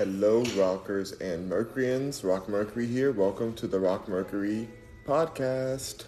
Hello, 0.00 0.42
rockers 0.56 1.12
and 1.20 1.46
Mercuryans. 1.46 2.24
Rock 2.24 2.48
Mercury 2.48 2.86
here. 2.86 3.12
Welcome 3.12 3.52
to 3.56 3.66
the 3.66 3.78
Rock 3.78 4.08
Mercury 4.08 4.66
podcast. 5.06 6.06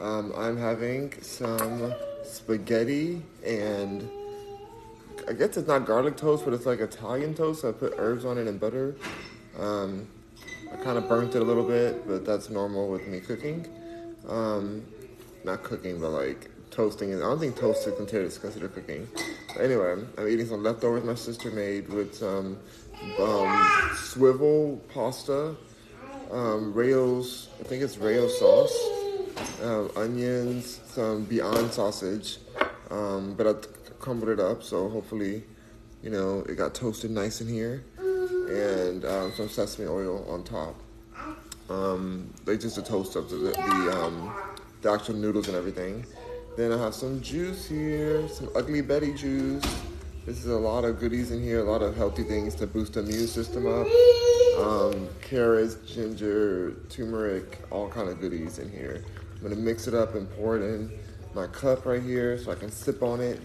Um, 0.00 0.32
I'm 0.34 0.56
having 0.56 1.12
some 1.20 1.92
spaghetti 2.24 3.20
and 3.44 4.08
I 5.28 5.34
guess 5.34 5.58
it's 5.58 5.68
not 5.68 5.84
garlic 5.84 6.16
toast, 6.16 6.46
but 6.46 6.54
it's 6.54 6.64
like 6.64 6.80
Italian 6.80 7.34
toast. 7.34 7.60
So 7.60 7.68
I 7.68 7.72
put 7.72 7.92
herbs 7.98 8.24
on 8.24 8.38
it 8.38 8.46
and 8.46 8.58
butter. 8.58 8.96
Um, 9.58 10.08
I 10.72 10.76
kind 10.76 10.96
of 10.96 11.06
burnt 11.06 11.34
it 11.34 11.42
a 11.42 11.44
little 11.44 11.68
bit, 11.68 12.08
but 12.08 12.24
that's 12.24 12.48
normal 12.48 12.88
with 12.88 13.06
me 13.08 13.20
cooking. 13.20 13.66
Um, 14.26 14.86
not 15.44 15.64
cooking, 15.64 16.00
but 16.00 16.12
like 16.12 16.50
toasting. 16.70 17.12
And 17.12 17.22
I 17.22 17.26
don't 17.26 17.38
think 17.38 17.56
toast 17.56 17.86
is 17.86 18.38
considered 18.38 18.74
cooking. 18.74 19.06
But 19.48 19.64
anyway, 19.66 20.02
I'm 20.16 20.28
eating 20.28 20.46
some 20.46 20.62
leftovers 20.62 21.04
my 21.04 21.14
sister 21.14 21.50
made 21.50 21.90
with 21.90 22.14
some 22.14 22.58
um, 23.18 23.90
swivel 23.94 24.80
pasta, 24.92 25.56
um, 26.30 26.72
rails. 26.74 27.48
I 27.60 27.64
think 27.64 27.82
it's 27.82 27.98
rail 27.98 28.28
sauce, 28.28 28.76
um, 29.62 29.90
onions, 29.96 30.80
some 30.86 31.24
Beyond 31.24 31.72
sausage. 31.72 32.38
Um, 32.90 33.34
but 33.34 33.46
I 33.46 33.54
crumbled 33.98 34.30
it 34.30 34.40
up, 34.40 34.62
so 34.62 34.88
hopefully, 34.88 35.44
you 36.02 36.10
know, 36.10 36.40
it 36.48 36.56
got 36.56 36.74
toasted 36.74 37.10
nice 37.10 37.40
in 37.40 37.48
here, 37.48 37.84
and 37.98 39.04
um, 39.04 39.32
some 39.36 39.48
sesame 39.48 39.88
oil 39.88 40.24
on 40.28 40.44
top. 40.44 40.74
Um, 41.68 42.32
they 42.46 42.56
just 42.56 42.78
a 42.78 42.82
toast 42.82 43.16
up 43.16 43.28
the 43.28 43.36
the, 43.36 44.00
um, 44.02 44.32
the 44.80 44.90
actual 44.90 45.16
noodles 45.16 45.48
and 45.48 45.56
everything. 45.56 46.06
Then 46.56 46.72
I 46.72 46.78
have 46.78 46.94
some 46.94 47.20
juice 47.20 47.68
here, 47.68 48.26
some 48.28 48.48
Ugly 48.56 48.80
Betty 48.80 49.12
juice. 49.12 49.64
This 50.26 50.44
is 50.44 50.46
a 50.46 50.58
lot 50.58 50.84
of 50.84 51.00
goodies 51.00 51.30
in 51.30 51.42
here, 51.42 51.60
a 51.60 51.70
lot 51.70 51.82
of 51.82 51.96
healthy 51.96 52.22
things 52.22 52.54
to 52.56 52.66
boost 52.66 52.94
the 52.94 53.00
immune 53.00 53.26
system 53.26 53.66
up. 53.66 53.86
Um, 54.58 55.08
carrots, 55.22 55.76
ginger, 55.86 56.74
turmeric, 56.90 57.60
all 57.70 57.88
kind 57.88 58.08
of 58.08 58.20
goodies 58.20 58.58
in 58.58 58.70
here. 58.70 59.04
I'm 59.36 59.42
gonna 59.42 59.56
mix 59.56 59.86
it 59.86 59.94
up 59.94 60.14
and 60.14 60.28
pour 60.36 60.56
it 60.56 60.62
in 60.62 60.90
my 61.34 61.46
cup 61.46 61.86
right 61.86 62.02
here 62.02 62.36
so 62.38 62.52
I 62.52 62.56
can 62.56 62.70
sip 62.70 63.02
on 63.02 63.20
it. 63.20 63.40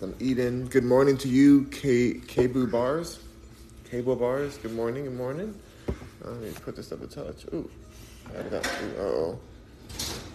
I'm 0.00 0.14
eating. 0.20 0.66
Good 0.66 0.84
morning 0.84 1.16
to 1.18 1.28
you, 1.28 1.64
K 1.64 2.20
Cable 2.26 2.66
Bars. 2.66 3.18
Cable 3.90 4.16
Bars. 4.16 4.58
Good 4.58 4.72
morning. 4.72 5.04
Good 5.04 5.16
morning. 5.16 5.54
Let 6.22 6.40
me 6.40 6.52
put 6.62 6.76
this 6.76 6.92
up 6.92 7.02
a 7.02 7.06
touch. 7.06 7.44
Ooh, 7.52 7.70
I 8.38 8.42
got. 8.48 8.66
Uh 8.66 9.00
oh. 9.00 9.38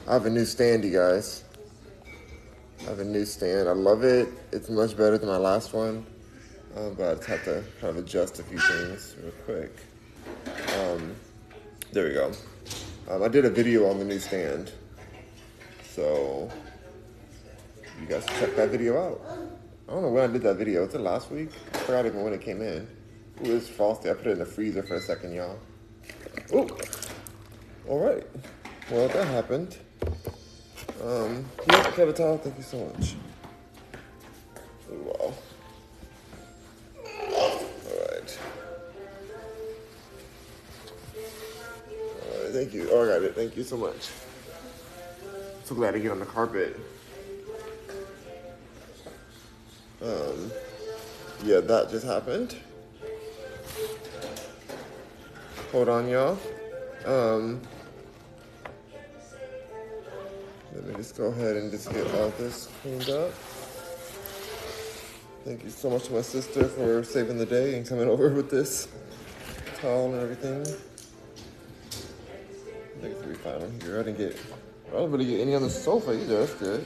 I 0.07 0.13
have 0.13 0.25
a 0.25 0.29
new 0.29 0.43
standy, 0.43 0.93
guys. 0.93 1.43
I 2.81 2.89
have 2.89 2.99
a 2.99 3.03
new 3.03 3.25
stand. 3.25 3.67
I 3.67 3.73
love 3.73 4.03
it. 4.03 4.29
It's 4.51 4.69
much 4.69 4.95
better 4.95 5.17
than 5.17 5.27
my 5.27 5.37
last 5.37 5.73
one, 5.73 6.05
um, 6.75 6.95
but 6.95 7.11
I 7.11 7.15
just 7.15 7.27
have 7.27 7.43
to 7.45 7.63
kind 7.81 7.97
of 7.97 7.97
adjust 7.97 8.39
a 8.39 8.43
few 8.43 8.59
things 8.59 9.15
real 9.21 9.33
quick. 9.45 9.75
Um, 10.79 11.15
there 11.91 12.07
we 12.07 12.13
go. 12.13 12.31
Um, 13.09 13.23
I 13.23 13.27
did 13.27 13.45
a 13.45 13.49
video 13.49 13.89
on 13.89 13.99
the 13.99 14.05
new 14.05 14.19
stand, 14.19 14.71
so 15.83 16.49
you 17.99 18.07
guys 18.07 18.25
can 18.25 18.39
check 18.39 18.55
that 18.55 18.69
video 18.69 18.97
out. 18.97 19.21
I 19.87 19.91
don't 19.91 20.03
know 20.03 20.09
when 20.09 20.29
I 20.29 20.31
did 20.31 20.43
that 20.43 20.57
video. 20.57 20.85
Was 20.85 20.93
it 20.93 21.01
last 21.01 21.31
week? 21.31 21.49
I 21.73 21.77
forgot 21.79 22.05
even 22.05 22.23
when 22.23 22.33
it 22.33 22.41
came 22.41 22.61
in. 22.61 22.87
Ooh, 23.45 23.55
it's 23.57 23.67
frosty. 23.67 24.09
I 24.09 24.13
put 24.13 24.27
it 24.27 24.31
in 24.31 24.39
the 24.39 24.45
freezer 24.45 24.83
for 24.83 24.95
a 24.95 25.01
second, 25.01 25.33
y'all. 25.33 25.59
Ooh. 26.53 26.69
All 27.87 27.99
right. 27.99 28.23
Well, 28.89 29.07
that 29.07 29.27
happened. 29.27 29.77
Um, 31.01 31.45
Kevin 31.95 32.13
thank 32.13 32.57
you 32.57 32.63
so 32.63 32.77
much. 32.85 33.15
Wow. 34.89 35.33
Alright. 37.87 38.39
Alright, 42.25 42.53
thank 42.53 42.73
you. 42.73 42.89
Oh, 42.91 43.03
I 43.03 43.07
got 43.07 43.23
it. 43.23 43.35
Thank 43.35 43.55
you 43.55 43.63
so 43.63 43.77
much. 43.77 44.09
So 45.63 45.75
glad 45.75 45.91
to 45.91 45.99
get 45.99 46.11
on 46.11 46.19
the 46.19 46.25
carpet. 46.25 46.77
Um, 50.01 50.51
yeah, 51.43 51.59
that 51.61 51.89
just 51.91 52.05
happened. 52.05 52.55
Hold 55.71 55.87
on, 55.87 56.09
y'all. 56.09 56.37
Um, 57.05 57.61
let 60.79 60.87
me 60.87 60.95
just 60.95 61.17
go 61.17 61.25
ahead 61.25 61.57
and 61.57 61.69
just 61.71 61.91
get 61.91 62.05
all 62.15 62.29
this 62.37 62.69
cleaned 62.81 63.09
up. 63.09 63.33
Thank 65.43 65.65
you 65.65 65.69
so 65.69 65.89
much 65.89 66.05
to 66.05 66.13
my 66.13 66.21
sister 66.21 66.69
for 66.69 67.03
saving 67.03 67.37
the 67.37 67.45
day 67.45 67.75
and 67.75 67.85
coming 67.85 68.07
over 68.13 68.29
with 68.29 68.49
this 68.49 68.87
towel 69.81 70.13
and 70.13 70.21
everything. 70.21 70.61
I 70.61 70.65
think 73.01 73.13
it's 73.13 73.21
gonna 73.21 73.33
be 73.33 73.39
fine 73.39 73.61
on 73.61 73.79
here. 73.81 73.99
I 73.99 74.03
didn't 74.03 74.17
get, 74.17 74.37
I 74.89 74.93
don't 74.93 75.11
really 75.11 75.25
get 75.25 75.41
any 75.41 75.53
on 75.53 75.63
the 75.63 75.69
sofa 75.69 76.13
either. 76.13 76.45
That's 76.45 76.53
good. 76.53 76.85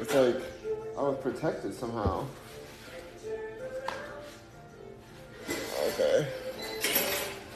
It's 0.00 0.14
like 0.14 0.36
I 0.96 1.02
was 1.02 1.18
protected 1.20 1.74
somehow. 1.74 2.24
Okay. 5.88 6.28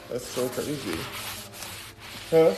That's 0.09 0.27
so 0.27 0.47
crazy. 0.49 0.99
Huh? 2.29 2.53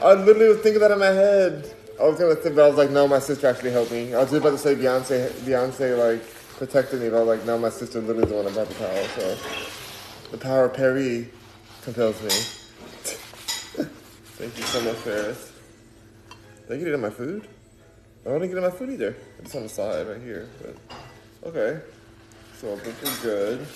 I 0.00 0.14
literally 0.14 0.48
was 0.48 0.58
thinking 0.58 0.80
that 0.80 0.92
in 0.92 0.98
my 0.98 1.06
head. 1.06 1.74
I 2.00 2.04
was 2.04 2.18
gonna 2.18 2.40
say, 2.40 2.50
but 2.50 2.64
I 2.64 2.68
was 2.68 2.76
like, 2.76 2.90
no, 2.90 3.08
my 3.08 3.18
sister 3.18 3.48
actually 3.48 3.72
helped 3.72 3.90
me. 3.90 4.14
I 4.14 4.18
was 4.18 4.30
just 4.30 4.40
about 4.40 4.50
to 4.50 4.58
say 4.58 4.76
Beyonce, 4.76 5.28
Beyonce 5.42 5.98
like 5.98 6.24
protected 6.56 7.00
me, 7.00 7.08
but 7.08 7.16
I 7.16 7.22
was 7.24 7.38
like, 7.38 7.46
no, 7.46 7.58
my 7.58 7.70
sister 7.70 8.00
literally 8.00 8.28
the 8.28 8.34
one 8.36 8.52
brought 8.52 8.68
the 8.68 8.74
power. 8.76 9.04
So 9.16 9.36
the 10.30 10.38
power 10.38 10.66
of 10.66 10.74
Perry 10.74 11.28
compels 11.82 12.22
me. 12.22 12.28
Thank 14.38 14.56
you 14.56 14.62
so 14.64 14.80
much, 14.82 14.96
Ferris. 14.98 15.52
Did 16.68 16.74
I 16.74 16.78
get 16.78 16.88
it 16.88 16.94
in 16.94 17.00
my 17.00 17.10
food? 17.10 17.48
I 18.24 18.28
don't 18.30 18.40
get 18.40 18.56
in 18.56 18.62
my 18.62 18.70
food 18.70 18.90
either. 18.90 19.16
It's 19.40 19.54
on 19.56 19.64
the 19.64 19.68
side 19.68 20.06
right 20.06 20.22
here. 20.22 20.48
But 20.62 20.76
okay. 21.48 21.80
So 22.60 22.72
I 22.72 22.76
think 22.78 22.96
we're 23.02 23.22
good. 23.22 23.66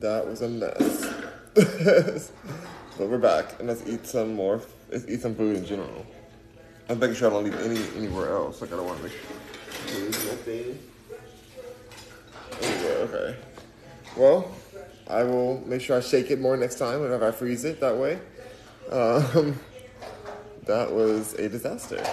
That 0.00 0.26
was 0.26 0.42
a 0.42 0.48
mess. 0.48 2.32
but 2.98 3.08
we're 3.08 3.16
back, 3.16 3.60
and 3.60 3.68
let's 3.68 3.86
eat 3.86 4.04
some 4.04 4.34
more. 4.34 4.60
Let's 4.90 5.06
eat 5.06 5.20
some 5.20 5.36
food 5.36 5.56
in 5.56 5.64
general. 5.64 6.04
I'm 6.88 6.98
making 6.98 7.14
sure 7.14 7.30
I 7.30 7.32
don't 7.32 7.44
leave 7.44 7.60
any 7.60 7.80
anywhere 7.96 8.30
else. 8.34 8.60
Like 8.60 8.72
I 8.72 8.76
don't 8.76 8.86
want 8.86 8.98
to 8.98 9.04
make. 9.04 9.12
Anyway, 12.60 12.94
okay. 13.02 13.36
Well, 14.16 14.50
I 15.06 15.22
will 15.22 15.62
make 15.64 15.80
sure 15.80 15.96
I 15.96 16.00
shake 16.00 16.32
it 16.32 16.40
more 16.40 16.56
next 16.56 16.80
time 16.80 17.00
whenever 17.00 17.28
I 17.28 17.30
freeze 17.30 17.64
it. 17.64 17.78
That 17.78 17.96
way. 17.96 18.18
Um, 18.90 19.60
that 20.64 20.90
was 20.92 21.34
a 21.34 21.48
disaster. 21.48 22.04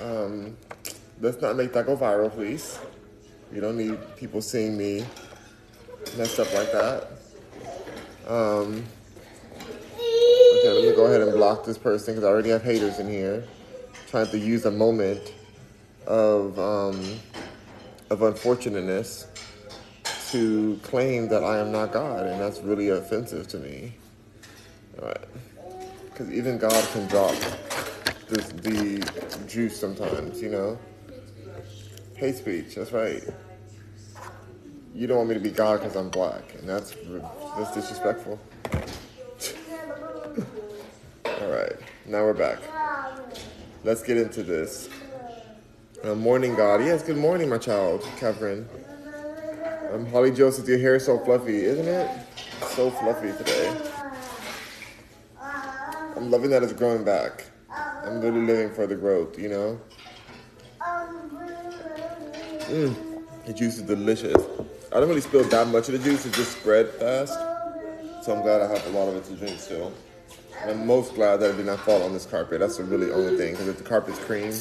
Um, 0.00 0.56
let's 1.20 1.42
not 1.42 1.56
make 1.56 1.74
that 1.74 1.84
go 1.84 1.94
viral, 1.94 2.32
please. 2.32 2.78
You 3.52 3.60
don't 3.60 3.76
need 3.76 3.98
people 4.16 4.40
seeing 4.40 4.78
me 4.78 5.04
messed 6.16 6.40
up 6.40 6.52
like 6.54 6.72
that. 6.72 7.10
Um, 8.26 8.84
okay, 10.58 10.72
let 10.72 10.84
me 10.84 10.94
go 10.94 11.06
ahead 11.06 11.20
and 11.20 11.32
block 11.32 11.64
this 11.64 11.78
person 11.78 12.14
because 12.14 12.24
I 12.24 12.28
already 12.28 12.50
have 12.50 12.62
haters 12.62 12.98
in 12.98 13.08
here 13.08 13.44
trying 14.08 14.28
to 14.28 14.38
use 14.38 14.64
a 14.64 14.70
moment 14.70 15.32
of 16.06 16.58
um, 16.58 17.20
of 18.10 18.22
unfortunateness 18.22 19.26
to 20.30 20.78
claim 20.82 21.28
that 21.28 21.44
I 21.44 21.58
am 21.58 21.72
not 21.72 21.92
God, 21.92 22.26
and 22.26 22.40
that's 22.40 22.60
really 22.60 22.90
offensive 22.90 23.48
to 23.48 23.58
me. 23.58 23.94
All 25.00 25.08
right, 25.08 25.24
because 26.06 26.30
even 26.30 26.58
God 26.58 26.88
can 26.92 27.06
drop 27.06 27.34
this, 28.28 28.48
the 28.48 29.44
juice 29.46 29.78
sometimes, 29.78 30.42
you 30.42 30.50
know. 30.50 30.78
Hate 32.16 32.36
speech. 32.36 32.74
That's 32.74 32.92
right 32.92 33.22
you 34.98 35.06
don't 35.06 35.18
want 35.18 35.28
me 35.28 35.34
to 35.34 35.40
be 35.40 35.50
God 35.50 35.80
because 35.80 35.94
I'm 35.94 36.08
black, 36.08 36.54
and 36.56 36.68
that's 36.68 36.96
that's 37.56 37.72
disrespectful. 37.72 38.40
All 41.48 41.54
right, 41.54 41.78
now 42.04 42.24
we're 42.24 42.34
back. 42.34 42.58
Let's 43.82 44.02
get 44.02 44.18
into 44.18 44.42
this. 44.42 44.90
Uh, 46.04 46.14
morning, 46.14 46.54
God. 46.54 46.84
Yes, 46.84 47.02
good 47.02 47.16
morning, 47.16 47.48
my 47.48 47.56
child, 47.56 48.06
Catherine. 48.18 48.68
Um, 49.90 50.04
Holly 50.10 50.30
Joseph, 50.30 50.68
your 50.68 50.78
hair 50.78 50.96
is 50.96 51.06
so 51.06 51.18
fluffy, 51.18 51.64
isn't 51.64 51.88
it? 51.88 52.10
So 52.72 52.90
fluffy 52.90 53.32
today. 53.32 53.74
I'm 55.40 56.30
loving 56.30 56.50
that 56.50 56.62
it's 56.62 56.74
growing 56.74 57.02
back. 57.02 57.46
I'm 57.70 58.20
really 58.20 58.42
living 58.42 58.74
for 58.74 58.86
the 58.86 58.96
growth, 58.96 59.38
you 59.38 59.48
know? 59.48 59.80
Mmm, 62.68 63.24
the 63.46 63.54
juice 63.54 63.78
is 63.78 63.84
delicious. 63.84 64.36
I 64.92 65.00
don't 65.00 65.08
really 65.08 65.22
spill 65.22 65.44
that 65.44 65.66
much 65.68 65.88
of 65.88 65.94
the 65.94 66.10
juice. 66.10 66.26
It 66.26 66.34
just 66.34 66.58
spread 66.58 66.90
fast. 66.90 67.32
So 68.22 68.36
I'm 68.36 68.42
glad 68.42 68.60
I 68.60 68.66
have 68.66 68.86
a 68.88 68.90
lot 68.90 69.08
of 69.08 69.16
it 69.16 69.24
to 69.24 69.32
drink 69.34 69.58
still. 69.58 69.94
I'm 70.66 70.86
most 70.86 71.14
glad 71.14 71.38
that 71.38 71.50
it 71.50 71.56
did 71.56 71.66
not 71.66 71.80
fall 71.80 72.02
on 72.02 72.12
this 72.12 72.26
carpet. 72.26 72.60
That's 72.60 72.76
the 72.76 72.84
really 72.84 73.10
only 73.10 73.36
thing. 73.36 73.52
Because 73.52 73.68
if 73.68 73.78
the 73.78 73.84
carpet's 73.84 74.18
cream, 74.18 74.52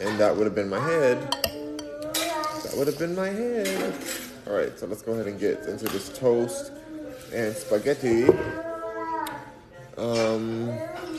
and 0.00 0.18
that 0.20 0.36
would 0.36 0.44
have 0.44 0.54
been 0.54 0.68
my 0.68 0.80
head, 0.80 1.20
that 1.32 2.74
would 2.76 2.86
have 2.86 2.98
been 2.98 3.14
my 3.14 3.28
head. 3.28 3.94
All 4.46 4.52
right, 4.54 4.78
so 4.78 4.86
let's 4.86 5.02
go 5.02 5.12
ahead 5.12 5.26
and 5.26 5.40
get 5.40 5.60
into 5.62 5.86
this 5.86 6.10
toast 6.16 6.72
and 7.32 7.54
spaghetti. 7.56 8.24
Um, 9.96 10.66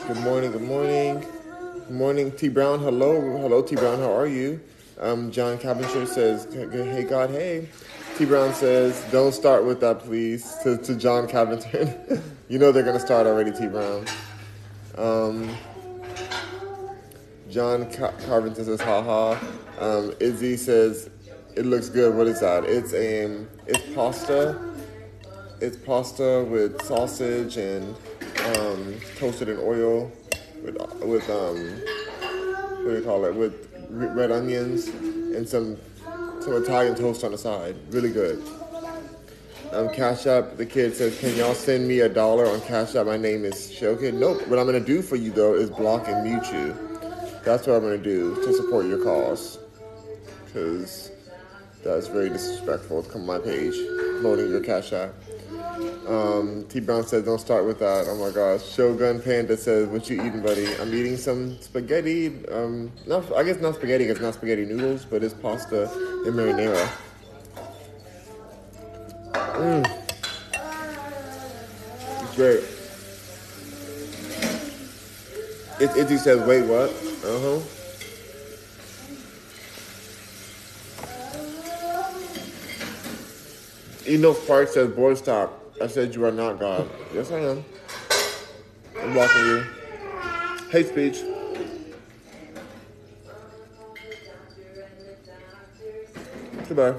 good 0.06 0.18
morning, 0.18 0.52
good 0.52 0.62
morning. 0.62 1.20
Good 1.20 1.90
morning, 1.90 2.32
T 2.32 2.48
Brown. 2.48 2.78
Hello, 2.80 3.20
hello, 3.38 3.62
T 3.62 3.74
Brown. 3.74 3.98
How 3.98 4.12
are 4.16 4.26
you? 4.26 4.60
Um, 5.00 5.30
John 5.30 5.58
Cavendish 5.58 6.08
says, 6.08 6.46
"Hey 6.52 7.04
God, 7.04 7.30
hey." 7.30 7.68
T 8.16 8.24
Brown 8.24 8.54
says, 8.54 9.04
"Don't 9.12 9.32
start 9.32 9.66
with 9.66 9.80
that, 9.80 9.98
please." 9.98 10.56
To, 10.62 10.78
to 10.78 10.94
John 10.94 11.28
Cavendish, 11.28 11.92
you 12.48 12.58
know 12.58 12.72
they're 12.72 12.82
gonna 12.82 12.98
start 12.98 13.26
already, 13.26 13.52
T 13.52 13.66
Brown. 13.66 14.06
Um, 14.96 15.54
John 17.50 17.92
Carpenter 17.92 18.64
says, 18.64 18.80
"Haha." 18.80 19.38
Um, 19.78 20.14
Izzy 20.18 20.56
says, 20.56 21.10
"It 21.56 21.66
looks 21.66 21.90
good." 21.90 22.14
What 22.14 22.26
is 22.26 22.40
that? 22.40 22.64
It's 22.64 22.94
a 22.94 23.26
um, 23.26 23.48
it's 23.66 23.82
pasta. 23.94 24.58
It's 25.60 25.76
pasta 25.76 26.42
with 26.48 26.80
sausage 26.86 27.58
and 27.58 27.94
um, 28.56 28.94
toasted 29.18 29.50
in 29.50 29.58
oil 29.58 30.10
with 30.64 30.76
with 31.02 31.28
um, 31.28 31.58
what 32.82 32.92
do 32.92 32.96
you 32.96 33.02
call 33.04 33.26
it? 33.26 33.34
With 33.34 33.68
red 33.90 34.32
onions 34.32 34.88
and 34.88 35.46
some 35.46 35.76
some 36.46 36.62
Italian 36.62 36.94
toast 36.94 37.24
on 37.24 37.32
the 37.32 37.38
side. 37.38 37.74
Really 37.90 38.12
good. 38.12 38.40
Um, 39.72 39.92
Cash 39.92 40.26
App, 40.26 40.56
the 40.56 40.64
kid 40.64 40.94
says, 40.94 41.18
Can 41.18 41.34
y'all 41.34 41.54
send 41.54 41.88
me 41.88 42.00
a 42.00 42.08
dollar 42.08 42.46
on 42.46 42.60
Cash 42.60 42.94
App? 42.94 43.06
My 43.06 43.16
name 43.16 43.44
is 43.44 43.56
Shokin. 43.56 44.14
Nope. 44.14 44.46
What 44.46 44.60
I'm 44.60 44.66
going 44.66 44.78
to 44.78 44.86
do 44.86 45.02
for 45.02 45.16
you, 45.16 45.32
though, 45.32 45.54
is 45.54 45.70
block 45.70 46.06
and 46.06 46.22
mute 46.22 46.46
you. 46.52 46.72
That's 47.44 47.66
what 47.66 47.74
I'm 47.74 47.82
going 47.82 48.00
to 48.00 48.02
do 48.02 48.36
to 48.36 48.52
support 48.54 48.86
your 48.86 49.02
cause. 49.02 49.58
Because 50.44 51.10
that's 51.82 52.06
very 52.06 52.28
disrespectful 52.28 53.02
to 53.02 53.10
come 53.10 53.22
on 53.22 53.26
my 53.26 53.38
page, 53.40 53.74
loading 54.22 54.48
your 54.48 54.60
Cash 54.60 54.92
App. 54.92 55.12
Um, 56.06 56.64
T 56.68 56.80
Brown 56.80 57.04
says, 57.04 57.24
don't 57.24 57.40
start 57.40 57.66
with 57.66 57.78
that. 57.80 58.06
Oh 58.08 58.16
my 58.16 58.30
gosh. 58.30 58.64
Shogun 58.64 59.20
Panda 59.20 59.56
says, 59.56 59.88
what 59.88 60.08
you 60.08 60.22
eating, 60.22 60.40
buddy? 60.40 60.66
I'm 60.76 60.94
eating 60.94 61.16
some 61.16 61.60
spaghetti. 61.60 62.46
Um, 62.48 62.92
not, 63.06 63.30
I 63.34 63.42
guess 63.42 63.60
not 63.60 63.74
spaghetti 63.74 64.04
it's 64.04 64.20
not 64.20 64.34
spaghetti 64.34 64.64
noodles, 64.64 65.04
but 65.04 65.24
it's 65.24 65.34
pasta 65.34 65.90
and 65.90 66.34
marinara. 66.34 66.88
Mmm. 69.32 70.02
It's 72.22 72.36
great. 72.36 72.64
It, 75.78 75.96
Izzy 75.96 76.16
says, 76.16 76.46
wait, 76.46 76.62
what? 76.62 76.90
Uh 77.24 77.40
huh. 77.40 77.60
Enoch 84.08 84.46
Park 84.46 84.68
says, 84.68 84.88
boy, 84.92 85.14
stop. 85.14 85.65
I 85.80 85.86
said 85.88 86.14
you 86.14 86.24
are 86.24 86.32
not 86.32 86.58
God. 86.58 86.88
Yes, 87.12 87.30
I 87.30 87.40
am. 87.40 87.64
I'm 88.98 89.12
blocking 89.12 89.44
you. 89.44 89.64
Hate 90.70 90.88
speech. 90.88 91.22
Goodbye. 96.68 96.94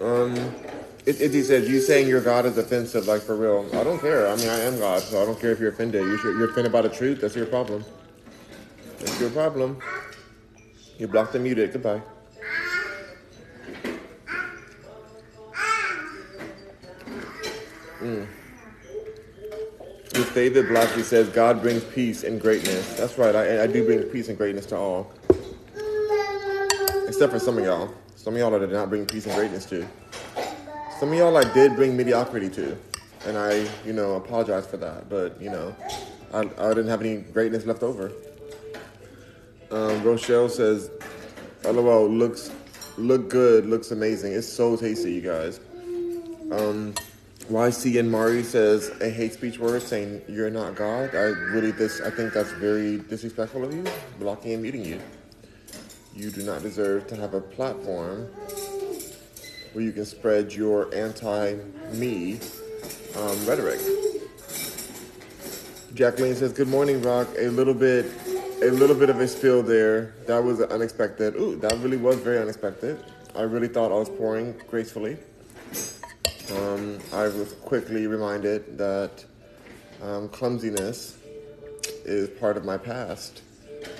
Um, 0.00 0.34
it, 1.06 1.20
it, 1.20 1.32
he 1.32 1.42
said, 1.42 1.64
you 1.64 1.80
saying 1.80 2.08
your 2.08 2.20
God 2.20 2.46
is 2.46 2.56
offensive, 2.56 3.06
like 3.06 3.22
for 3.22 3.36
real. 3.36 3.68
I 3.74 3.84
don't 3.84 4.00
care. 4.00 4.28
I 4.28 4.36
mean, 4.36 4.48
I 4.48 4.60
am 4.60 4.78
God, 4.78 5.02
so 5.02 5.20
I 5.20 5.26
don't 5.26 5.38
care 5.38 5.50
if 5.50 5.60
you're 5.60 5.70
offended. 5.70 6.02
You 6.02 6.16
should, 6.18 6.36
you're 6.36 6.50
offended 6.50 6.72
by 6.72 6.82
the 6.82 6.88
truth. 6.88 7.20
That's 7.20 7.36
your 7.36 7.46
problem. 7.46 7.84
That's 9.00 9.20
your 9.20 9.30
problem. 9.30 9.78
You 10.98 11.08
blocked 11.08 11.34
and 11.34 11.44
muted. 11.44 11.72
Goodbye. 11.72 12.02
David 20.34 20.66
Blackley 20.66 21.04
says, 21.04 21.28
God 21.28 21.62
brings 21.62 21.84
peace 21.84 22.24
and 22.24 22.40
greatness. 22.40 22.96
That's 22.96 23.16
right, 23.16 23.36
I, 23.36 23.62
I 23.62 23.66
do 23.68 23.84
bring 23.84 24.02
peace 24.02 24.28
and 24.28 24.36
greatness 24.36 24.66
to 24.66 24.76
all. 24.76 25.12
Except 27.06 27.32
for 27.32 27.38
some 27.38 27.56
of 27.56 27.64
y'all. 27.64 27.94
Some 28.16 28.34
of 28.34 28.40
y'all 28.40 28.52
I 28.54 28.58
did 28.58 28.72
not 28.72 28.88
bring 28.88 29.06
peace 29.06 29.26
and 29.26 29.34
greatness 29.36 29.64
to. 29.66 29.86
Some 30.98 31.12
of 31.12 31.18
y'all 31.18 31.36
I 31.36 31.44
did 31.54 31.76
bring 31.76 31.96
mediocrity 31.96 32.48
to. 32.50 32.76
And 33.26 33.38
I, 33.38 33.68
you 33.86 33.92
know, 33.92 34.14
apologize 34.14 34.66
for 34.66 34.76
that. 34.78 35.08
But, 35.08 35.40
you 35.40 35.50
know, 35.50 35.74
I, 36.32 36.40
I 36.40 36.68
didn't 36.70 36.88
have 36.88 37.00
any 37.00 37.18
greatness 37.18 37.64
left 37.64 37.84
over. 37.84 38.10
Um, 39.70 40.02
Rochelle 40.02 40.48
says, 40.48 40.90
LOL, 41.64 42.08
looks, 42.08 42.50
look 42.98 43.28
good, 43.30 43.66
looks 43.66 43.92
amazing. 43.92 44.32
It's 44.32 44.48
so 44.48 44.76
tasty, 44.76 45.12
you 45.12 45.20
guys. 45.20 45.60
Um, 46.50 46.92
YC 47.50 48.00
and 48.00 48.10
Mari 48.10 48.42
says 48.42 48.90
a 49.02 49.10
hate 49.10 49.34
speech 49.34 49.58
word 49.58 49.82
saying 49.82 50.22
you're 50.28 50.48
not 50.48 50.74
God. 50.74 51.14
I 51.14 51.24
really 51.52 51.72
this 51.72 52.00
I 52.00 52.08
think 52.08 52.32
that's 52.32 52.50
very 52.52 52.98
disrespectful 52.98 53.64
of 53.64 53.74
you, 53.74 53.84
blocking 54.18 54.54
and 54.54 54.62
muting 54.62 54.82
you. 54.82 54.98
You 56.14 56.30
do 56.30 56.42
not 56.42 56.62
deserve 56.62 57.06
to 57.08 57.16
have 57.16 57.34
a 57.34 57.42
platform 57.42 58.28
where 59.74 59.84
you 59.84 59.92
can 59.92 60.06
spread 60.06 60.54
your 60.54 60.94
anti-me 60.94 62.40
um, 63.14 63.46
rhetoric. 63.46 63.80
Jacqueline 65.92 66.34
says, 66.36 66.54
"Good 66.54 66.68
morning, 66.68 67.02
Rock. 67.02 67.28
A 67.38 67.48
little 67.48 67.74
bit, 67.74 68.06
a 68.62 68.70
little 68.70 68.96
bit 68.96 69.10
of 69.10 69.20
a 69.20 69.28
spill 69.28 69.62
there. 69.62 70.14
That 70.26 70.42
was 70.42 70.62
unexpected. 70.62 71.36
Ooh, 71.36 71.56
that 71.56 71.72
really 71.80 71.98
was 71.98 72.16
very 72.16 72.38
unexpected. 72.38 73.04
I 73.36 73.42
really 73.42 73.68
thought 73.68 73.92
I 73.92 73.96
was 73.96 74.08
pouring 74.08 74.54
gracefully." 74.66 75.18
Um, 76.52 76.98
I 77.12 77.22
was 77.24 77.54
quickly 77.62 78.06
reminded 78.06 78.76
that 78.76 79.24
um, 80.02 80.28
clumsiness 80.28 81.16
is 82.04 82.28
part 82.28 82.56
of 82.58 82.64
my 82.64 82.76
past 82.76 83.40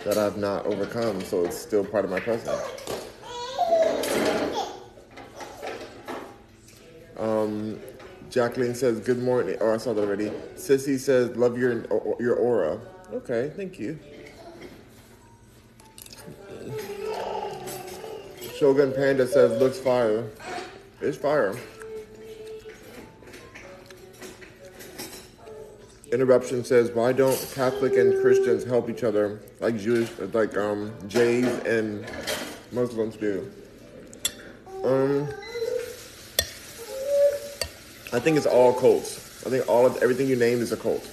that 0.04 0.18
I've 0.18 0.36
not 0.36 0.66
overcome, 0.66 1.22
so 1.22 1.44
it's 1.44 1.56
still 1.56 1.84
part 1.84 2.04
of 2.04 2.10
my 2.10 2.20
present. 2.20 2.60
Um, 7.16 7.80
Jacqueline 8.28 8.74
says, 8.74 9.00
"Good 9.00 9.22
morning." 9.22 9.56
Oh, 9.60 9.72
I 9.72 9.76
saw 9.78 9.94
that 9.94 10.02
already. 10.02 10.30
Sissy 10.56 10.98
says, 10.98 11.34
"Love 11.36 11.56
your 11.56 11.86
your 12.20 12.34
aura." 12.34 12.78
Okay, 13.12 13.50
thank 13.56 13.78
you. 13.78 13.98
Shogun 18.56 18.92
Panda 18.92 19.26
says, 19.26 19.58
"Looks 19.58 19.78
fire." 19.78 20.24
It's 21.00 21.16
fire. 21.16 21.54
Interruption 26.14 26.64
says, 26.64 26.92
why 26.92 27.12
don't 27.12 27.36
Catholic 27.54 27.96
and 27.96 28.22
Christians 28.22 28.62
help 28.64 28.88
each 28.88 29.02
other 29.02 29.40
like 29.58 29.76
Jewish, 29.76 30.08
like 30.32 30.56
um, 30.56 30.92
Jays 31.08 31.46
and 31.64 32.06
Muslims 32.70 33.16
do? 33.16 33.50
Um, 34.84 35.28
I 38.12 38.20
think 38.20 38.36
it's 38.36 38.46
all 38.46 38.72
cults. 38.72 39.44
I 39.44 39.50
think 39.50 39.68
all 39.68 39.84
of 39.84 40.00
everything 40.02 40.28
you 40.28 40.36
named 40.36 40.62
is 40.62 40.70
a 40.70 40.76
cult. 40.76 41.04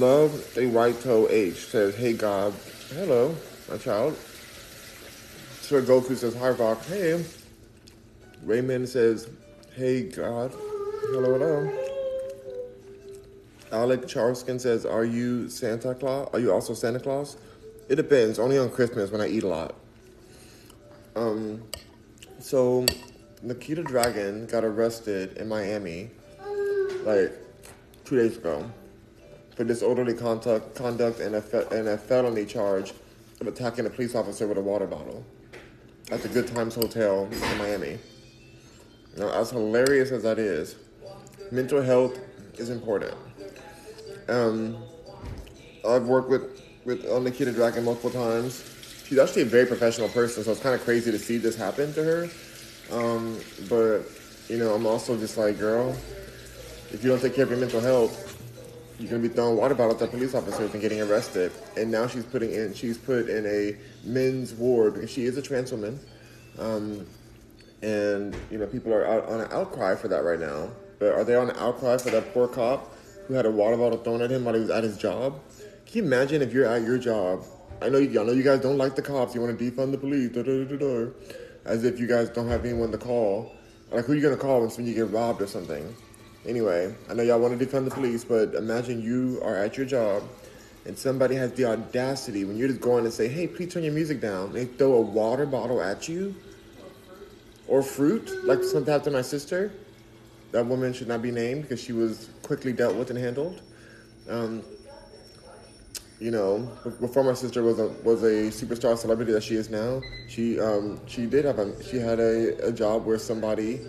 Love 0.00 0.58
a 0.58 0.66
white 0.66 1.00
toe 1.02 1.28
H 1.30 1.66
says, 1.68 1.94
"Hey 1.94 2.14
God, 2.14 2.52
hello, 2.94 3.36
my 3.70 3.76
child." 3.76 4.16
Sir 5.60 5.82
Goku 5.82 6.16
says, 6.16 6.34
"Hi 6.34 6.50
Rock, 6.50 6.84
hey." 6.86 7.22
Raymond 8.42 8.88
says, 8.88 9.28
Hey 9.76 10.04
God. 10.04 10.54
Hello, 11.10 11.36
hello. 11.36 11.68
Alec 13.72 14.02
Charskin 14.02 14.60
says, 14.60 14.86
Are 14.86 15.04
you 15.04 15.48
Santa 15.48 15.96
Claus? 15.96 16.28
Are 16.32 16.38
you 16.38 16.52
also 16.52 16.74
Santa 16.74 17.00
Claus? 17.00 17.36
It 17.88 17.96
depends. 17.96 18.38
Only 18.38 18.56
on 18.56 18.70
Christmas 18.70 19.10
when 19.10 19.20
I 19.20 19.26
eat 19.26 19.42
a 19.42 19.48
lot. 19.48 19.74
Um, 21.16 21.64
so 22.38 22.86
Nikita 23.42 23.82
Dragun 23.82 24.48
got 24.48 24.62
arrested 24.62 25.38
in 25.38 25.48
Miami 25.48 26.12
like 27.02 27.32
two 28.04 28.16
days 28.16 28.36
ago 28.36 28.70
for 29.56 29.64
disorderly 29.64 30.14
conduct, 30.14 30.76
conduct 30.76 31.18
and, 31.18 31.34
a 31.34 31.42
fe- 31.42 31.66
and 31.72 31.88
a 31.88 31.98
felony 31.98 32.44
charge 32.44 32.92
of 33.40 33.48
attacking 33.48 33.86
a 33.86 33.90
police 33.90 34.14
officer 34.14 34.46
with 34.46 34.56
a 34.56 34.62
water 34.62 34.86
bottle 34.86 35.24
at 36.12 36.22
the 36.22 36.28
Good 36.28 36.46
Times 36.46 36.76
Hotel 36.76 37.28
in 37.28 37.58
Miami. 37.58 37.98
Now, 39.16 39.30
as 39.30 39.50
hilarious 39.50 40.10
as 40.10 40.22
that 40.24 40.38
is, 40.38 40.76
mental 41.50 41.82
health 41.82 42.18
is 42.58 42.70
important. 42.70 43.14
Um, 44.28 44.76
I've 45.86 46.06
worked 46.06 46.30
with 46.30 46.60
with 46.84 47.04
uh, 47.06 47.18
Nikita 47.18 47.52
Dragun 47.52 47.84
multiple 47.84 48.10
times. 48.10 48.70
She's 49.06 49.18
actually 49.18 49.42
a 49.42 49.46
very 49.46 49.66
professional 49.66 50.08
person, 50.08 50.44
so 50.44 50.50
it's 50.50 50.60
kind 50.60 50.74
of 50.74 50.82
crazy 50.82 51.10
to 51.10 51.18
see 51.18 51.38
this 51.38 51.56
happen 51.56 51.92
to 51.94 52.02
her. 52.02 52.28
Um, 52.90 53.38
but 53.68 54.02
you 54.48 54.58
know, 54.58 54.74
I'm 54.74 54.86
also 54.86 55.16
just 55.16 55.38
like, 55.38 55.58
girl, 55.58 55.96
if 56.92 57.02
you 57.02 57.10
don't 57.10 57.20
take 57.20 57.34
care 57.34 57.44
of 57.44 57.50
your 57.50 57.58
mental 57.58 57.80
health, 57.80 58.30
you're 58.98 59.10
gonna 59.10 59.22
be 59.22 59.28
throwing 59.28 59.56
water 59.56 59.74
bottles 59.74 60.00
at 60.02 60.10
police 60.10 60.34
officers 60.34 60.72
and 60.72 60.80
getting 60.80 61.00
arrested. 61.00 61.52
And 61.76 61.90
now 61.90 62.06
she's 62.06 62.24
putting 62.24 62.52
in, 62.52 62.74
she's 62.74 62.98
put 62.98 63.28
in 63.28 63.46
a 63.46 63.76
men's 64.06 64.52
ward 64.52 65.08
she 65.08 65.24
is 65.24 65.36
a 65.36 65.42
trans 65.42 65.72
woman. 65.72 65.98
Um, 66.58 67.06
and 67.84 68.34
you 68.50 68.58
know, 68.58 68.66
people 68.66 68.92
are 68.94 69.06
out 69.06 69.28
on 69.28 69.40
an 69.42 69.48
outcry 69.52 69.94
for 69.94 70.08
that 70.08 70.24
right 70.24 70.40
now. 70.40 70.70
But 70.98 71.12
are 71.12 71.24
they 71.24 71.34
on 71.34 71.50
an 71.50 71.56
outcry 71.56 71.98
for 71.98 72.10
that 72.10 72.32
poor 72.32 72.48
cop 72.48 72.96
who 73.26 73.34
had 73.34 73.44
a 73.44 73.50
water 73.50 73.76
bottle 73.76 73.98
thrown 73.98 74.22
at 74.22 74.30
him 74.30 74.44
while 74.44 74.54
he 74.54 74.60
was 74.60 74.70
at 74.70 74.84
his 74.84 74.96
job? 74.96 75.38
Can 75.86 75.98
you 75.98 76.04
imagine 76.04 76.40
if 76.40 76.52
you're 76.52 76.66
at 76.66 76.82
your 76.82 76.98
job? 76.98 77.44
I 77.82 77.90
know, 77.90 77.98
you, 77.98 78.18
I 78.18 78.24
know 78.24 78.32
you 78.32 78.42
guys 78.42 78.60
don't 78.60 78.78
like 78.78 78.96
the 78.96 79.02
cops. 79.02 79.34
You 79.34 79.42
want 79.42 79.58
to 79.58 79.70
defund 79.70 79.90
the 79.90 79.98
police, 79.98 80.30
da, 80.30 80.42
da, 80.42 80.64
da, 80.64 81.10
as 81.66 81.84
if 81.84 82.00
you 82.00 82.06
guys 82.06 82.30
don't 82.30 82.48
have 82.48 82.64
anyone 82.64 82.90
to 82.92 82.98
call. 82.98 83.52
Like, 83.90 84.06
who 84.06 84.12
are 84.12 84.16
you 84.16 84.22
gonna 84.22 84.36
call 84.36 84.66
when 84.66 84.86
you 84.86 84.94
get 84.94 85.10
robbed 85.10 85.42
or 85.42 85.46
something? 85.46 85.94
Anyway, 86.46 86.94
I 87.08 87.14
know 87.14 87.22
y'all 87.22 87.38
want 87.38 87.58
to 87.58 87.66
defund 87.66 87.84
the 87.84 87.90
police, 87.90 88.24
but 88.24 88.54
imagine 88.54 89.02
you 89.02 89.40
are 89.42 89.56
at 89.56 89.76
your 89.76 89.86
job 89.86 90.22
and 90.86 90.96
somebody 90.96 91.34
has 91.34 91.52
the 91.52 91.64
audacity 91.64 92.44
when 92.44 92.56
you're 92.56 92.68
just 92.68 92.80
going 92.80 93.04
to 93.04 93.10
say, 93.10 93.28
"Hey, 93.28 93.46
please 93.46 93.72
turn 93.72 93.82
your 93.82 93.92
music 93.92 94.20
down." 94.20 94.52
They 94.52 94.66
throw 94.66 94.94
a 94.94 95.00
water 95.00 95.46
bottle 95.46 95.82
at 95.82 96.08
you 96.08 96.34
or 97.68 97.82
fruit, 97.82 98.30
like 98.44 98.62
something 98.62 98.92
happened 98.92 99.04
to 99.04 99.10
my 99.10 99.22
sister. 99.22 99.72
That 100.52 100.66
woman 100.66 100.92
should 100.92 101.08
not 101.08 101.22
be 101.22 101.30
named 101.30 101.62
because 101.62 101.80
she 101.80 101.92
was 101.92 102.28
quickly 102.42 102.72
dealt 102.72 102.94
with 102.94 103.10
and 103.10 103.18
handled. 103.18 103.60
Um, 104.28 104.62
you 106.20 106.30
know, 106.30 106.70
before 107.00 107.24
my 107.24 107.34
sister 107.34 107.62
was 107.62 107.78
a 107.78 107.88
was 108.04 108.22
a 108.22 108.50
superstar 108.50 108.96
celebrity 108.96 109.32
that 109.32 109.42
she 109.42 109.56
is 109.56 109.68
now, 109.68 110.00
she 110.28 110.60
um, 110.60 111.00
she 111.06 111.26
did 111.26 111.44
have 111.44 111.58
a 111.58 111.82
she 111.82 111.96
had 111.96 112.20
a, 112.20 112.68
a 112.68 112.72
job 112.72 113.04
where 113.04 113.18
somebody 113.18 113.80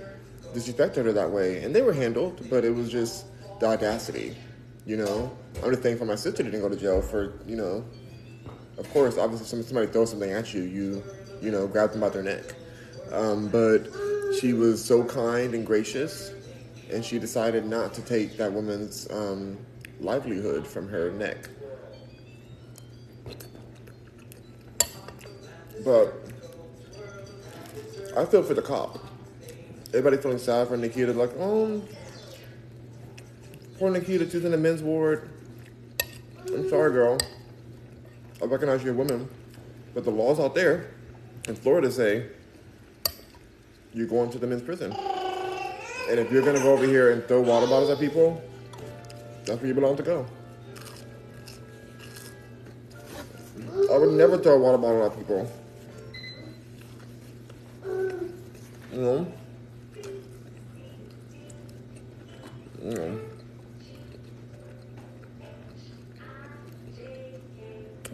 disrespected 0.53 1.05
her 1.05 1.13
that 1.13 1.29
way, 1.29 1.63
and 1.63 1.75
they 1.75 1.82
were 1.82 1.94
handled, 1.94 2.41
but 2.50 2.65
it 2.65 2.74
was 2.74 2.89
just 2.89 3.25
the 3.60 3.67
audacity. 3.67 4.36
You 4.86 4.98
know, 4.98 5.32
I'm 5.63 5.70
just 5.70 5.84
thankful 5.84 6.08
my 6.08 6.15
sister 6.15 6.44
didn't 6.44 6.62
go 6.62 6.70
to 6.70 6.75
jail 6.75 7.01
for 7.01 7.34
you 7.46 7.55
know. 7.55 7.86
Of 8.77 8.89
course, 8.91 9.17
obviously, 9.17 9.62
somebody 9.63 9.88
throws 9.88 10.10
something 10.10 10.32
at 10.32 10.53
you, 10.53 10.63
you 10.63 11.03
you 11.41 11.51
know 11.51 11.67
grab 11.67 11.91
them 11.91 12.01
by 12.01 12.10
their 12.10 12.24
neck. 12.24 12.44
Um, 13.15 13.48
but 13.48 13.88
she 14.39 14.53
was 14.53 14.84
so 14.84 15.03
kind 15.03 15.53
and 15.53 15.65
gracious, 15.65 16.31
and 16.91 17.03
she 17.03 17.17
decided 17.17 17.65
not 17.65 17.93
to 17.93 18.01
take 18.01 18.36
that 18.38 18.51
woman's 18.51 19.10
um, 19.10 19.57
livelihood 20.01 20.67
from 20.67 20.89
her 20.89 21.12
neck. 21.12 21.50
But 25.86 26.13
I 28.17 28.25
feel 28.25 28.43
for 28.43 28.53
the 28.53 28.62
cop. 28.62 29.00
Everybody 29.89 30.17
feeling 30.17 30.39
sad 30.39 30.67
for 30.67 30.75
Nikita, 30.75 31.13
like, 31.13 31.31
oh, 31.38 31.81
poor 33.79 33.91
Nikita, 33.91 34.29
she's 34.29 34.43
in 34.43 34.51
the 34.51 34.57
men's 34.57 34.81
ward. 34.81 35.29
I'm 36.48 36.69
sorry, 36.69 36.91
girl. 36.91 37.17
I 38.41 38.45
recognize 38.45 38.84
you're 38.84 38.93
a 38.93 38.98
woman, 38.98 39.29
but 39.93 40.03
the 40.03 40.12
laws 40.12 40.39
out 40.39 40.53
there 40.53 40.91
in 41.48 41.55
Florida 41.55 41.89
say 41.89 42.25
you're 43.96 44.08
going 44.08 44.30
to 44.30 44.38
the 44.38 44.46
men's 44.46 44.62
prison. 44.62 44.94
And 46.10 46.20
if 46.20 46.32
you're 46.32 46.44
gonna 46.44 46.60
go 46.60 46.74
over 46.74 46.86
here 46.86 47.14
and 47.14 47.25
throw 47.28 47.42
water 47.42 47.66
bottles 47.66 47.90
at 47.90 47.98
people, 47.98 48.44
that's 49.46 49.60
where 49.60 49.68
you 49.68 49.74
belong 49.74 49.96
to 49.98 50.04
go. 50.04 50.25
I 53.92 53.98
would 53.98 54.12
never 54.12 54.38
throw 54.38 54.56
a 54.56 54.60
water 54.60 54.78
bottle 54.78 55.06
at 55.06 55.18
people. 55.18 55.52
You 58.92 59.02
know? 59.02 59.28
You 62.84 62.92
know. 62.92 63.20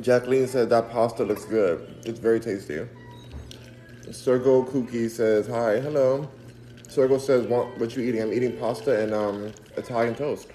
Jacqueline 0.02 0.48
said 0.48 0.70
that 0.70 0.92
pasta 0.92 1.24
looks 1.24 1.46
good. 1.46 2.02
It's 2.06 2.20
very 2.20 2.40
tasty. 2.40 2.88
Sergo 4.12 4.70
Cookie 4.70 5.08
says, 5.08 5.48
Hi, 5.48 5.80
hello. 5.80 6.30
Sergo 6.91 7.20
says, 7.20 7.48
what, 7.48 7.77
what 7.80 7.96
you 7.96 8.03
eating? 8.03 8.22
I'm 8.22 8.34
eating 8.34 8.58
pasta 8.58 9.01
and 9.01 9.13
um, 9.13 9.53
Italian 9.77 10.13
toast. 10.13 10.50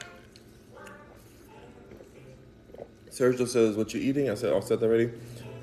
Sergio 3.10 3.48
says, 3.48 3.74
what 3.74 3.94
you 3.94 4.00
eating? 4.00 4.28
I 4.28 4.34
said, 4.34 4.52
I 4.52 4.60
said 4.60 4.80
that 4.80 4.86
already. 4.86 5.10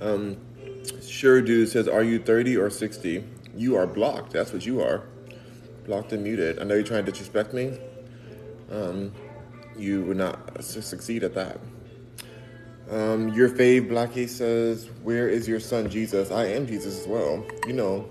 Um, 0.02 0.38
sure 1.08 1.40
Dude 1.44 1.70
says, 1.70 1.88
are 1.88 2.02
you 2.02 2.18
30 2.18 2.58
or 2.58 2.72
60? 2.72 3.24
You 3.56 3.76
are 3.76 3.86
blocked. 3.86 4.34
That's 4.34 4.52
what 4.52 4.66
you 4.66 4.82
are. 4.82 5.04
Blocked 5.86 6.12
and 6.14 6.24
muted. 6.24 6.58
I 6.58 6.64
know 6.64 6.74
you're 6.74 6.84
trying 6.84 7.06
to 7.06 7.12
disrespect 7.12 7.54
me. 7.54 7.78
Um, 8.72 9.12
you 9.78 10.02
would 10.06 10.18
not 10.18 10.64
succeed 10.64 11.24
at 11.24 11.36
that. 11.36 11.60
Um, 12.90 13.30
your 13.30 13.50
fave 13.50 13.90
Blackie 13.90 14.28
says, 14.28 14.90
"Where 15.04 15.30
is 15.30 15.48
your 15.48 15.60
son 15.60 15.90
Jesus?" 15.90 16.32
I 16.32 16.46
am 16.48 16.68
Jesus 16.68 17.02
as 17.02 17.08
well. 17.08 17.46
You 17.66 17.74
know, 17.74 18.10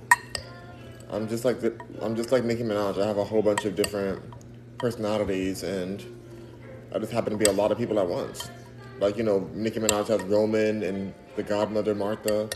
I'm 1.10 1.28
just 1.28 1.44
like 1.44 1.60
the, 1.60 1.74
I'm 2.00 2.16
just 2.16 2.32
like 2.32 2.44
Nicki 2.44 2.62
Minaj. 2.62 3.00
I 3.00 3.06
have 3.06 3.18
a 3.18 3.24
whole 3.24 3.42
bunch 3.42 3.64
of 3.64 3.76
different 3.76 4.22
personalities, 4.78 5.62
and 5.62 6.02
I 6.94 6.98
just 6.98 7.12
happen 7.12 7.32
to 7.32 7.36
be 7.36 7.44
a 7.44 7.52
lot 7.52 7.70
of 7.70 7.78
people 7.78 8.00
at 8.00 8.08
once. 8.08 8.50
Like 8.98 9.16
you 9.16 9.22
know, 9.22 9.48
Nicki 9.52 9.78
Minaj 9.78 10.08
has 10.08 10.22
Roman 10.22 10.82
and 10.82 11.12
the 11.36 11.42
Godmother 11.42 11.94
Martha. 11.94 12.48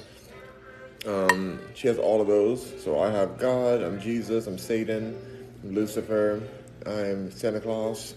Um, 1.06 1.60
she 1.74 1.86
has 1.88 1.98
all 1.98 2.20
of 2.20 2.26
those. 2.26 2.82
So 2.82 2.98
I 2.98 3.10
have 3.10 3.38
God. 3.38 3.82
I'm 3.82 4.00
Jesus. 4.00 4.46
I'm 4.46 4.58
Satan. 4.58 5.16
I'm 5.62 5.74
Lucifer. 5.74 6.42
I'm 6.86 7.30
Santa 7.30 7.60
Claus. 7.60 8.14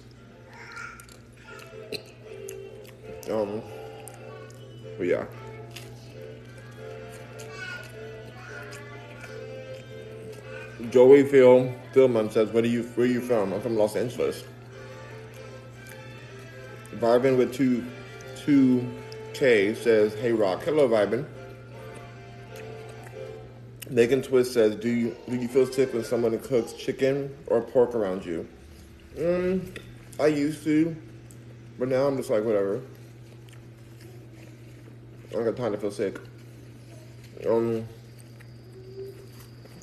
Um, 3.29 3.61
but 4.99 5.07
yeah. 5.07 5.25
Joey 10.91 11.23
Phil 11.23 11.73
Philman 11.93 12.31
says, 12.31 12.49
"Where 12.49 12.63
are 12.63 12.67
you? 12.67 12.83
Where 12.83 13.07
are 13.07 13.09
you 13.09 13.21
from? 13.21 13.53
I'm 13.53 13.61
from 13.61 13.77
Los 13.77 13.95
Angeles." 13.95 14.43
Vibin 16.95 17.37
with 17.37 17.53
two 17.53 17.85
two 18.35 18.85
K 19.33 19.73
says, 19.73 20.13
"Hey 20.15 20.33
Rock, 20.33 20.63
hello 20.63 20.87
Vibin." 20.89 21.25
Megan 23.89 24.21
Twist 24.21 24.53
says, 24.53 24.75
"Do 24.75 24.89
you 24.89 25.15
do 25.29 25.37
you 25.37 25.47
feel 25.47 25.65
sick 25.65 25.93
when 25.93 26.03
someone 26.03 26.37
cooks 26.39 26.73
chicken 26.73 27.33
or 27.47 27.61
pork 27.61 27.95
around 27.95 28.25
you?" 28.25 28.45
Mm, 29.17 29.61
I 30.19 30.27
used 30.27 30.63
to, 30.65 30.95
but 31.77 31.87
now 31.87 32.07
I'm 32.07 32.17
just 32.17 32.29
like 32.29 32.43
whatever. 32.43 32.81
I 35.37 35.43
got 35.43 35.55
time 35.55 35.71
to 35.73 35.77
feel 35.77 35.91
sick. 35.91 36.19
Um, 37.47 37.85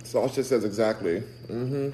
Sasha 0.03 0.43
says 0.43 0.65
exactly. 0.65 1.23
Mm-hmm. 1.49 1.91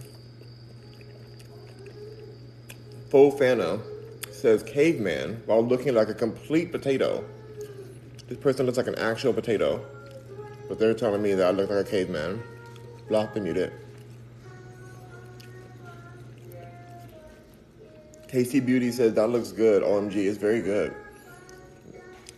Full 3.10 3.32
Fana 3.32 3.80
says 4.30 4.62
caveman 4.62 5.42
while 5.46 5.64
looking 5.64 5.94
like 5.94 6.08
a 6.08 6.14
complete 6.14 6.72
potato. 6.72 7.24
This 8.26 8.38
person 8.38 8.64
looks 8.64 8.78
like 8.78 8.86
an 8.86 8.98
actual 8.98 9.34
potato, 9.34 9.84
but 10.68 10.78
they're 10.78 10.94
telling 10.94 11.20
me 11.20 11.34
that 11.34 11.46
I 11.46 11.50
look 11.50 11.68
like 11.68 11.86
a 11.86 11.88
caveman. 11.88 12.42
Block 13.08 13.36
and 13.36 13.44
mute 13.44 13.58
it. 13.58 13.72
Tasty 18.28 18.60
Beauty 18.60 18.90
says 18.90 19.12
that 19.12 19.28
looks 19.28 19.52
good. 19.52 19.82
OMG, 19.82 20.14
it's 20.16 20.38
very 20.38 20.62
good. 20.62 20.94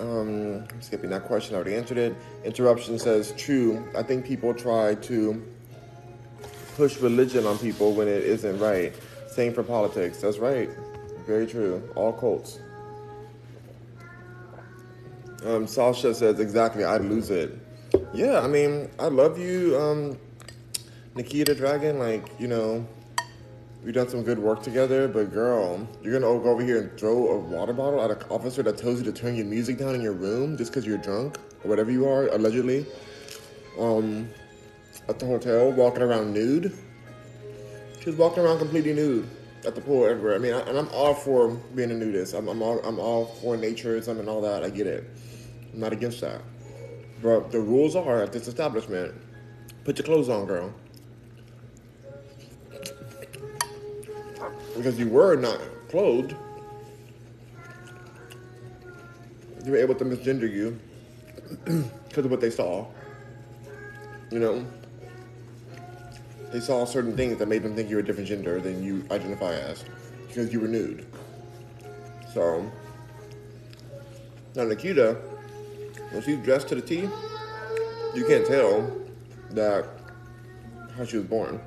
Um, 0.00 0.66
skipping 0.80 1.10
that 1.10 1.24
question, 1.24 1.54
I 1.54 1.58
already 1.58 1.76
answered 1.76 1.98
it. 1.98 2.16
Interruption 2.44 2.98
says, 2.98 3.32
true. 3.36 3.88
I 3.96 4.02
think 4.02 4.24
people 4.26 4.52
try 4.52 4.94
to 4.96 5.42
push 6.76 6.98
religion 6.98 7.46
on 7.46 7.58
people 7.58 7.92
when 7.92 8.08
it 8.08 8.24
isn't 8.24 8.58
right. 8.58 8.92
Same 9.28 9.54
for 9.54 9.62
politics. 9.62 10.20
That's 10.20 10.38
right. 10.38 10.70
Very 11.26 11.46
true. 11.46 11.82
All 11.94 12.12
cults. 12.12 12.58
Um, 15.44 15.66
Sasha 15.66 16.14
says, 16.14 16.40
exactly, 16.40 16.84
I'd 16.84 17.02
lose 17.02 17.30
it. 17.30 17.58
Yeah, 18.12 18.40
I 18.40 18.48
mean, 18.48 18.88
I 18.98 19.08
love 19.08 19.38
you, 19.38 19.78
um, 19.78 20.18
Nikita 21.14 21.54
Dragun. 21.54 21.98
Like, 21.98 22.28
you 22.40 22.48
know, 22.48 22.86
We've 23.84 23.92
done 23.92 24.08
some 24.08 24.22
good 24.22 24.38
work 24.38 24.62
together, 24.62 25.08
but 25.08 25.30
girl, 25.30 25.86
you're 26.02 26.18
gonna 26.18 26.42
go 26.42 26.48
over 26.48 26.64
here 26.64 26.80
and 26.80 26.98
throw 26.98 27.32
a 27.32 27.38
water 27.38 27.74
bottle 27.74 28.02
at 28.02 28.10
an 28.10 28.16
officer 28.30 28.62
that 28.62 28.78
tells 28.78 28.98
you 28.98 29.04
to 29.04 29.12
turn 29.12 29.36
your 29.36 29.44
music 29.44 29.76
down 29.76 29.94
in 29.94 30.00
your 30.00 30.14
room 30.14 30.56
just 30.56 30.70
because 30.70 30.86
you're 30.86 30.96
drunk 30.96 31.36
or 31.62 31.68
whatever 31.68 31.90
you 31.90 32.08
are, 32.08 32.28
allegedly. 32.28 32.86
Um, 33.78 34.30
at 35.06 35.18
the 35.18 35.26
hotel, 35.26 35.70
walking 35.70 36.02
around 36.02 36.32
nude. 36.32 36.72
She 38.00 38.08
was 38.08 38.16
walking 38.16 38.42
around 38.42 38.58
completely 38.58 38.94
nude 38.94 39.28
at 39.66 39.74
the 39.74 39.82
pool 39.82 40.06
everywhere. 40.06 40.34
I 40.34 40.38
mean, 40.38 40.54
I, 40.54 40.60
and 40.60 40.78
I'm 40.78 40.88
all 40.88 41.12
for 41.12 41.48
being 41.74 41.90
a 41.90 41.94
nudist. 41.94 42.32
I'm, 42.32 42.48
I'm 42.48 42.62
all 42.62 42.80
I'm 42.86 42.98
all 42.98 43.26
for 43.26 43.54
naturism 43.54 44.18
and 44.18 44.30
all 44.30 44.40
that. 44.40 44.64
I 44.64 44.70
get 44.70 44.86
it. 44.86 45.04
I'm 45.74 45.80
not 45.80 45.92
against 45.92 46.22
that. 46.22 46.40
But 47.22 47.52
the 47.52 47.60
rules 47.60 47.96
are 47.96 48.22
at 48.22 48.32
this 48.32 48.48
establishment: 48.48 49.14
put 49.84 49.98
your 49.98 50.06
clothes 50.06 50.30
on, 50.30 50.46
girl. 50.46 50.72
Because 54.76 54.98
you 54.98 55.08
were 55.08 55.36
not 55.36 55.60
clothed. 55.88 56.34
they 59.64 59.70
were 59.70 59.78
able 59.78 59.94
to 59.94 60.04
misgender 60.04 60.50
you 60.50 60.78
because 62.08 62.24
of 62.24 62.30
what 62.30 62.40
they 62.40 62.50
saw. 62.50 62.86
You 64.30 64.38
know, 64.38 64.66
they 66.52 66.60
saw 66.60 66.84
certain 66.84 67.16
things 67.16 67.38
that 67.38 67.48
made 67.48 67.62
them 67.62 67.74
think 67.74 67.88
you 67.88 67.96
were 67.96 68.02
a 68.02 68.04
different 68.04 68.28
gender 68.28 68.60
than 68.60 68.84
you 68.84 69.04
identify 69.10 69.54
as 69.54 69.84
because 70.28 70.52
you 70.52 70.60
were 70.60 70.68
nude. 70.68 71.06
So, 72.34 72.70
now 74.54 74.64
Nikita, 74.64 75.16
when 76.10 76.22
she's 76.22 76.38
dressed 76.38 76.68
to 76.68 76.74
the 76.74 76.82
T, 76.82 77.08
you 78.14 78.24
can't 78.26 78.46
tell 78.46 78.92
that 79.50 79.86
how 80.96 81.04
she 81.04 81.16
was 81.16 81.26
born. 81.26 81.60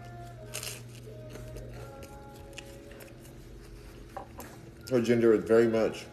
Her 4.89 5.01
gender 5.01 5.33
is 5.33 5.43
very 5.43 5.67
much 5.67 6.05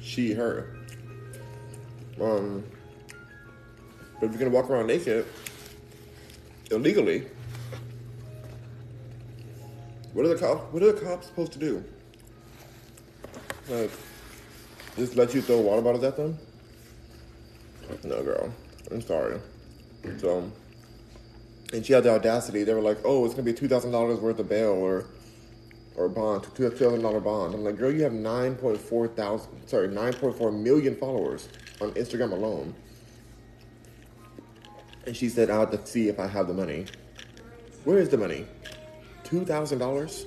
she, 0.00 0.32
her. 0.32 0.76
Um, 2.20 2.64
but 4.20 4.26
if 4.26 4.32
you're 4.32 4.38
gonna 4.38 4.50
walk 4.50 4.68
around 4.68 4.86
naked 4.88 5.26
illegally, 6.70 7.26
what 10.12 10.26
are 10.26 10.28
the 10.28 10.36
cops? 10.36 10.72
What 10.72 10.82
are 10.82 10.92
the 10.92 11.00
cops 11.00 11.26
supposed 11.28 11.52
to 11.52 11.58
do? 11.58 11.82
Like, 13.68 13.90
just 14.96 15.16
let 15.16 15.32
you 15.34 15.40
throw 15.40 15.60
water 15.60 15.80
bottles 15.80 16.04
at 16.04 16.16
them? 16.16 16.38
No, 18.04 18.22
girl. 18.22 18.52
I'm 18.90 19.00
sorry. 19.00 19.40
So, 20.18 20.50
and 21.72 21.86
she 21.86 21.92
had 21.92 22.04
the 22.04 22.10
audacity. 22.10 22.64
They 22.64 22.74
were 22.74 22.80
like, 22.80 22.98
"Oh, 23.04 23.24
it's 23.24 23.34
gonna 23.34 23.44
be 23.44 23.54
two 23.54 23.68
thousand 23.68 23.92
dollars 23.92 24.20
worth 24.20 24.38
of 24.38 24.48
bail 24.48 24.72
or 24.72 25.06
or 25.96 26.08
bond, 26.08 26.46
two 26.54 26.68
thousand 26.70 27.02
dollar 27.02 27.20
bond." 27.20 27.54
I'm 27.54 27.64
like, 27.64 27.76
"Girl, 27.76 27.92
you 27.92 28.02
have 28.02 28.12
nine 28.12 28.54
point 28.54 28.80
four 28.80 29.08
thousand, 29.08 29.66
sorry, 29.66 29.88
nine 29.88 30.12
point 30.12 30.36
four 30.36 30.50
million 30.50 30.96
followers 30.96 31.48
on 31.80 31.92
Instagram 31.92 32.32
alone." 32.32 32.74
And 35.06 35.16
she 35.16 35.28
said, 35.28 35.50
"I 35.50 35.60
have 35.60 35.70
to 35.70 35.86
see 35.86 36.08
if 36.08 36.18
I 36.18 36.26
have 36.26 36.46
the 36.48 36.54
money." 36.54 36.86
Where 37.84 37.98
is 37.98 38.08
the 38.08 38.18
money? 38.18 38.46
Two 39.24 39.44
thousand 39.44 39.78
dollars. 39.78 40.26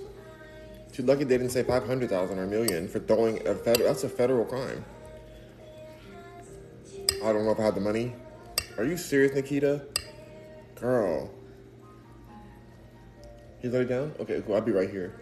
She's 0.91 1.05
lucky 1.05 1.25
they 1.25 1.37
didn't 1.37 1.51
say 1.51 1.63
five 1.63 1.85
hundred 1.85 2.09
thousand 2.09 2.39
or 2.39 2.43
a 2.43 2.47
million 2.47 2.87
for 2.87 2.99
throwing 2.99 3.45
a 3.47 3.55
federal. 3.55 3.87
That's 3.87 4.03
a 4.03 4.09
federal 4.09 4.45
crime. 4.45 4.83
I 7.23 7.33
don't 7.33 7.45
know 7.45 7.51
if 7.51 7.59
I 7.59 7.63
have 7.63 7.75
the 7.75 7.81
money. 7.81 8.13
Are 8.77 8.83
you 8.83 8.97
serious, 8.97 9.33
Nikita? 9.33 9.87
Girl. 10.75 11.31
He's 13.59 13.71
laid 13.71 13.89
down? 13.89 14.13
Okay, 14.19 14.43
cool. 14.45 14.55
I'll 14.55 14.61
be 14.61 14.71
right 14.71 14.89
here. 14.89 15.19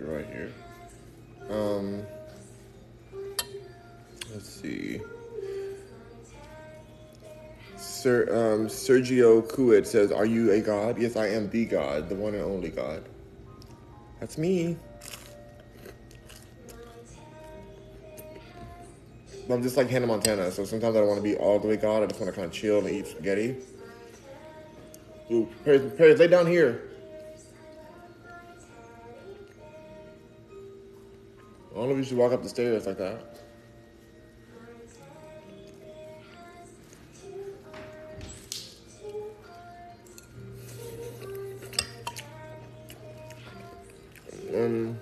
Right 0.00 0.26
here. 0.26 0.52
Um 1.50 2.06
let's 4.32 4.48
see. 4.48 5.00
Sir 7.76 8.22
um, 8.30 8.66
Sergio 8.68 9.42
Kuit 9.48 9.86
says, 9.86 10.12
Are 10.12 10.26
you 10.26 10.52
a 10.52 10.60
god? 10.60 10.98
Yes, 10.98 11.16
I 11.16 11.28
am 11.28 11.48
the 11.50 11.64
God, 11.64 12.08
the 12.08 12.14
one 12.14 12.34
and 12.34 12.42
only 12.42 12.68
God. 12.68 13.04
That's 14.20 14.38
me. 14.38 14.76
I'm 19.50 19.62
just 19.62 19.76
like 19.76 19.88
Hannah 19.88 20.06
Montana, 20.06 20.50
so 20.50 20.64
sometimes 20.64 20.94
I 20.94 20.98
don't 20.98 21.08
want 21.08 21.18
to 21.18 21.22
be 21.22 21.36
all 21.36 21.58
the 21.58 21.68
way 21.68 21.76
God. 21.76 22.02
I 22.02 22.06
just 22.06 22.20
want 22.20 22.32
to 22.32 22.38
kind 22.38 22.46
of 22.46 22.52
chill 22.52 22.78
and 22.78 22.90
eat 22.90 23.06
spaghetti. 23.06 23.56
Ooh, 25.30 25.48
Paris, 25.64 25.92
Paris, 25.96 26.18
lay 26.18 26.26
down 26.26 26.46
here. 26.46 26.87
All 31.78 31.88
of 31.88 31.96
you 31.96 32.02
should 32.02 32.16
walk 32.16 32.32
up 32.32 32.42
the 32.42 32.48
stairs 32.48 32.86
like 32.86 32.98
that. 32.98 33.38
Um, 44.52 44.98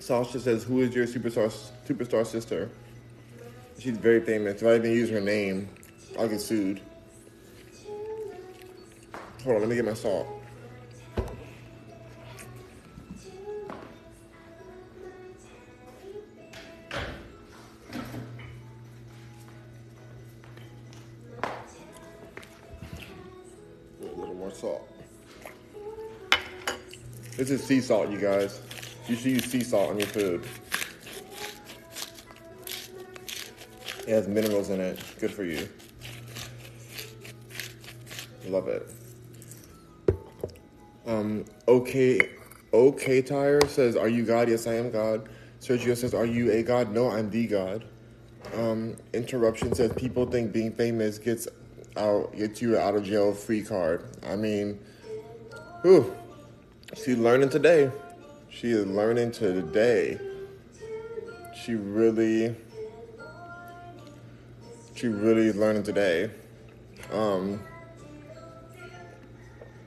Sasha 0.00 0.40
says, 0.40 0.64
"Who 0.64 0.80
is 0.80 0.92
your 0.96 1.06
superstar 1.06 1.54
superstar 1.86 2.26
sister?" 2.26 2.70
She's 3.78 3.96
very 3.96 4.20
famous. 4.20 4.60
If 4.60 4.66
I 4.66 4.74
even 4.74 4.90
use 4.90 5.10
her 5.10 5.20
name, 5.20 5.68
I'll 6.18 6.26
get 6.26 6.40
sued. 6.40 6.80
Hold 9.44 9.54
on, 9.54 9.60
let 9.60 9.68
me 9.68 9.76
get 9.76 9.84
my 9.84 9.94
salt. 9.94 10.43
Is 27.54 27.64
sea 27.64 27.80
salt, 27.80 28.10
you 28.10 28.18
guys. 28.18 28.60
You 29.08 29.16
should 29.16 29.32
use 29.32 29.44
sea 29.44 29.62
salt 29.62 29.90
on 29.90 29.98
your 29.98 30.08
food. 30.08 30.46
It 34.06 34.08
has 34.08 34.28
minerals 34.28 34.70
in 34.70 34.80
it. 34.80 34.98
Good 35.18 35.32
for 35.32 35.44
you. 35.44 35.68
Love 38.46 38.68
it. 38.68 38.90
Um, 41.06 41.44
okay, 41.68 42.20
okay. 42.72 43.22
Tire 43.22 43.66
says, 43.68 43.96
"Are 43.96 44.08
you 44.08 44.24
God? 44.24 44.48
Yes, 44.48 44.66
I 44.66 44.74
am 44.74 44.90
God." 44.90 45.28
Sergio 45.60 45.96
says, 45.96 46.12
"Are 46.12 46.26
you 46.26 46.50
a 46.50 46.62
God? 46.62 46.92
No, 46.92 47.10
I'm 47.10 47.30
the 47.30 47.46
God." 47.46 47.84
Um, 48.54 48.96
interruption 49.14 49.74
says, 49.74 49.92
"People 49.96 50.26
think 50.26 50.52
being 50.52 50.72
famous 50.72 51.18
gets 51.18 51.48
out 51.96 52.36
gets 52.36 52.60
you 52.60 52.76
out 52.76 52.94
of 52.94 53.04
jail 53.04 53.32
free 53.32 53.62
card." 53.62 54.04
I 54.26 54.36
mean, 54.36 54.78
whew, 55.82 56.14
she's 56.96 57.18
learning 57.18 57.48
today. 57.50 57.90
She 58.48 58.70
is 58.70 58.86
learning 58.86 59.32
today. 59.32 60.18
She 61.54 61.74
really, 61.74 62.54
she 64.94 65.08
really 65.08 65.48
is 65.48 65.56
learning 65.56 65.82
today. 65.82 66.30
Um, 67.12 67.60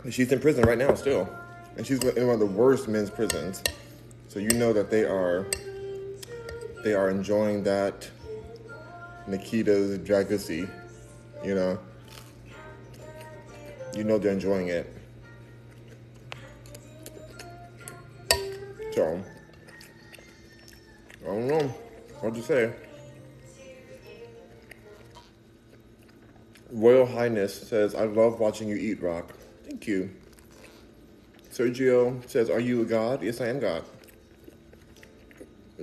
she's 0.09 0.31
in 0.31 0.39
prison 0.39 0.63
right 0.65 0.77
now 0.77 0.93
still, 0.95 1.29
and 1.77 1.85
she's 1.85 2.03
in 2.03 2.27
one 2.27 2.33
of 2.33 2.39
the 2.39 2.45
worst 2.45 2.87
men's 2.87 3.09
prisons. 3.09 3.63
So 4.27 4.39
you 4.39 4.49
know 4.49 4.73
that 4.73 4.89
they 4.91 5.05
are, 5.05 5.45
they 6.83 6.93
are 6.93 7.09
enjoying 7.09 7.63
that 7.63 8.09
Nikita's 9.27 9.97
Dragusi, 9.99 10.69
you 11.43 11.55
know. 11.55 11.79
You 13.95 14.03
know 14.03 14.17
they're 14.17 14.33
enjoying 14.33 14.67
it. 14.67 14.96
So, 18.97 19.23
I 21.21 21.25
don't 21.27 21.47
know 21.47 21.67
what 22.19 22.33
to 22.33 22.41
say. 22.41 22.73
Royal 26.71 27.05
Highness 27.05 27.53
says, 27.53 27.93
I 27.93 28.05
love 28.05 28.39
watching 28.39 28.67
you 28.67 28.75
eat 28.75 28.99
rock. 29.03 29.33
Thank 29.65 29.85
you. 29.85 30.09
Sergio 31.51 32.27
says, 32.27 32.49
Are 32.49 32.59
you 32.59 32.81
a 32.81 32.85
god? 32.85 33.21
Yes, 33.21 33.39
I 33.39 33.49
am 33.49 33.59
God. 33.59 33.83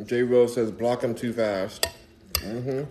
J 0.07 0.25
Rose 0.25 0.53
says, 0.53 0.73
Block 0.73 1.05
him 1.05 1.15
too 1.15 1.33
fast. 1.33 1.87
Mm-hmm. 2.33 2.83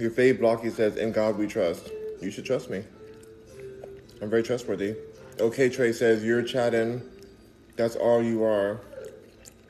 Your 0.00 0.12
fave 0.12 0.38
blocky 0.38 0.70
says, 0.70 0.94
In 0.94 1.10
God 1.10 1.36
we 1.36 1.48
trust. 1.48 1.90
You 2.22 2.30
should 2.30 2.44
trust 2.44 2.70
me. 2.70 2.84
I'm 4.22 4.30
very 4.30 4.44
trustworthy. 4.44 4.94
Okay, 5.40 5.68
Trey 5.68 5.92
says, 5.92 6.24
You're 6.24 6.42
chatting. 6.42 7.00
That's 7.76 7.94
all 7.94 8.22
you 8.22 8.42
are. 8.42 8.80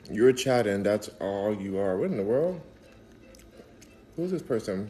You're 0.09 0.33
chatting. 0.33 0.81
That's 0.81 1.09
all 1.19 1.53
you 1.53 1.77
are. 1.77 1.95
What 1.95 2.09
in 2.09 2.17
the 2.17 2.23
world? 2.23 2.59
Who's 4.15 4.31
this 4.31 4.41
person? 4.41 4.89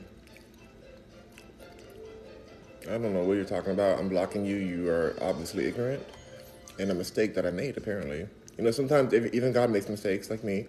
I 2.88 2.94
don't 2.94 3.14
know 3.14 3.24
what 3.24 3.34
you're 3.34 3.44
talking 3.44 3.74
about. 3.74 4.00
I'm 4.00 4.08
blocking 4.08 4.46
you. 4.46 4.56
You 4.56 4.90
are 4.90 5.16
obviously 5.22 5.68
ignorant. 5.68 6.02
And 6.80 6.90
a 6.92 6.94
mistake 6.94 7.36
that 7.36 7.46
I 7.46 7.52
made, 7.52 7.76
apparently. 7.76 8.26
You 8.58 8.64
know, 8.64 8.72
sometimes 8.72 9.14
even 9.14 9.52
God 9.52 9.70
makes 9.70 9.90
mistakes 9.90 10.30
like 10.30 10.46
me. 10.46 10.66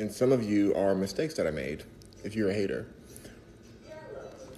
And 0.00 0.10
some 0.10 0.32
of 0.32 0.42
you 0.42 0.74
are 0.74 0.92
mistakes 0.94 1.34
that 1.34 1.46
I 1.46 1.52
made 1.52 1.84
if 2.24 2.34
you're 2.34 2.50
a 2.50 2.54
hater. 2.54 2.88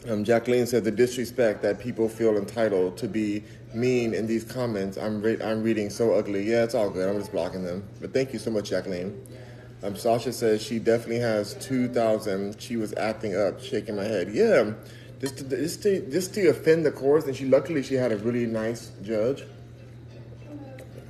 Um, 0.08 0.24
Jacqueline 0.24 0.66
said 0.66 0.84
the 0.84 0.90
disrespect 0.90 1.62
that 1.62 1.78
people 1.78 2.08
feel 2.08 2.36
entitled 2.36 2.96
to 2.98 3.08
be 3.08 3.42
mean 3.74 4.14
in 4.14 4.26
these 4.26 4.44
comments. 4.44 4.96
I'm 4.96 5.20
re- 5.20 5.42
I'm 5.42 5.62
reading 5.62 5.90
so 5.90 6.14
ugly. 6.14 6.42
Yeah, 6.48 6.64
it's 6.64 6.74
all 6.74 6.90
good. 6.90 7.08
I'm 7.08 7.18
just 7.18 7.32
blocking 7.32 7.62
them. 7.62 7.86
But 8.00 8.12
thank 8.12 8.32
you 8.32 8.38
so 8.38 8.50
much, 8.50 8.70
Jacqueline. 8.70 9.20
Um, 9.82 9.96
Sasha 9.96 10.32
says 10.32 10.62
she 10.62 10.78
definitely 10.78 11.18
has 11.18 11.54
2,000. 11.54 12.60
She 12.60 12.76
was 12.76 12.94
acting 12.96 13.36
up, 13.36 13.60
shaking 13.60 13.96
my 13.96 14.04
head. 14.04 14.32
Yeah, 14.32 14.72
just 15.20 15.38
to, 15.38 15.44
just 15.44 15.82
to, 15.82 16.10
just 16.10 16.34
to 16.34 16.48
offend 16.48 16.86
the 16.86 16.90
courts. 16.90 17.26
And 17.26 17.36
she 17.36 17.44
luckily 17.44 17.82
she 17.82 17.94
had 17.94 18.12
a 18.12 18.16
really 18.16 18.46
nice 18.46 18.92
judge 19.02 19.44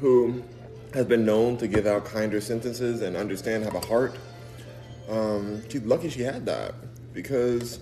who 0.00 0.42
has 0.92 1.06
been 1.06 1.24
known 1.24 1.56
to 1.58 1.66
give 1.68 1.86
out 1.86 2.04
kinder 2.04 2.40
sentences 2.40 3.02
and 3.02 3.16
understand, 3.16 3.64
have 3.64 3.74
a 3.74 3.80
heart. 3.80 4.16
Um, 5.08 5.62
she's 5.68 5.82
lucky 5.82 6.08
she 6.08 6.22
had 6.22 6.46
that 6.46 6.74
because 7.12 7.78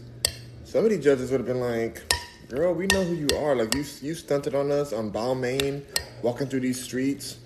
some 0.65 0.85
of 0.85 0.91
these 0.91 1.03
judges 1.03 1.31
would 1.31 1.41
have 1.41 1.47
been 1.47 1.61
like, 1.61 2.03
"Girl, 2.49 2.75
we 2.75 2.87
know 2.89 3.05
who 3.05 3.15
you 3.15 3.29
are. 3.39 3.55
Like 3.55 3.75
you, 3.75 3.85
you 4.03 4.15
stunted 4.15 4.55
on 4.55 4.71
us 4.71 4.93
on 4.93 5.11
Balmain, 5.11 5.83
walking 6.23 6.47
through 6.47 6.61
these 6.61 6.83
streets." 6.83 7.39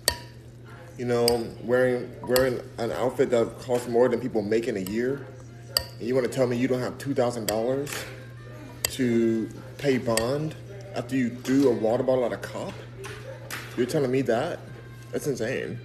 You 0.97 1.05
know, 1.05 1.47
wearing 1.63 2.11
wearing 2.23 2.59
an 2.79 2.91
outfit 2.91 3.29
that 3.29 3.59
costs 3.59 3.87
more 3.87 4.09
than 4.09 4.19
people 4.19 4.41
make 4.41 4.67
in 4.67 4.77
a 4.77 4.81
year, 4.91 5.25
and 5.99 6.07
you 6.07 6.15
want 6.15 6.25
to 6.25 6.33
tell 6.33 6.47
me 6.47 6.57
you 6.57 6.67
don't 6.67 6.79
have 6.79 6.97
two 6.97 7.13
thousand 7.13 7.47
dollars 7.47 7.91
to 8.83 9.47
pay 9.77 9.99
bond 9.99 10.55
after 10.95 11.15
you 11.15 11.29
threw 11.29 11.69
a 11.69 11.71
water 11.71 12.03
bottle 12.03 12.25
at 12.25 12.33
a 12.33 12.37
cop? 12.37 12.73
You're 13.75 13.85
telling 13.85 14.11
me 14.11 14.23
that? 14.23 14.59
That's 15.11 15.27
insane. 15.27 15.79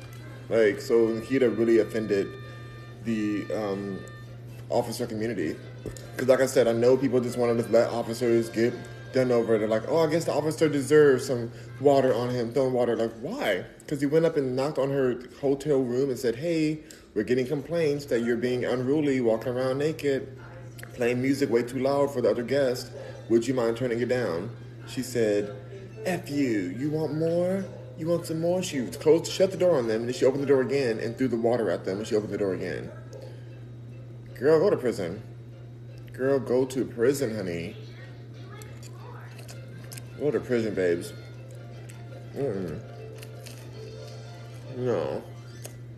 Like, 0.48 0.80
so 0.80 1.08
Nikita 1.08 1.50
really 1.50 1.78
offended 1.78 2.28
the 3.04 3.46
um, 3.54 3.98
officer 4.70 5.06
community. 5.06 5.56
Because, 6.12 6.28
like 6.28 6.40
I 6.40 6.46
said, 6.46 6.68
I 6.68 6.72
know 6.72 6.96
people 6.96 7.20
just 7.20 7.36
want 7.36 7.58
to 7.58 7.68
let 7.70 7.90
officers 7.90 8.48
get 8.48 8.72
done 9.12 9.30
over. 9.30 9.58
They're 9.58 9.68
like, 9.68 9.88
oh, 9.88 10.06
I 10.06 10.10
guess 10.10 10.24
the 10.24 10.32
officer 10.32 10.68
deserves 10.68 11.26
some 11.26 11.50
water 11.80 12.14
on 12.14 12.30
him, 12.30 12.52
throwing 12.52 12.72
water. 12.72 12.96
Like, 12.96 13.12
why? 13.20 13.64
Because 13.80 14.00
he 14.00 14.06
went 14.06 14.24
up 14.24 14.36
and 14.36 14.56
knocked 14.56 14.78
on 14.78 14.90
her 14.90 15.22
hotel 15.40 15.78
room 15.78 16.10
and 16.10 16.18
said, 16.18 16.36
hey, 16.36 16.80
we're 17.14 17.24
getting 17.24 17.46
complaints 17.46 18.06
that 18.06 18.20
you're 18.20 18.36
being 18.36 18.64
unruly, 18.64 19.20
walking 19.20 19.52
around 19.52 19.78
naked, 19.78 20.38
playing 20.94 21.20
music 21.20 21.50
way 21.50 21.62
too 21.62 21.78
loud 21.78 22.12
for 22.12 22.20
the 22.20 22.30
other 22.30 22.42
guests. 22.42 22.90
Would 23.28 23.46
you 23.46 23.54
mind 23.54 23.76
turning 23.76 24.00
it 24.00 24.08
down? 24.08 24.50
She 24.88 25.02
said, 25.02 25.54
F 26.04 26.30
you, 26.30 26.74
you 26.78 26.90
want 26.90 27.14
more? 27.14 27.64
You 27.98 28.08
want 28.08 28.26
some 28.26 28.40
more? 28.40 28.62
She 28.62 28.84
closed, 28.86 29.30
shut 29.30 29.50
the 29.50 29.56
door 29.56 29.76
on 29.76 29.86
them, 29.86 30.00
and 30.00 30.08
then 30.08 30.14
she 30.14 30.24
opened 30.24 30.42
the 30.42 30.46
door 30.46 30.62
again 30.62 30.98
and 30.98 31.16
threw 31.16 31.28
the 31.28 31.36
water 31.36 31.70
at 31.70 31.84
them, 31.84 31.98
and 31.98 32.06
she 32.06 32.16
opened 32.16 32.32
the 32.32 32.38
door 32.38 32.54
again. 32.54 32.90
Girl, 34.34 34.58
go 34.58 34.70
to 34.70 34.76
prison. 34.76 35.22
Girl, 36.12 36.38
go 36.38 36.64
to 36.64 36.84
prison, 36.84 37.34
honey. 37.34 37.76
Go 40.22 40.30
to 40.30 40.38
prison, 40.38 40.72
babes. 40.72 41.12
Mm. 42.36 42.80
No, 44.76 45.20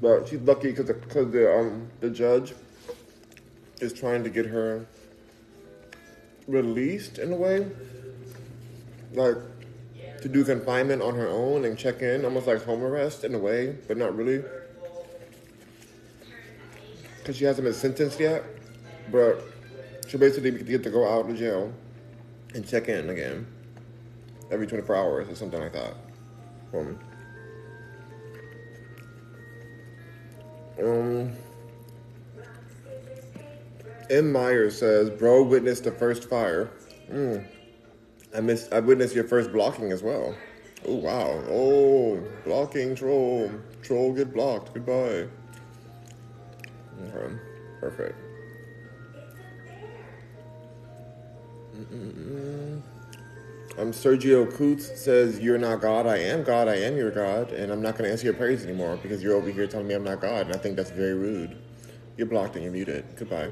but 0.00 0.26
she's 0.26 0.40
lucky 0.40 0.70
because 0.70 0.86
the, 0.86 0.94
cause 0.94 1.30
the 1.30 1.54
um 1.54 1.88
the 2.00 2.08
judge 2.08 2.54
is 3.80 3.92
trying 3.92 4.24
to 4.24 4.30
get 4.30 4.46
her 4.46 4.86
released 6.48 7.18
in 7.18 7.34
a 7.34 7.36
way, 7.36 7.66
like 9.12 9.36
to 10.22 10.28
do 10.30 10.42
confinement 10.42 11.02
on 11.02 11.14
her 11.16 11.28
own 11.28 11.66
and 11.66 11.76
check 11.76 12.00
in, 12.00 12.24
almost 12.24 12.46
like 12.46 12.64
home 12.64 12.82
arrest 12.82 13.24
in 13.24 13.34
a 13.34 13.38
way, 13.38 13.76
but 13.86 13.98
not 13.98 14.16
really. 14.16 14.42
Because 17.18 17.36
she 17.36 17.44
hasn't 17.44 17.66
been 17.66 17.74
sentenced 17.74 18.18
yet, 18.18 18.42
but 19.12 19.44
she 20.08 20.16
basically 20.16 20.50
get 20.52 20.82
to 20.82 20.88
go 20.88 21.06
out 21.06 21.28
of 21.28 21.36
jail 21.36 21.70
and 22.54 22.66
check 22.66 22.88
in 22.88 23.10
again 23.10 23.46
every 24.50 24.66
24 24.66 24.96
hours 24.96 25.28
or 25.28 25.34
something 25.34 25.60
like 25.60 25.72
that. 25.72 25.94
Um, 26.72 26.98
um, 30.82 31.32
M. 34.10 34.32
Myers 34.32 34.78
says, 34.78 35.10
"Bro 35.10 35.44
witnessed 35.44 35.84
the 35.84 35.92
first 35.92 36.28
fire. 36.28 36.70
Mm. 37.10 37.46
I 38.34 38.40
missed. 38.40 38.72
I 38.72 38.80
witnessed 38.80 39.14
your 39.14 39.24
first 39.24 39.52
blocking 39.52 39.92
as 39.92 40.02
well. 40.02 40.34
Oh 40.86 40.96
wow. 40.96 41.42
Oh, 41.48 42.22
blocking 42.44 42.94
troll. 42.94 43.50
Troll 43.82 44.12
get 44.12 44.34
blocked. 44.34 44.74
Goodbye. 44.74 45.28
Okay. 47.00 47.34
Perfect. 47.80 48.18
Mm-mm-mm. 51.76 52.82
Um, 53.76 53.90
Sergio 53.90 54.52
Coots 54.54 55.00
says, 55.00 55.40
You're 55.40 55.58
not 55.58 55.80
God, 55.80 56.06
I 56.06 56.18
am 56.18 56.44
God, 56.44 56.68
I 56.68 56.76
am 56.76 56.96
your 56.96 57.10
God, 57.10 57.50
and 57.50 57.72
I'm 57.72 57.82
not 57.82 57.98
going 57.98 58.04
to 58.04 58.12
answer 58.12 58.24
your 58.24 58.34
prayers 58.34 58.62
anymore 58.62 58.98
because 59.02 59.20
you're 59.20 59.34
over 59.34 59.50
here 59.50 59.66
telling 59.66 59.88
me 59.88 59.94
I'm 59.94 60.04
not 60.04 60.20
God, 60.20 60.46
and 60.46 60.54
I 60.54 60.58
think 60.58 60.76
that's 60.76 60.90
very 60.90 61.14
rude. 61.14 61.56
You're 62.16 62.28
blocked 62.28 62.54
and 62.54 62.62
you're 62.62 62.72
muted. 62.72 63.04
Goodbye. 63.16 63.50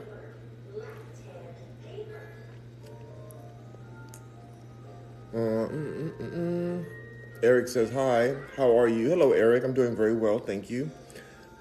Uh, 5.35 5.38
mm, 5.38 6.11
mm, 6.11 6.37
mm, 6.37 6.85
Eric 7.42 7.66
says, 7.66 7.90
Hi, 7.92 8.37
how 8.56 8.78
are 8.78 8.87
you? 8.87 9.08
Hello, 9.08 9.32
Eric. 9.32 9.64
I'm 9.64 9.74
doing 9.74 9.96
very 9.96 10.14
well, 10.14 10.38
thank 10.38 10.70
you. 10.70 10.88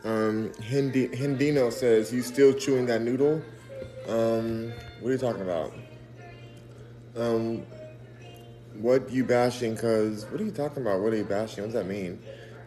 Um, 0.04 0.52
Hindi, 0.62 1.08
Hindino 1.08 1.72
says, 1.72 2.14
You 2.14 2.22
still 2.22 2.54
chewing 2.54 2.86
that 2.88 3.02
noodle? 3.02 3.42
Um, 4.08 4.72
what 5.00 5.10
are 5.10 5.14
you 5.14 5.18
talking 5.18 5.42
about? 5.42 5.74
Um, 7.16 7.66
what 8.82 9.12
you 9.12 9.24
bashing? 9.24 9.76
Cause 9.76 10.26
what 10.30 10.42
are 10.42 10.44
you 10.44 10.52
talking 10.52 10.82
about? 10.82 11.02
What 11.02 11.14
are 11.14 11.18
you 11.18 11.24
bashing? 11.24 11.64
What 11.64 11.72
does 11.72 11.82
that 11.82 11.88
mean? 11.88 12.22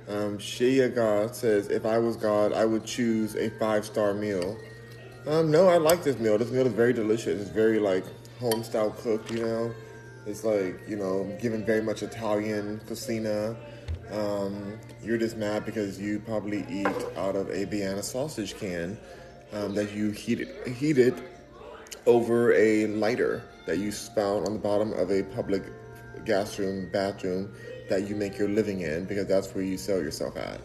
Um, 0.08 0.38
Shia 0.38 0.94
God 0.94 1.34
says, 1.34 1.68
if 1.68 1.86
I 1.86 1.98
was 1.98 2.16
God, 2.16 2.52
I 2.52 2.64
would 2.64 2.84
choose 2.84 3.34
a 3.36 3.50
five 3.50 3.84
star 3.84 4.14
meal. 4.14 4.56
Um, 5.26 5.50
no, 5.50 5.68
I 5.68 5.78
like 5.78 6.04
this 6.04 6.18
meal. 6.18 6.36
This 6.36 6.50
meal 6.50 6.66
is 6.66 6.72
very 6.72 6.92
delicious. 6.92 7.40
It's 7.40 7.50
very 7.50 7.78
like 7.78 8.04
home 8.38 8.62
style 8.62 8.90
cooked. 8.90 9.30
You 9.30 9.42
know, 9.42 9.74
it's 10.26 10.44
like 10.44 10.78
you 10.86 10.96
know, 10.96 11.24
given 11.40 11.64
very 11.64 11.82
much 11.82 12.02
Italian 12.02 12.80
cucina. 12.86 13.56
Um, 14.10 14.78
you're 15.02 15.16
just 15.16 15.38
mad 15.38 15.64
because 15.64 15.98
you 15.98 16.20
probably 16.20 16.66
eat 16.68 16.86
out 17.16 17.36
of 17.36 17.48
a 17.50 17.64
Vienna 17.64 18.02
sausage 18.02 18.56
can 18.58 18.98
um, 19.54 19.74
that 19.74 19.92
you 19.92 20.10
heated 20.10 20.48
heated 20.66 21.14
over 22.06 22.52
a 22.52 22.86
lighter 22.88 23.42
that 23.66 23.78
you 23.78 23.90
found 23.90 24.46
on 24.46 24.52
the 24.52 24.58
bottom 24.58 24.92
of 24.92 25.10
a 25.10 25.22
public 25.22 25.62
gas 26.24 26.58
room, 26.58 26.88
bathroom 26.92 27.52
that 27.88 28.08
you 28.08 28.14
make 28.14 28.38
your 28.38 28.48
living 28.48 28.80
in 28.80 29.04
because 29.04 29.26
that's 29.26 29.54
where 29.54 29.64
you 29.64 29.76
sell 29.76 29.98
yourself 29.98 30.36
at. 30.36 30.60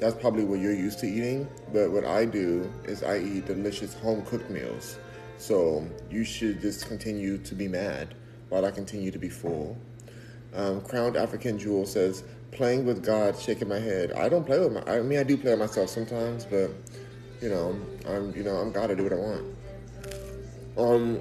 That's 0.00 0.14
probably 0.14 0.44
what 0.44 0.60
you're 0.60 0.74
used 0.74 1.00
to 1.00 1.06
eating, 1.06 1.48
but 1.72 1.90
what 1.90 2.04
I 2.04 2.24
do 2.24 2.70
is 2.84 3.02
I 3.02 3.18
eat 3.18 3.46
delicious 3.46 3.94
home 3.94 4.24
cooked 4.24 4.50
meals. 4.50 4.98
So 5.38 5.86
you 6.10 6.24
should 6.24 6.60
just 6.60 6.86
continue 6.86 7.38
to 7.38 7.54
be 7.54 7.68
mad 7.68 8.14
while 8.48 8.64
I 8.64 8.70
continue 8.70 9.10
to 9.10 9.18
be 9.18 9.28
full. 9.28 9.76
Um, 10.54 10.80
Crowned 10.82 11.16
African 11.16 11.58
Jewel 11.58 11.84
says, 11.84 12.24
playing 12.50 12.86
with 12.86 13.04
God, 13.04 13.38
shaking 13.38 13.68
my 13.68 13.78
head. 13.78 14.12
I 14.12 14.28
don't 14.28 14.44
play 14.44 14.58
with 14.58 14.72
my, 14.72 14.92
I 14.92 15.02
mean, 15.02 15.18
I 15.18 15.22
do 15.22 15.36
play 15.36 15.50
with 15.50 15.60
myself 15.60 15.90
sometimes, 15.90 16.44
but 16.44 16.70
you 17.40 17.48
know, 17.48 17.78
I'm, 18.06 18.34
you 18.34 18.42
know, 18.42 18.56
I'm 18.56 18.72
God 18.72 18.88
to 18.88 18.96
do 18.96 19.04
what 19.04 19.12
I 19.12 19.16
want. 19.16 19.44
Um, 20.76 21.20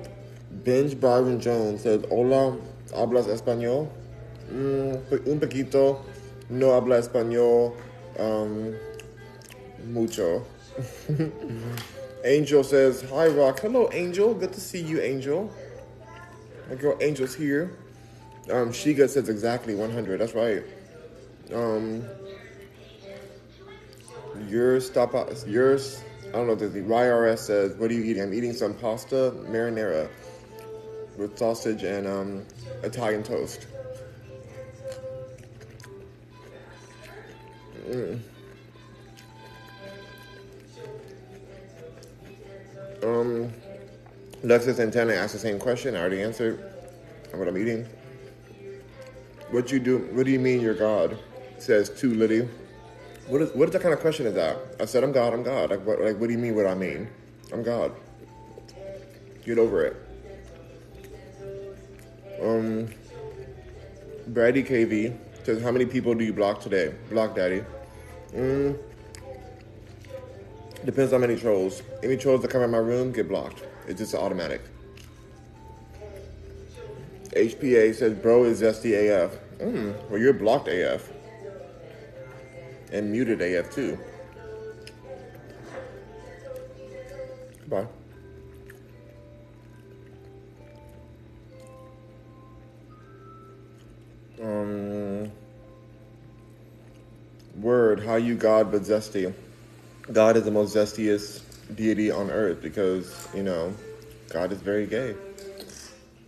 Benj 0.64 1.00
Byron 1.00 1.40
Jones 1.40 1.82
says, 1.84 2.06
Hola, 2.10 2.58
¿hablas 2.94 3.28
español? 3.28 3.88
Mm, 4.52 5.30
un 5.30 5.40
poquito. 5.40 6.02
No 6.50 6.74
habla 6.74 6.98
español 7.00 7.74
um, 8.18 8.74
mucho. 9.92 10.46
Angel 12.26 12.64
says, 12.64 13.04
Hi, 13.10 13.28
Rock. 13.28 13.60
Hello, 13.60 13.90
Angel. 13.92 14.34
Good 14.34 14.54
to 14.54 14.60
see 14.62 14.82
you, 14.82 15.02
Angel. 15.02 15.52
My 16.70 16.76
girl 16.76 16.98
Angel's 17.02 17.36
here. 17.36 17.78
Um, 18.52 18.72
Shiga 18.72 19.10
says 19.10 19.30
exactly 19.30 19.76
100. 19.76 20.20
That's 20.20 20.34
right. 20.34 20.64
Um, 21.54 22.04
yours, 24.48 24.88
stop, 24.88 25.14
yours, 25.46 26.04
I 26.30 26.32
don't 26.32 26.48
know, 26.48 26.56
the 26.56 26.68
YRS 26.68 27.40
says, 27.40 27.76
What 27.76 27.90
are 27.90 27.94
you 27.94 28.04
eating? 28.04 28.24
I'm 28.24 28.34
eating 28.34 28.54
some 28.54 28.74
pasta 28.74 29.34
marinara 29.50 30.10
with 31.18 31.38
sausage 31.38 31.84
and 31.84 32.08
um, 32.08 32.46
Italian 32.84 33.24
toast. 33.24 33.68
Mm. 37.90 38.20
Um, 43.04 43.54
Lexus 44.44 44.80
Antenna 44.80 45.14
asked 45.14 45.34
the 45.34 45.40
same 45.40 45.60
question. 45.60 45.96
I 45.96 46.00
already 46.00 46.22
answered. 46.22 46.64
What 47.34 47.48
I'm 47.48 47.58
eating. 47.58 47.86
What 49.52 49.72
you 49.72 49.80
do? 49.80 50.00
What 50.12 50.26
do 50.26 50.32
you 50.32 50.40
mean 50.40 50.62
you're 50.62 50.74
God? 50.74 51.18
Says 51.60 51.90
to 52.02 52.14
Liddy. 52.14 52.48
What 53.28 53.42
is 53.42 53.54
what 53.54 53.68
is 53.68 53.74
that 53.74 53.82
kind 53.82 53.94
of 53.94 54.00
question 54.00 54.26
is 54.26 54.34
that? 54.34 54.58
I 54.80 54.86
said 54.86 55.04
I'm 55.04 55.12
God. 55.12 55.34
I'm 55.34 55.44
God. 55.44 55.70
Like 55.70 55.86
what? 55.86 56.02
Like 56.02 56.18
what 56.18 56.28
do 56.28 56.34
you 56.34 56.40
mean? 56.40 56.56
What 56.56 56.66
I 56.66 56.76
mean? 56.76 57.08
I'm 57.54 57.64
God. 57.64 57.92
Get 59.46 59.58
over 59.58 59.86
it. 59.86 60.07
Um, 62.42 62.90
Brady 64.28 64.64
KV 64.64 65.18
says, 65.44 65.62
How 65.62 65.72
many 65.72 65.86
people 65.86 66.14
do 66.14 66.24
you 66.24 66.34
block 66.34 66.62
today? 66.62 66.94
Block 67.10 67.36
Daddy. 67.36 67.64
Mm, 68.34 68.78
depends 70.86 71.14
on 71.14 71.22
how 71.22 71.28
many 71.28 71.40
trolls. 71.40 71.82
Any 72.04 72.18
trolls 72.18 72.42
that 72.42 72.52
come 72.52 72.62
in 72.62 72.72
my 72.72 72.78
room 72.78 73.12
get 73.12 73.28
blocked. 73.28 73.64
It's 73.88 74.00
just 74.00 74.14
automatic. 74.14 74.62
HPA 77.32 77.94
says, 77.96 78.14
Bro 78.14 78.46
is 78.46 78.62
zesty 78.62 78.94
AF. 79.10 79.32
Mm, 79.60 80.10
well, 80.10 80.20
you're 80.20 80.34
blocked 80.34 80.68
AF. 80.68 81.10
and 82.92 83.12
muted 83.12 83.42
AF 83.42 83.72
too. 83.72 83.98
Goodbye. 87.62 87.88
Um, 94.48 95.30
word, 97.58 98.02
how 98.02 98.16
you 98.16 98.36
God 98.36 98.72
but 98.72 98.84
zesty. 98.84 99.34
God 100.14 100.38
is 100.38 100.44
the 100.44 100.52
most 100.52 100.74
zestiest 100.74 101.42
deity 101.76 102.12
on 102.12 102.32
earth 102.32 102.62
because, 102.62 103.28
you 103.36 103.44
know, 103.44 103.74
God 104.30 104.54
is 104.54 104.62
very 104.62 104.88
gay. 104.88 105.10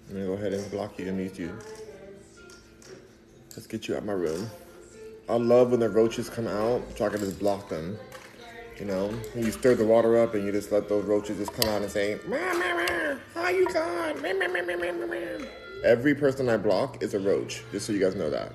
I'm 0.09 0.15
gonna 0.15 0.25
go 0.25 0.33
ahead 0.33 0.53
and 0.53 0.69
block 0.69 0.99
you 0.99 1.07
and 1.07 1.17
mute 1.17 1.39
you. 1.39 1.57
Let's 3.51 3.67
get 3.67 3.87
you 3.87 3.95
out 3.95 4.03
my 4.03 4.11
room. 4.11 4.49
I 5.29 5.35
love 5.35 5.71
when 5.71 5.79
the 5.79 5.89
roaches 5.89 6.29
come 6.29 6.47
out 6.47 6.81
so 6.97 7.05
I 7.05 7.09
can 7.09 7.19
just 7.19 7.39
block 7.39 7.69
them. 7.69 7.97
You 8.79 8.85
know, 8.85 9.07
when 9.33 9.45
you 9.45 9.51
stir 9.53 9.75
the 9.75 9.85
water 9.85 10.17
up 10.21 10.33
and 10.33 10.45
you 10.45 10.51
just 10.51 10.73
let 10.73 10.89
those 10.89 11.05
roaches 11.05 11.37
just 11.37 11.53
come 11.53 11.69
out 11.69 11.81
and 11.81 11.91
say, 11.91 12.19
"Meow, 12.27 12.53
meow, 12.53 12.75
meow. 12.75 13.17
"How 13.33 13.49
you 13.49 13.71
God?" 13.71 14.21
Meow, 14.21 14.33
meow, 14.33 14.47
meow, 14.51 14.65
meow, 14.65 14.77
meow, 14.77 15.07
meow." 15.07 15.47
Every 15.83 16.13
person 16.13 16.49
I 16.49 16.57
block 16.57 17.01
is 17.01 17.13
a 17.13 17.19
roach, 17.19 17.63
just 17.71 17.85
so 17.85 17.93
you 17.93 17.99
guys 17.99 18.15
know 18.15 18.29
that. 18.29 18.53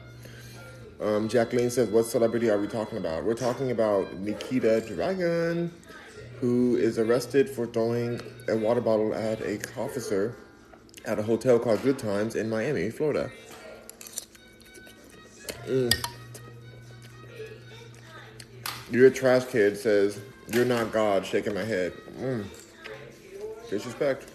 Um, 1.01 1.29
Jacqueline 1.29 1.71
says, 1.71 1.89
"What 1.89 2.07
celebrity 2.07 2.51
are 2.51 2.59
we 2.59 2.67
talking 2.67 2.99
about?" 2.99 3.25
We're 3.25 3.35
talking 3.35 3.71
about 3.71 4.19
Nikita 4.19 4.85
Dragun, 4.87 5.71
who 6.41 6.77
is 6.77 6.99
arrested 6.99 7.49
for 7.49 7.67
throwing 7.67 8.21
a 8.49 8.57
water 8.57 8.81
bottle 8.81 9.15
at 9.15 9.41
a 9.41 9.59
officer 9.79 10.37
at 11.05 11.19
a 11.19 11.23
hotel 11.23 11.59
called 11.59 11.83
Good 11.83 11.99
Times 11.99 12.35
in 12.37 12.49
Miami, 12.49 12.91
Florida. 12.91 13.31
Mm. 15.67 15.95
You're 18.91 19.07
a 19.07 19.11
trash 19.11 19.47
kid 19.47 19.77
says, 19.77 20.21
You're 20.49 20.65
not 20.65 20.93
God, 20.93 21.25
shaking 21.25 21.55
my 21.55 21.65
head. 21.65 21.93
Mm. 22.21 22.45
Disrespect. 23.71 24.29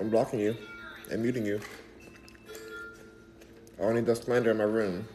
I'm 0.00 0.10
blocking 0.10 0.40
you 0.40 0.56
I'm 1.10 1.22
muting 1.22 1.44
you. 1.44 1.60
I 3.82 3.92
need 3.92 4.06
the 4.06 4.14
slander 4.14 4.52
in 4.52 4.58
my 4.58 4.64
room. 4.64 5.08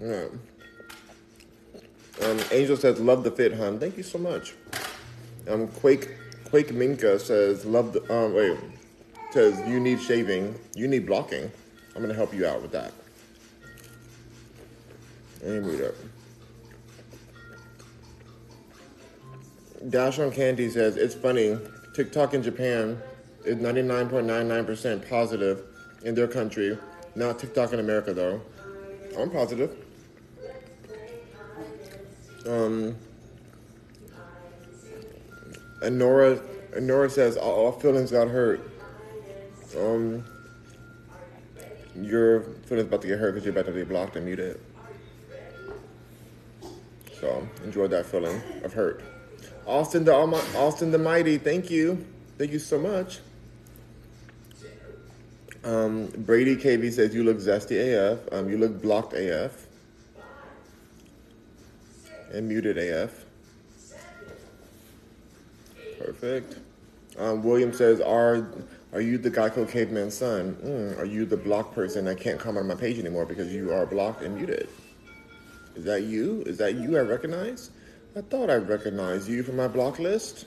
Yeah. 0.00 0.26
Um, 2.22 2.40
Angel 2.50 2.76
says, 2.76 2.98
"Love 2.98 3.22
the 3.22 3.30
fit, 3.30 3.54
hun." 3.54 3.78
Thank 3.78 3.96
you 3.96 4.02
so 4.02 4.18
much. 4.18 4.54
Um, 5.46 5.68
Quake 5.68 6.16
Quake 6.50 6.72
Minka 6.72 7.18
says, 7.18 7.64
"Love 7.64 7.92
the." 7.92 8.12
Um, 8.12 8.34
wait, 8.34 8.58
says 9.30 9.56
you 9.68 9.78
need 9.78 10.00
shaving. 10.00 10.58
You 10.74 10.88
need 10.88 11.06
blocking. 11.06 11.50
I'm 11.94 12.02
gonna 12.02 12.14
help 12.14 12.34
you 12.34 12.46
out 12.46 12.60
with 12.62 12.72
that. 12.72 12.92
Let 15.42 15.62
me 15.62 15.84
up. 15.84 15.94
Dash 19.86 20.18
on 20.18 20.32
Candy 20.32 20.68
says, 20.70 20.96
"It's 20.96 21.14
funny. 21.14 21.58
TikTok 21.94 22.34
in 22.34 22.42
Japan 22.42 23.00
is 23.44 23.56
99.99% 23.56 25.08
positive 25.08 25.62
in 26.02 26.14
their 26.14 26.26
country. 26.26 26.76
Not 27.14 27.38
TikTok 27.38 27.72
in 27.72 27.80
America, 27.80 28.12
though. 28.12 28.40
I'm 29.16 29.30
positive." 29.30 29.76
Um, 32.46 32.96
and 35.82 35.98
Nora, 35.98 36.40
and 36.74 36.86
Nora 36.86 37.10
says 37.10 37.36
all, 37.36 37.66
all 37.66 37.72
feelings 37.72 38.10
got 38.10 38.28
hurt. 38.28 38.60
Um, 39.78 40.24
your 41.94 42.40
feelings 42.66 42.88
about 42.88 43.02
to 43.02 43.08
get 43.08 43.18
hurt 43.18 43.32
because 43.32 43.44
you're 43.44 43.52
about 43.52 43.66
to 43.66 43.72
be 43.72 43.84
blocked 43.84 44.16
and 44.16 44.24
muted. 44.24 44.60
So 47.20 47.46
enjoy 47.64 47.88
that 47.88 48.06
feeling 48.06 48.40
of 48.62 48.72
hurt. 48.72 49.02
Austin 49.68 50.02
the 50.02 50.12
Almi- 50.12 50.54
Austin 50.56 50.90
the 50.90 50.98
Mighty, 50.98 51.36
thank 51.36 51.70
you, 51.70 52.02
thank 52.38 52.50
you 52.50 52.58
so 52.58 52.78
much. 52.78 53.18
Um, 55.62 56.06
Brady 56.06 56.56
KB 56.56 56.90
says 56.90 57.14
you 57.14 57.22
look 57.22 57.36
zesty 57.36 57.76
AF. 57.76 58.20
Um, 58.32 58.48
you 58.48 58.56
look 58.56 58.80
blocked 58.80 59.12
AF 59.12 59.66
and 62.32 62.48
muted 62.48 62.78
AF. 62.78 63.26
Perfect. 65.98 66.56
Um, 67.18 67.42
William 67.42 67.72
says, 67.74 68.00
"Are 68.00 68.48
are 68.94 69.00
you 69.02 69.18
the 69.18 69.30
Geico 69.30 69.68
caveman 69.68 70.10
son? 70.10 70.56
Mm, 70.64 70.98
are 70.98 71.04
you 71.04 71.26
the 71.26 71.36
blocked 71.36 71.74
person 71.74 72.06
that 72.06 72.18
can't 72.18 72.38
comment 72.40 72.62
on 72.62 72.68
my 72.68 72.74
page 72.74 72.98
anymore 72.98 73.26
because 73.26 73.52
you 73.52 73.72
are 73.74 73.84
blocked 73.84 74.22
and 74.22 74.34
muted? 74.36 74.68
Is 75.74 75.84
that 75.84 76.04
you? 76.04 76.42
Is 76.46 76.56
that 76.58 76.76
you? 76.76 76.96
I 76.96 77.00
recognize. 77.00 77.70
I 78.18 78.20
thought 78.22 78.50
I 78.50 78.56
recognized 78.56 79.28
you 79.28 79.42
from 79.42 79.56
my 79.56 79.68
block 79.68 79.98
list." 79.98 80.46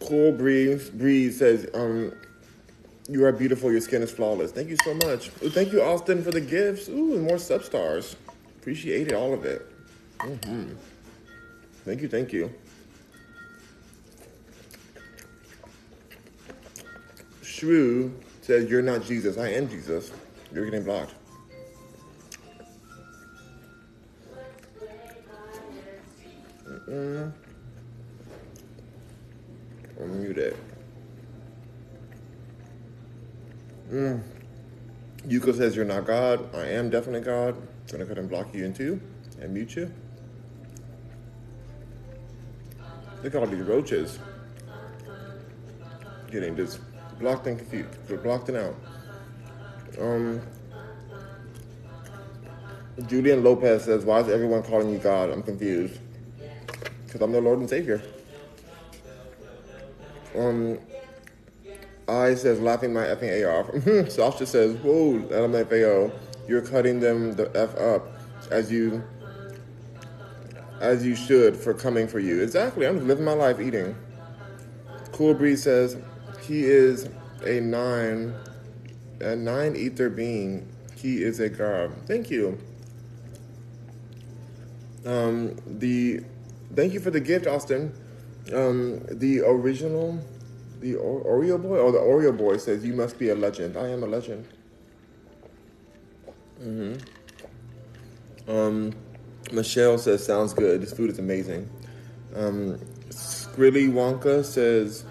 Cool 0.00 0.32
Breeze 0.32 0.90
Breeze 0.90 1.38
says, 1.38 1.68
um, 1.74 2.12
you 3.08 3.24
are 3.24 3.32
beautiful. 3.32 3.70
Your 3.70 3.80
skin 3.80 4.02
is 4.02 4.10
flawless. 4.10 4.52
Thank 4.52 4.68
you 4.68 4.76
so 4.84 4.94
much. 4.94 5.30
Ooh, 5.42 5.50
thank 5.50 5.72
you, 5.72 5.82
Austin, 5.82 6.22
for 6.22 6.30
the 6.30 6.40
gifts. 6.40 6.88
Ooh, 6.88 7.14
and 7.14 7.22
more 7.22 7.36
substars. 7.36 8.14
Appreciated 8.60 9.12
all 9.12 9.34
of 9.34 9.44
it. 9.44 9.70
Mm-hmm. 10.18 10.74
Thank 11.84 12.00
you, 12.00 12.08
thank 12.08 12.32
you. 12.32 12.52
Shrew 17.42 18.14
says, 18.40 18.70
You're 18.70 18.82
not 18.82 19.02
Jesus. 19.04 19.36
I 19.36 19.48
am 19.48 19.68
Jesus. 19.68 20.12
You're 20.54 20.64
getting 20.64 20.84
blocked. 20.84 21.14
Mm-mm. 26.88 27.32
I'll 30.00 30.06
mute 30.06 30.38
it. 30.38 30.56
Mm. 33.90 34.22
Yuko 35.28 35.56
says 35.56 35.76
you're 35.76 35.84
not 35.84 36.06
God. 36.06 36.54
I 36.54 36.66
am 36.66 36.90
definitely 36.90 37.20
God. 37.20 37.54
I'm 37.54 37.64
gonna 37.86 38.04
go 38.04 38.12
ahead 38.12 38.18
and 38.18 38.28
block 38.28 38.54
you 38.54 38.64
in 38.64 38.72
two 38.74 39.00
and 39.40 39.52
mute 39.52 39.76
you. 39.76 39.92
Look 43.22 43.34
at 43.34 43.40
all 43.40 43.46
these 43.46 43.62
roaches. 43.62 44.18
Getting 46.30 46.56
just 46.56 46.80
blocked 47.20 47.46
and 47.46 47.58
confused. 47.58 48.22
Blocked 48.22 48.48
and 48.48 48.58
out. 48.58 48.74
Um, 50.00 50.40
Julian 53.06 53.44
Lopez 53.44 53.84
says, 53.84 54.04
Why 54.04 54.20
is 54.20 54.28
everyone 54.28 54.62
calling 54.62 54.90
you 54.90 54.98
God? 54.98 55.30
I'm 55.30 55.42
confused. 55.42 55.98
Because 57.12 57.26
I'm 57.26 57.32
their 57.32 57.42
Lord 57.42 57.58
and 57.58 57.68
Savior. 57.68 58.00
Um, 60.34 60.78
I 62.08 62.34
says, 62.34 62.58
laughing 62.58 62.94
my 62.94 63.04
effing 63.04 63.24
A 63.24 63.44
off. 63.44 64.10
Sasha 64.10 64.46
says, 64.46 64.76
whoa, 64.78 65.20
LMFAO, 65.20 66.10
you're 66.48 66.62
cutting 66.62 67.00
them 67.00 67.34
the 67.34 67.54
F 67.54 67.76
up 67.76 68.06
as 68.50 68.72
you 68.72 69.02
as 70.80 71.04
you 71.04 71.14
should 71.14 71.54
for 71.54 71.74
coming 71.74 72.08
for 72.08 72.18
you. 72.18 72.42
Exactly, 72.42 72.86
I'm 72.86 73.06
living 73.06 73.26
my 73.26 73.34
life 73.34 73.60
eating. 73.60 73.94
Cool 75.12 75.34
Breeze 75.34 75.62
says, 75.62 75.98
he 76.40 76.64
is 76.64 77.10
a 77.44 77.60
nine, 77.60 78.34
a 79.20 79.36
nine 79.36 79.76
ether 79.76 80.08
being. 80.08 80.66
He 80.96 81.22
is 81.22 81.40
a 81.40 81.50
god. 81.50 81.92
Thank 82.06 82.30
you. 82.30 82.58
Um, 85.04 85.56
the 85.66 86.22
thank 86.74 86.92
you 86.92 87.00
for 87.00 87.10
the 87.10 87.20
gift, 87.20 87.46
Austin. 87.46 87.92
Um, 88.52 89.04
the 89.10 89.40
original 89.40 90.18
the 90.82 90.94
Oreo 90.94 91.62
boy? 91.62 91.78
Oh, 91.78 91.92
the 91.92 91.98
Oreo 91.98 92.36
boy 92.36 92.56
says, 92.58 92.84
You 92.84 92.92
must 92.92 93.18
be 93.18 93.30
a 93.30 93.34
legend. 93.34 93.76
I 93.76 93.88
am 93.88 94.02
a 94.02 94.06
legend. 94.06 94.46
Mm-hmm. 96.60 98.50
Um, 98.50 98.92
Michelle 99.52 99.96
says, 99.96 100.26
Sounds 100.26 100.52
good. 100.52 100.82
This 100.82 100.92
food 100.92 101.08
is 101.08 101.18
amazing. 101.18 101.70
Um, 102.34 102.78
Skrilly 103.10 103.90
Wonka 103.90 104.44
says, 104.44 105.04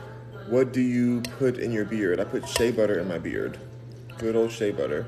What 0.50 0.74
do 0.74 0.82
you 0.82 1.22
put 1.40 1.58
in 1.58 1.72
your 1.72 1.86
beard? 1.86 2.20
I 2.20 2.26
put 2.26 2.48
shea 2.48 2.72
butter 2.72 3.00
in 3.00 3.08
my 3.08 3.18
beard. 3.18 3.58
Good 4.18 4.36
old 4.36 4.52
shea 4.52 4.72
butter. 4.72 5.08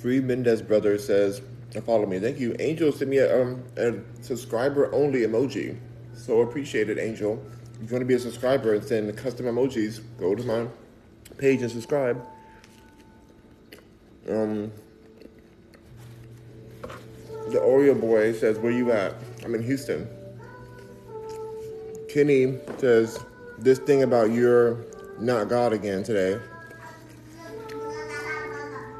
Free 0.00 0.20
Mendez 0.20 0.62
brother 0.62 0.98
says, 0.98 1.42
follow 1.84 2.06
me. 2.06 2.18
Thank 2.18 2.38
you. 2.38 2.54
Angel 2.58 2.92
sent 2.92 3.10
me 3.10 3.18
a, 3.18 3.42
um, 3.42 3.62
a 3.76 3.94
subscriber 4.22 4.92
only 4.94 5.20
emoji. 5.20 5.76
So 6.14 6.40
appreciated, 6.40 6.98
Angel. 6.98 7.42
If 7.82 7.90
you 7.90 7.94
want 7.94 8.02
to 8.02 8.06
be 8.06 8.14
a 8.14 8.18
subscriber 8.18 8.74
and 8.74 8.84
send 8.84 9.16
custom 9.16 9.46
emojis, 9.46 10.00
go 10.18 10.34
to 10.34 10.42
my 10.42 10.66
page 11.36 11.62
and 11.62 11.70
subscribe. 11.70 12.24
Um, 14.28 14.72
the 17.48 17.58
Oreo 17.58 17.98
boy 17.98 18.32
says, 18.32 18.58
Where 18.58 18.72
you 18.72 18.92
at? 18.92 19.14
I'm 19.44 19.54
in 19.54 19.62
Houston. 19.62 20.08
Kenny 22.08 22.58
says 22.78 23.18
this 23.58 23.78
thing 23.78 24.02
about 24.02 24.30
you're 24.30 24.84
not 25.18 25.48
God 25.48 25.72
again 25.72 26.02
today. 26.02 26.40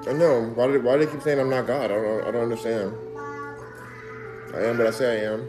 I 0.08 0.12
know. 0.14 0.40
Why 0.54 0.66
do, 0.68 0.80
why 0.80 0.96
they 0.96 1.06
keep 1.06 1.20
saying 1.20 1.38
I'm 1.38 1.50
not 1.50 1.66
God? 1.66 1.90
I 1.90 1.94
don't, 1.94 2.24
I 2.24 2.30
don't 2.30 2.42
understand. 2.44 2.96
I 4.54 4.64
am 4.64 4.78
what 4.78 4.86
I 4.86 4.90
say 4.90 5.20
I 5.20 5.32
am. 5.32 5.48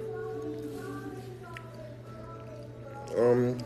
Um, 3.18 3.58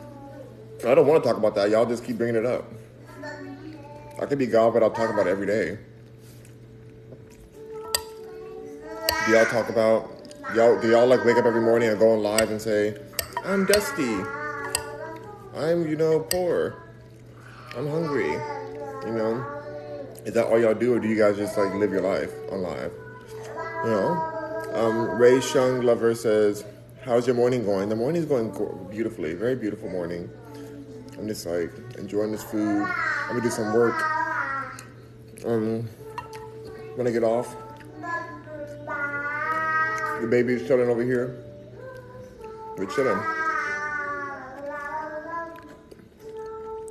I 0.85 0.93
don't 0.93 1.07
want 1.07 1.23
to 1.23 1.27
talk 1.27 1.37
about 1.37 1.55
that. 1.55 1.71
Y'all 1.71 1.87
just 1.87 2.05
keep 2.05 2.17
bringing 2.17 2.35
it 2.35 2.45
up. 2.45 2.65
I 4.21 4.25
could 4.27 4.37
be 4.37 4.45
God, 4.45 4.73
but 4.73 4.83
I'll 4.83 4.91
talk 4.91 5.09
about 5.09 5.25
it 5.25 5.31
every 5.31 5.47
day. 5.47 5.79
Do 9.25 9.31
y'all 9.31 9.45
talk 9.45 9.69
about 9.69 10.11
y'all? 10.53 10.79
Do 10.79 10.91
y'all 10.91 11.07
like 11.07 11.25
wake 11.25 11.37
up 11.37 11.45
every 11.45 11.61
morning 11.61 11.89
and 11.89 11.97
go 11.97 12.11
on 12.11 12.21
live 12.21 12.51
and 12.51 12.61
say, 12.61 12.95
"I'm 13.43 13.65
dusty. 13.65 14.21
I'm 15.55 15.87
you 15.87 15.95
know 15.95 16.19
poor. 16.19 16.75
I'm 17.75 17.89
hungry." 17.89 18.31
You 19.05 19.11
know, 19.11 19.62
is 20.25 20.33
that 20.33 20.45
all 20.45 20.59
y'all 20.59 20.73
do, 20.73 20.95
or 20.95 20.99
do 20.99 21.07
you 21.07 21.17
guys 21.17 21.37
just 21.37 21.57
like 21.57 21.73
live 21.73 21.91
your 21.91 22.01
life 22.01 22.31
on? 22.51 22.61
You 23.83 23.89
know, 23.89 24.69
um, 24.73 25.09
Ray 25.19 25.41
Shung 25.41 25.81
Lover 25.81 26.15
says, 26.15 26.63
"How's 27.03 27.27
your 27.27 27.35
morning 27.35 27.65
going?" 27.65 27.89
The 27.89 27.95
morning's 27.95 28.25
going 28.25 28.51
beautifully. 28.89 29.33
Very 29.33 29.55
beautiful 29.55 29.89
morning. 29.89 30.29
I'm 31.17 31.27
just 31.27 31.45
like 31.45 31.71
enjoying 31.97 32.31
this 32.31 32.43
food. 32.43 32.83
I'm 32.83 33.29
gonna 33.29 33.41
do 33.41 33.49
some 33.49 33.73
work. 33.73 34.01
Um, 35.45 35.89
when 36.95 37.07
I 37.07 37.11
get 37.11 37.23
off, 37.23 37.55
the 40.21 40.27
baby's 40.27 40.65
chilling 40.67 40.89
over 40.89 41.03
here. 41.03 41.35
We're 42.77 42.85
chilling. 42.85 43.42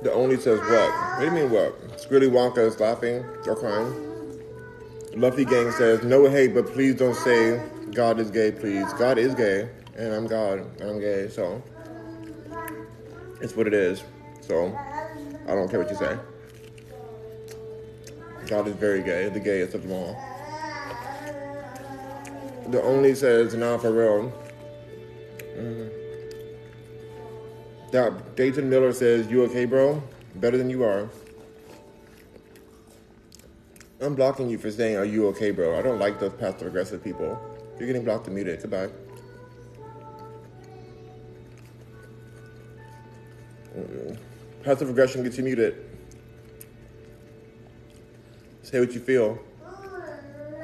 The 0.03 0.11
only 0.11 0.37
says 0.37 0.59
what? 0.59 0.69
What 0.69 1.19
do 1.19 1.25
you 1.25 1.31
mean 1.31 1.49
what? 1.49 1.79
Skrilly 1.97 2.29
Wonka 2.29 2.57
is 2.57 2.77
laughing 2.79 3.23
or 3.47 3.55
crying. 3.55 4.11
Luffy 5.15 5.45
Gang 5.45 5.71
says, 5.71 6.03
no 6.03 6.29
hate, 6.29 6.53
but 6.53 6.67
please 6.73 6.95
don't 6.95 7.15
say 7.15 7.61
God 7.93 8.19
is 8.19 8.29
gay, 8.29 8.51
please. 8.51 8.91
God 8.93 9.17
is 9.17 9.33
gay, 9.33 9.69
and 9.95 10.13
I'm 10.13 10.27
God, 10.27 10.59
and 10.81 10.89
I'm 10.89 10.99
gay, 10.99 11.29
so 11.29 11.63
it's 13.39 13.55
what 13.55 13.67
it 13.67 13.73
is. 13.73 14.03
So 14.41 14.77
I 15.47 15.53
don't 15.53 15.69
care 15.69 15.79
what 15.79 15.89
you 15.89 15.95
say. 15.95 16.17
God 18.47 18.67
is 18.67 18.75
very 18.75 19.03
gay, 19.03 19.29
the 19.29 19.39
gayest 19.39 19.73
of 19.73 19.83
them 19.83 19.93
all. 19.93 20.17
The 22.67 22.81
only 22.81 23.15
says, 23.15 23.53
nah, 23.53 23.77
for 23.77 23.91
real. 23.91 24.33
Mm. 25.55 26.02
That 27.93 28.35
Dayton 28.35 28.71
Miller 28.71 28.91
says, 28.91 29.27
you 29.27 29.43
okay, 29.43 29.65
bro? 29.65 30.01
Better 30.37 30.57
than 30.57 30.67
you 30.67 30.83
are. 30.83 31.07
I'm 34.01 34.15
blocking 34.15 34.49
you 34.49 34.57
for 34.57 34.71
saying, 34.71 34.95
are 34.97 35.05
you 35.05 35.27
okay, 35.27 35.51
bro? 35.51 35.77
I 35.77 35.83
don't 35.83 35.99
like 35.99 36.19
those 36.19 36.33
passive 36.33 36.65
aggressive 36.65 37.03
people. 37.03 37.39
You're 37.77 37.85
getting 37.85 38.03
blocked 38.03 38.25
and 38.25 38.33
muted. 38.33 38.61
Goodbye. 38.61 38.89
Mm-mm. 43.77 44.17
Passive 44.63 44.89
aggression 44.89 45.21
gets 45.21 45.37
you 45.37 45.43
muted. 45.43 45.75
Say 48.63 48.79
what 48.79 48.91
you 48.93 49.01
feel. 49.01 49.37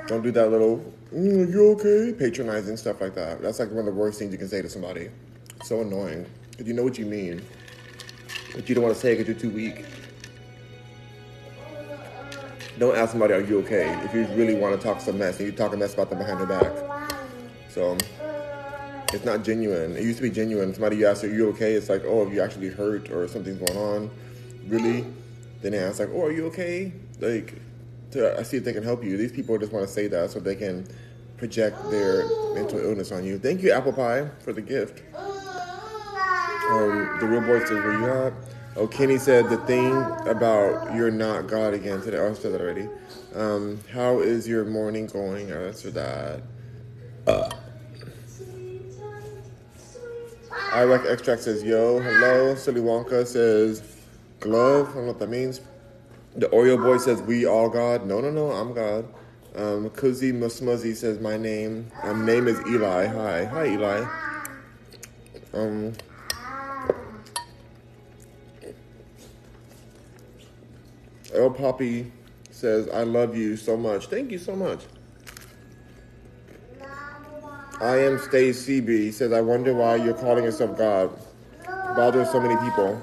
Don't 0.07 0.23
do 0.23 0.31
that 0.31 0.49
little, 0.49 0.77
mm, 1.13 1.47
you 1.47 1.73
okay? 1.73 2.11
Patronizing 2.11 2.75
stuff 2.75 2.99
like 2.99 3.13
that. 3.13 3.39
That's 3.39 3.59
like 3.59 3.69
one 3.69 3.81
of 3.81 3.85
the 3.85 3.91
worst 3.91 4.17
things 4.17 4.31
you 4.31 4.39
can 4.39 4.47
say 4.47 4.63
to 4.63 4.69
somebody. 4.69 5.11
It's 5.57 5.69
so 5.69 5.81
annoying. 5.81 6.25
You 6.65 6.73
know 6.73 6.83
what 6.83 6.97
you 6.97 7.05
mean. 7.05 7.41
But 8.53 8.67
you 8.67 8.75
don't 8.75 8.83
want 8.83 8.95
to 8.95 9.01
say 9.01 9.13
it 9.13 9.17
because 9.17 9.27
you're 9.27 9.51
too 9.51 9.55
weak. 9.55 9.85
Don't 12.77 12.95
ask 12.95 13.11
somebody, 13.11 13.33
are 13.33 13.41
you 13.41 13.59
okay? 13.59 13.89
If 14.03 14.13
you 14.13 14.25
really 14.35 14.55
want 14.55 14.79
to 14.79 14.81
talk 14.81 15.01
some 15.01 15.17
mess 15.17 15.37
and 15.39 15.47
you 15.47 15.51
talk 15.51 15.73
a 15.73 15.77
mess 15.77 15.93
about 15.93 16.09
them 16.09 16.19
behind 16.19 16.39
their 16.39 16.47
back. 16.47 16.71
So 17.69 17.97
it's 19.13 19.25
not 19.25 19.43
genuine. 19.43 19.97
It 19.97 20.03
used 20.03 20.17
to 20.17 20.23
be 20.23 20.29
genuine. 20.29 20.73
Somebody 20.73 20.97
you 20.97 21.07
ask, 21.07 21.23
are 21.23 21.27
you 21.27 21.49
okay? 21.49 21.73
It's 21.73 21.89
like, 21.89 22.03
oh, 22.05 22.27
if 22.27 22.33
you 22.33 22.41
actually 22.41 22.69
hurt 22.69 23.09
or 23.09 23.27
something's 23.27 23.57
going 23.57 23.77
on. 23.77 24.11
Really? 24.67 25.05
Then 25.61 25.73
they 25.73 25.79
ask 25.79 25.99
like, 25.99 26.09
oh, 26.13 26.25
are 26.25 26.31
you 26.31 26.45
okay? 26.47 26.93
Like, 27.19 27.55
to 28.11 28.43
see 28.45 28.57
if 28.57 28.63
they 28.63 28.73
can 28.73 28.83
help 28.83 29.03
you. 29.03 29.17
These 29.17 29.31
people 29.31 29.57
just 29.57 29.71
want 29.71 29.85
to 29.85 29.91
say 29.91 30.07
that 30.07 30.31
so 30.31 30.39
they 30.39 30.55
can 30.55 30.87
project 31.37 31.77
their 31.91 32.25
mental 32.53 32.79
illness 32.79 33.11
on 33.11 33.23
you. 33.23 33.39
Thank 33.39 33.61
you, 33.61 33.71
Apple 33.71 33.93
Pie, 33.93 34.29
for 34.39 34.53
the 34.53 34.61
gift. 34.61 35.03
Um, 36.69 37.17
the 37.19 37.25
real 37.25 37.41
boy 37.41 37.59
says, 37.59 37.71
where 37.71 37.93
you 37.93 38.09
at? 38.09 38.33
Oh, 38.75 38.87
Kenny 38.87 39.17
said 39.17 39.49
the 39.49 39.57
thing 39.57 39.95
about 40.27 40.95
you're 40.95 41.11
not 41.11 41.47
God 41.47 41.73
again 41.73 42.01
today. 42.01 42.17
Oh, 42.17 42.31
I 42.31 42.33
said 42.33 42.53
that 42.53 42.61
already. 42.61 42.87
Um, 43.35 43.79
how 43.91 44.19
is 44.19 44.47
your 44.47 44.65
morning 44.65 45.07
going? 45.07 45.51
I 45.51 45.63
answered 45.67 45.95
that. 45.95 46.41
Uh. 47.27 47.49
Iraq 50.73 51.05
Extract 51.05 51.41
says, 51.41 51.63
yo, 51.63 51.99
hello. 51.99 52.55
Silly 52.55 52.81
Wonka 52.81 53.25
says, 53.25 53.81
glove. 54.39 54.89
I 54.89 54.93
don't 54.93 55.01
know 55.01 55.07
what 55.07 55.19
that 55.19 55.29
means. 55.29 55.61
The 56.35 56.47
Oreo 56.47 56.77
boy 56.81 56.97
says, 56.97 57.21
we 57.23 57.45
all 57.45 57.69
God. 57.69 58.05
No, 58.05 58.21
no, 58.21 58.29
no, 58.29 58.51
I'm 58.51 58.73
God. 58.73 59.05
Um, 59.55 59.89
Kuzi 59.89 60.31
Musmuzzy 60.31 60.95
says, 60.95 61.19
my 61.19 61.37
name. 61.37 61.91
Um, 62.03 62.23
name 62.25 62.47
is 62.47 62.59
Eli. 62.67 63.07
Hi. 63.07 63.45
Hi, 63.45 63.65
Eli. 63.65 64.05
Um, 65.53 65.93
El 71.33 71.51
Poppy 71.51 72.11
says, 72.51 72.89
I 72.89 73.03
love 73.03 73.35
you 73.35 73.55
so 73.55 73.77
much. 73.77 74.07
Thank 74.07 74.31
you 74.31 74.39
so 74.39 74.55
much. 74.55 74.81
I 77.79 77.97
am 77.97 78.19
Stay 78.19 78.49
CB. 78.49 78.89
He 78.89 79.11
says, 79.11 79.31
I 79.31 79.41
wonder 79.41 79.73
why 79.73 79.95
you're 79.95 80.13
calling 80.13 80.43
yourself 80.43 80.77
God. 80.77 81.11
Bothers 81.65 82.29
so 82.31 82.41
many 82.41 82.55
people. 82.57 83.01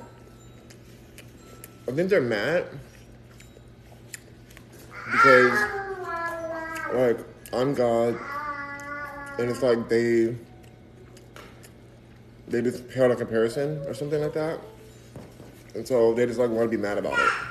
I 1.89 1.93
think 1.93 2.11
they're 2.11 2.21
mad 2.21 2.67
because, 5.13 5.59
like, 6.93 7.19
I'm 7.53 7.75
God, 7.75 8.19
and 9.39 9.51
it's 9.51 9.63
like 9.63 9.89
they 9.89 10.37
they 12.49 12.61
just 12.61 12.89
pale 12.89 13.11
a 13.11 13.17
comparison 13.17 13.79
or 13.87 13.95
something 13.95 14.21
like 14.21 14.35
that, 14.35 14.61
and 15.75 15.87
so 15.87 16.13
they 16.13 16.27
just 16.27 16.39
like 16.39 16.51
want 16.51 16.71
to 16.71 16.77
be 16.77 16.81
mad 16.81 16.99
about 16.99 17.19
it. 17.19 17.46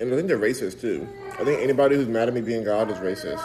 And 0.00 0.12
I 0.12 0.16
think 0.16 0.28
they're 0.28 0.38
racist 0.38 0.80
too. 0.80 1.06
I 1.38 1.44
think 1.44 1.60
anybody 1.60 1.96
who's 1.96 2.08
mad 2.08 2.28
at 2.28 2.34
me 2.34 2.40
being 2.40 2.64
God 2.64 2.90
is 2.90 2.96
racist. 2.98 3.40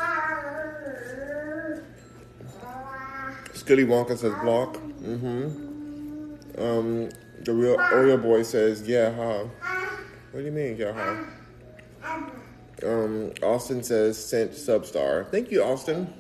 Skilly 3.54 3.84
Wonka 3.84 4.18
says 4.18 4.34
block. 4.42 4.78
Mm-hmm. 5.02 6.62
Um, 6.62 7.10
the 7.42 7.54
real 7.54 7.78
Oreo 7.78 8.22
boy 8.22 8.44
says, 8.44 8.88
yeah, 8.88 9.14
huh? 9.14 9.46
What 10.32 10.40
do 10.40 10.46
you 10.46 10.52
mean, 10.52 10.78
yeah, 10.78 11.26
huh? 12.02 12.22
Um, 12.84 13.32
Austin 13.42 13.84
says, 13.84 14.24
sent 14.24 14.52
substar. 14.52 15.30
Thank 15.32 15.52
you, 15.52 15.64
Austin. 15.64 16.14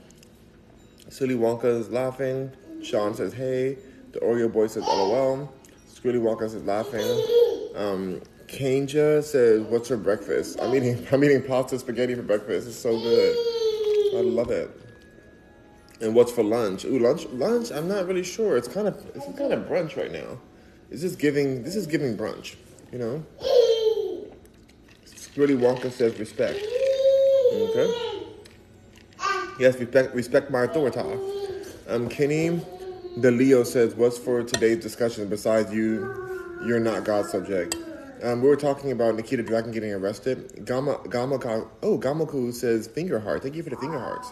Silly 1.10 1.36
Wonka 1.36 1.66
is 1.66 1.90
laughing. 1.90 2.52
Sean 2.84 3.14
says, 3.14 3.34
hey. 3.34 3.78
The 4.12 4.20
Oreo 4.20 4.52
boy 4.52 4.68
says, 4.68 4.84
lol. 4.84 5.54
Skilly 5.88 6.20
Wonka 6.20 6.50
says, 6.50 6.64
laughing. 6.64 7.06
Um, 7.76 8.22
Kanja 8.48 9.24
says, 9.24 9.62
what's 9.64 9.88
for 9.88 9.98
breakfast? 9.98 10.60
I'm 10.62 10.76
eating, 10.76 11.06
I'm 11.12 11.24
eating 11.24 11.44
pasta 11.44 11.80
spaghetti 11.80 12.16
for 12.16 12.24
breakfast. 12.24 12.68
It's 12.68 12.78
so 12.78 12.92
good. 12.92 13.38
I 14.18 14.22
love 14.22 14.52
it. 14.52 14.70
And 16.02 16.14
what's 16.14 16.32
for 16.32 16.44
lunch? 16.44 16.86
Ooh, 16.86 17.00
lunch, 17.00 17.26
lunch. 17.28 17.72
I'm 17.72 17.88
not 17.88 18.06
really 18.08 18.24
sure. 18.24 18.58
It's 18.58 18.68
kind 18.68 18.88
of, 18.88 19.04
it's 19.16 19.26
kind 19.38 19.54
of 19.54 19.68
brunch 19.68 19.96
right 19.98 20.12
now. 20.12 20.40
It's 20.92 21.02
just 21.02 21.20
giving. 21.20 21.64
This 21.64 21.76
is 21.76 21.88
giving 21.88 22.16
brunch. 22.18 22.56
You 22.92 23.00
know. 23.00 23.26
Really 25.36 25.56
Wonka 25.56 25.92
says 25.92 26.18
respect. 26.18 26.60
Okay. 27.54 28.22
Yes, 29.60 29.78
respect. 29.78 30.16
Respect 30.16 30.52
my 30.52 30.64
authority. 30.64 31.00
Um, 31.90 32.08
Kenny, 32.08 32.62
the 33.18 33.32
Leo 33.32 33.64
says, 33.64 33.96
"What's 33.96 34.18
for 34.18 34.44
today's 34.44 34.82
discussion 34.82 35.28
besides 35.28 35.74
you? 35.74 36.62
You're 36.66 36.80
not 36.80 37.04
God's 37.04 37.32
subject." 37.32 37.76
Um, 38.24 38.42
we 38.42 38.48
were 38.48 38.56
talking 38.56 38.92
about 38.92 39.16
Nikita 39.16 39.44
Dragun 39.44 39.74
getting 39.74 39.92
arrested. 39.92 40.66
Gamma, 40.66 41.00
Gamma, 41.10 41.36
oh, 41.84 41.98
Gamaku 41.98 42.54
says 42.54 42.88
finger 42.88 43.20
heart. 43.20 43.44
Thank 43.44 43.56
you 43.56 43.64
for 43.64 43.70
the 43.70 43.78
finger 43.78 44.00
hearts. 44.00 44.30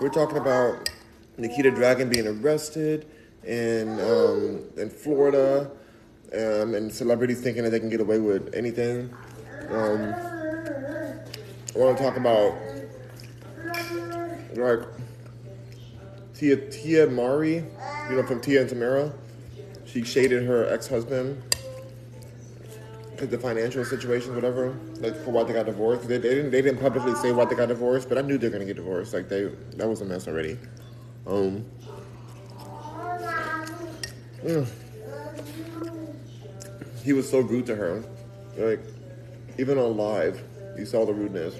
We're 0.00 0.08
talking 0.08 0.38
about 0.38 0.88
Nikita 1.36 1.72
Dragun 1.72 2.10
being 2.10 2.26
arrested 2.26 3.06
in 3.44 4.00
um, 4.00 4.64
in 4.76 4.88
Florida, 4.88 5.70
um, 6.32 6.74
and 6.74 6.92
celebrities 6.92 7.40
thinking 7.40 7.64
that 7.64 7.70
they 7.70 7.80
can 7.80 7.90
get 7.90 8.00
away 8.00 8.18
with 8.18 8.54
anything. 8.54 9.14
Um, 9.68 10.14
I 11.74 11.78
want 11.78 11.98
to 11.98 12.02
talk 12.02 12.16
about 12.16 12.54
like 14.56 14.80
Tia 16.34 16.56
Tia 16.70 17.06
Mowry, 17.08 17.64
you 18.08 18.16
know 18.16 18.22
from 18.26 18.40
Tia 18.40 18.62
and 18.62 18.70
Tamera. 18.70 19.12
She 19.84 20.02
shaded 20.02 20.44
her 20.44 20.66
ex-husband 20.72 21.42
because 21.50 21.51
the 23.30 23.38
financial 23.38 23.84
situation, 23.84 24.34
whatever, 24.34 24.76
like 25.00 25.14
for 25.24 25.30
why 25.30 25.44
they 25.44 25.52
got 25.52 25.66
divorced. 25.66 26.08
They, 26.08 26.18
they 26.18 26.34
didn't 26.34 26.50
they 26.50 26.62
didn't 26.62 26.80
publicly 26.80 27.14
say 27.14 27.30
why 27.32 27.44
they 27.44 27.54
got 27.54 27.68
divorced, 27.68 28.08
but 28.08 28.18
I 28.18 28.22
knew 28.22 28.38
they 28.38 28.48
were 28.48 28.52
gonna 28.52 28.64
get 28.64 28.76
divorced. 28.76 29.14
Like 29.14 29.28
they 29.28 29.44
that 29.76 29.88
was 29.88 30.00
a 30.00 30.04
mess 30.04 30.26
already. 30.26 30.58
Um. 31.26 31.64
mm. 34.42 34.66
He 37.04 37.12
was 37.12 37.28
so 37.28 37.40
rude 37.40 37.66
to 37.66 37.76
her, 37.76 38.02
like 38.56 38.80
even 39.58 39.78
on 39.78 39.96
live, 39.96 40.42
you 40.76 40.84
saw 40.84 41.04
the 41.04 41.12
rudeness, 41.12 41.54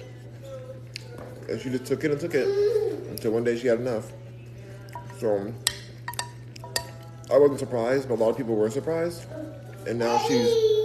and 1.49 1.61
she 1.61 1.69
just 1.69 1.85
took 1.85 2.03
it 2.03 2.11
and 2.11 2.19
took 2.19 2.33
it 2.33 2.47
until 3.09 3.31
one 3.31 3.43
day 3.43 3.57
she 3.57 3.67
had 3.67 3.79
enough. 3.79 4.11
So 5.19 5.53
I 7.31 7.37
wasn't 7.37 7.59
surprised, 7.59 8.09
but 8.09 8.15
a 8.15 8.19
lot 8.21 8.29
of 8.29 8.37
people 8.37 8.55
were 8.55 8.69
surprised, 8.69 9.25
and 9.87 9.97
now 9.99 10.17
she's 10.19 10.82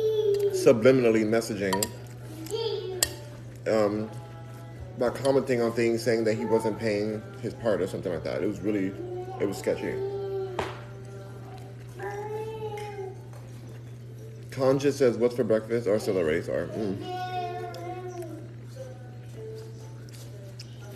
subliminally 0.65 1.25
messaging 1.25 1.85
um, 3.69 4.11
by 4.99 5.11
commenting 5.11 5.63
on 5.63 5.73
things 5.73 6.03
saying 6.03 6.25
that 6.25 6.35
he 6.35 6.45
wasn't 6.45 6.79
paying 6.79 7.23
his 7.41 7.55
part 7.55 7.81
or 7.81 7.87
something 7.87 8.13
like 8.13 8.25
that. 8.25 8.43
It 8.43 8.47
was 8.47 8.61
really, 8.61 8.93
it 9.41 9.47
was 9.47 9.59
sketchy. 9.59 9.95
Conja 14.51 14.93
says, 14.93 15.17
"What's 15.17 15.37
for 15.37 15.45
breakfast?" 15.45 15.87
Or 15.87 15.99
already 15.99 16.49
are. 16.49 16.67
Mm. 16.67 16.97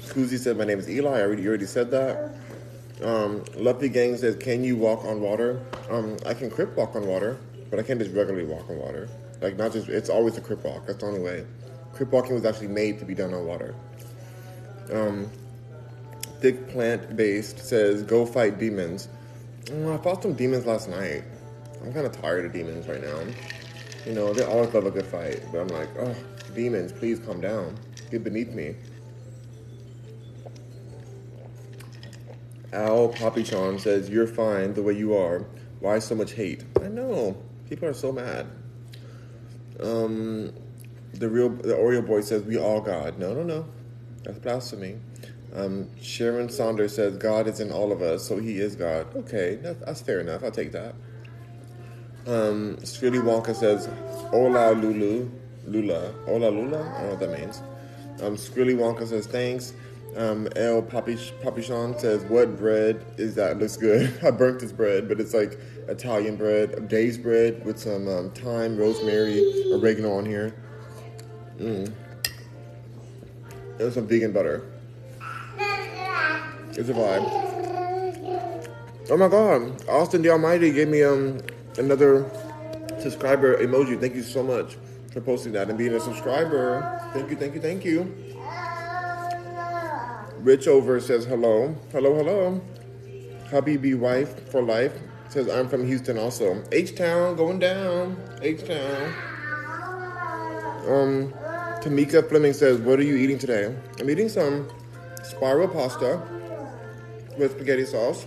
Kuzi 0.08 0.36
said, 0.38 0.58
"My 0.58 0.64
name 0.64 0.80
is 0.80 0.90
Eli." 0.90 1.18
I 1.18 1.22
already, 1.22 1.42
you 1.42 1.48
already 1.48 1.66
said 1.66 1.90
that. 1.92 2.34
Um, 3.02 3.44
Luffy 3.54 3.88
Gang 3.88 4.16
says, 4.16 4.34
"Can 4.36 4.64
you 4.64 4.76
walk 4.76 5.04
on 5.04 5.20
water?" 5.20 5.60
Um, 5.90 6.16
I 6.26 6.34
can 6.34 6.50
crip 6.50 6.76
walk 6.76 6.96
on 6.96 7.06
water, 7.06 7.38
but 7.70 7.78
I 7.78 7.84
can't 7.84 8.00
just 8.00 8.12
regularly 8.12 8.44
walk 8.44 8.68
on 8.68 8.78
water. 8.78 9.08
Like 9.42 9.56
not 9.56 9.72
just, 9.72 9.88
it's 9.88 10.08
always 10.08 10.36
a 10.38 10.40
crip 10.40 10.64
walk. 10.64 10.86
That's 10.86 11.00
the 11.00 11.06
only 11.06 11.20
way. 11.20 11.44
Crip 11.92 12.10
walking 12.10 12.34
was 12.34 12.44
actually 12.44 12.68
made 12.68 12.98
to 13.00 13.04
be 13.04 13.14
done 13.14 13.34
on 13.34 13.44
water. 13.44 13.74
Um, 14.92 15.28
Thick 16.40 16.68
Plant 16.70 17.16
Based 17.16 17.58
says, 17.58 18.02
"Go 18.02 18.24
fight 18.24 18.58
demons." 18.58 19.08
Mm, 19.66 19.92
I 19.92 20.02
fought 20.02 20.22
some 20.22 20.34
demons 20.34 20.66
last 20.66 20.88
night. 20.88 21.24
I'm 21.82 21.92
kind 21.92 22.06
of 22.06 22.12
tired 22.12 22.44
of 22.44 22.52
demons 22.52 22.86
right 22.86 23.02
now. 23.02 23.20
You 24.06 24.12
know, 24.14 24.32
they 24.32 24.44
always 24.44 24.72
love 24.74 24.86
a 24.86 24.90
good 24.90 25.06
fight, 25.06 25.42
but 25.52 25.60
I'm 25.60 25.68
like, 25.68 25.88
oh, 25.98 26.14
demons, 26.54 26.92
please 26.92 27.20
calm 27.20 27.40
down. 27.40 27.78
Get 28.10 28.24
beneath 28.24 28.50
me. 28.50 28.74
Al 32.72 33.10
Papichon 33.10 33.78
says, 33.78 34.08
You're 34.08 34.26
fine 34.26 34.74
the 34.74 34.82
way 34.82 34.94
you 34.94 35.14
are. 35.14 35.44
Why 35.80 35.98
so 35.98 36.14
much 36.14 36.32
hate? 36.32 36.64
I 36.82 36.88
know. 36.88 37.36
People 37.68 37.88
are 37.88 37.94
so 37.94 38.12
mad. 38.12 38.46
Um, 39.80 40.52
the 41.14 41.28
real 41.28 41.48
the 41.50 41.74
Oreo 41.74 42.06
boy 42.06 42.20
says, 42.20 42.42
We 42.42 42.58
all 42.58 42.80
God. 42.80 43.18
No, 43.18 43.34
no, 43.34 43.42
no. 43.42 43.66
That's 44.24 44.38
blasphemy. 44.38 44.98
Um, 45.54 45.90
Sharon 46.00 46.48
Saunders 46.48 46.94
says, 46.94 47.16
God 47.18 47.46
is 47.46 47.60
in 47.60 47.70
all 47.70 47.92
of 47.92 48.00
us, 48.00 48.26
so 48.26 48.38
he 48.38 48.58
is 48.58 48.74
God. 48.74 49.14
Okay, 49.14 49.56
that's, 49.56 49.78
that's 49.80 50.00
fair 50.00 50.20
enough. 50.20 50.42
I'll 50.42 50.50
take 50.50 50.72
that. 50.72 50.94
Um, 52.26 52.76
Streely 52.78 53.20
Wonka 53.20 53.54
says, 53.54 53.88
Hola 54.30 54.72
Lulu. 54.72 55.30
Lula. 55.66 56.12
Hola 56.24 56.48
Lula? 56.48 56.80
I 56.80 56.92
don't 56.92 57.02
know 57.02 57.08
what 57.10 57.20
that 57.20 57.38
means. 57.38 57.62
Um, 58.22 58.36
Skrilly 58.36 58.76
Wonka 58.76 59.06
says, 59.06 59.26
thanks. 59.26 59.74
Um, 60.16 60.46
Papish, 60.46 61.32
Papichon 61.42 61.98
says, 61.98 62.22
what 62.24 62.58
bread 62.58 63.04
is 63.16 63.34
that? 63.36 63.58
Looks 63.58 63.76
good. 63.76 64.12
I 64.22 64.30
burnt 64.30 64.60
this 64.60 64.72
bread, 64.72 65.08
but 65.08 65.20
it's 65.20 65.32
like 65.32 65.58
Italian 65.88 66.36
bread, 66.36 66.88
day's 66.88 67.16
bread 67.16 67.64
with 67.64 67.78
some 67.78 68.06
um, 68.08 68.30
thyme, 68.30 68.76
rosemary, 68.76 69.72
oregano 69.72 70.12
on 70.12 70.26
here. 70.26 70.54
Mm. 71.58 71.92
And 73.78 73.92
some 73.92 74.06
vegan 74.06 74.32
butter. 74.32 74.64
It's 76.74 76.88
a 76.88 76.94
vibe. 76.94 77.52
Oh 79.10 79.16
my 79.16 79.28
god, 79.28 79.86
Austin 79.88 80.22
the 80.22 80.30
Almighty 80.30 80.72
gave 80.72 80.88
me 80.88 81.02
um 81.02 81.40
another 81.76 82.30
subscriber 82.98 83.58
emoji. 83.58 84.00
Thank 84.00 84.14
you 84.14 84.22
so 84.22 84.42
much 84.42 84.76
for 85.12 85.20
posting 85.20 85.52
that 85.52 85.68
and 85.68 85.76
being 85.76 85.92
a 85.92 86.00
subscriber. 86.00 87.00
Thank 87.12 87.28
you, 87.28 87.36
thank 87.36 87.54
you, 87.54 87.60
thank 87.60 87.84
you. 87.84 88.31
Rich 90.42 90.66
over 90.66 90.98
says 90.98 91.24
hello. 91.24 91.76
Hello, 91.92 92.16
hello. 92.16 92.60
Habibi 93.50 93.96
wife 93.96 94.50
for 94.50 94.60
life 94.60 94.92
says 95.28 95.48
I'm 95.48 95.68
from 95.68 95.86
Houston 95.86 96.18
also. 96.18 96.60
H 96.72 96.96
Town 96.96 97.36
going 97.36 97.60
down. 97.60 98.16
H 98.42 98.66
Town. 98.66 99.14
Um 100.88 101.32
Tamika 101.80 102.28
Fleming 102.28 102.52
says, 102.54 102.80
What 102.80 102.98
are 102.98 103.04
you 103.04 103.14
eating 103.14 103.38
today? 103.38 103.72
I'm 104.00 104.10
eating 104.10 104.28
some 104.28 104.68
spiral 105.22 105.68
pasta 105.68 106.20
with 107.38 107.52
spaghetti 107.52 107.84
sauce, 107.86 108.26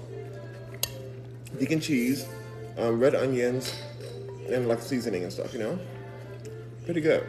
vegan 1.51 1.82
cheese, 1.82 2.26
um, 2.78 2.97
red 2.97 3.13
onions, 3.13 3.76
and 4.49 4.70
like 4.70 4.82
seasoning 4.82 5.24
and 5.24 5.34
stuff, 5.34 5.51
you 5.53 5.59
know? 5.59 5.78
Pretty 6.86 7.01
good. 7.01 7.28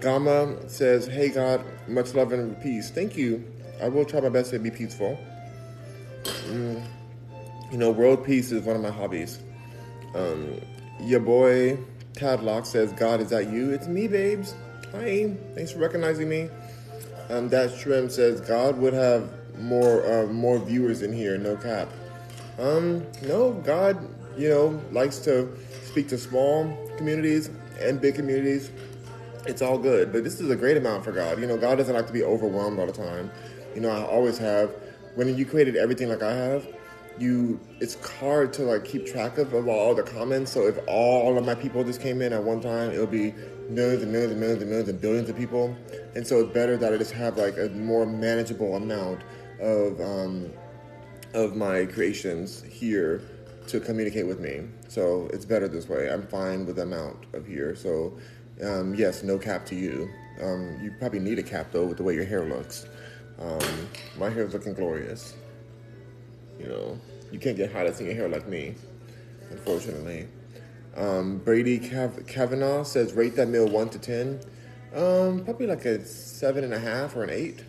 Gamma 0.00 0.68
says, 0.68 1.06
Hey 1.06 1.28
God, 1.28 1.64
much 1.86 2.14
love 2.14 2.32
and 2.32 2.60
peace. 2.62 2.90
Thank 2.90 3.16
you. 3.16 3.44
I 3.80 3.88
will 3.88 4.04
try 4.04 4.20
my 4.20 4.28
best 4.28 4.50
to 4.50 4.58
be 4.58 4.70
peaceful. 4.70 5.18
Mm, 6.24 6.82
you 7.70 7.78
know, 7.78 7.90
world 7.90 8.24
peace 8.24 8.52
is 8.52 8.64
one 8.64 8.76
of 8.76 8.82
my 8.82 8.90
hobbies. 8.90 9.38
Um, 10.14 10.60
your 11.00 11.20
boy 11.20 11.78
Tadlock 12.14 12.66
says, 12.66 12.92
God, 12.92 13.20
is 13.20 13.30
that 13.30 13.50
you? 13.50 13.70
It's 13.70 13.86
me, 13.86 14.08
babes. 14.08 14.54
Hi. 14.92 15.34
Thanks 15.54 15.72
for 15.72 15.78
recognizing 15.78 16.28
me. 16.28 16.48
Um, 17.28 17.48
that 17.50 17.76
Shrimp 17.78 18.10
says, 18.10 18.40
God 18.40 18.78
would 18.78 18.94
have 18.94 19.30
more 19.58 20.04
uh, 20.06 20.26
more 20.26 20.58
viewers 20.58 21.02
in 21.02 21.12
here, 21.12 21.36
no 21.36 21.56
cap. 21.56 21.88
Um, 22.58 23.06
no, 23.22 23.52
God, 23.52 23.98
you 24.36 24.48
know, 24.48 24.82
likes 24.92 25.18
to 25.20 25.56
speak 25.84 26.08
to 26.08 26.18
small 26.18 26.76
communities 26.96 27.50
and 27.80 28.00
big 28.00 28.14
communities. 28.14 28.70
It's 29.46 29.62
all 29.62 29.78
good, 29.78 30.12
but 30.12 30.24
this 30.24 30.40
is 30.40 30.50
a 30.50 30.56
great 30.56 30.76
amount 30.76 31.04
for 31.04 31.12
God. 31.12 31.40
You 31.40 31.46
know, 31.46 31.56
God 31.56 31.78
doesn't 31.78 31.94
like 31.94 32.06
to 32.06 32.12
be 32.12 32.22
overwhelmed 32.22 32.78
all 32.78 32.86
the 32.86 32.92
time. 32.92 33.30
You 33.74 33.80
know, 33.80 33.90
I 33.90 34.04
always 34.04 34.38
have. 34.38 34.74
When 35.14 35.36
you 35.36 35.44
created 35.44 35.74
everything 35.74 36.08
like 36.08 36.22
I 36.22 36.32
have, 36.32 36.66
you 37.18 37.60
it's 37.80 37.94
hard 38.18 38.52
to 38.54 38.62
like 38.62 38.84
keep 38.84 39.06
track 39.06 39.38
of, 39.38 39.52
of 39.52 39.68
all 39.68 39.94
the 39.94 40.02
comments. 40.02 40.52
So 40.52 40.66
if 40.66 40.78
all 40.86 41.36
of 41.36 41.44
my 41.44 41.54
people 41.54 41.82
just 41.84 42.00
came 42.00 42.22
in 42.22 42.32
at 42.32 42.42
one 42.42 42.60
time, 42.60 42.92
it'll 42.92 43.06
be 43.06 43.34
millions 43.68 44.02
and 44.02 44.12
millions 44.12 44.32
and 44.32 44.40
millions 44.40 44.62
and 44.62 44.70
millions 44.70 44.88
and 44.88 45.00
billions 45.00 45.28
of 45.28 45.36
people. 45.36 45.76
And 46.14 46.26
so 46.26 46.40
it's 46.40 46.52
better 46.52 46.76
that 46.76 46.92
I 46.92 46.96
just 46.96 47.12
have 47.12 47.36
like 47.36 47.58
a 47.58 47.68
more 47.70 48.06
manageable 48.06 48.76
amount 48.76 49.22
of 49.60 50.00
um, 50.00 50.50
of 51.34 51.56
my 51.56 51.86
creations 51.86 52.62
here 52.62 53.22
to 53.68 53.80
communicate 53.80 54.26
with 54.26 54.40
me. 54.40 54.62
So 54.88 55.28
it's 55.32 55.44
better 55.44 55.68
this 55.68 55.88
way. 55.88 56.10
I'm 56.10 56.26
fine 56.26 56.64
with 56.64 56.76
the 56.76 56.82
amount 56.82 57.26
of 57.34 57.46
here. 57.46 57.74
So 57.74 58.16
um, 58.62 58.94
yes, 58.94 59.22
no 59.22 59.38
cap 59.38 59.64
to 59.66 59.74
you. 59.74 60.10
Um, 60.40 60.78
you 60.82 60.92
probably 60.98 61.20
need 61.20 61.38
a 61.38 61.42
cap 61.42 61.68
though 61.72 61.86
with 61.86 61.96
the 61.96 62.02
way 62.02 62.14
your 62.14 62.24
hair 62.24 62.44
looks. 62.44 62.86
Um, 63.40 63.88
my 64.18 64.30
hair 64.30 64.44
is 64.44 64.52
looking 64.52 64.74
glorious. 64.74 65.34
You 66.58 66.66
know, 66.66 67.00
you 67.30 67.38
can't 67.38 67.56
get 67.56 67.72
highlights 67.72 68.00
in 68.00 68.06
your 68.06 68.14
hair 68.14 68.28
like 68.28 68.48
me, 68.48 68.74
unfortunately. 69.50 70.28
Um, 70.96 71.38
Brady 71.38 71.78
Cav- 71.78 72.26
Kavanaugh 72.26 72.82
says 72.82 73.12
rate 73.12 73.36
that 73.36 73.48
meal 73.48 73.68
one 73.68 73.88
to 73.90 73.98
ten. 73.98 74.40
Um, 74.94 75.44
probably 75.44 75.66
like 75.66 75.84
a 75.84 76.04
seven 76.04 76.64
and 76.64 76.72
a 76.74 76.78
half 76.78 77.14
or 77.14 77.22
an 77.22 77.30
eight, 77.30 77.62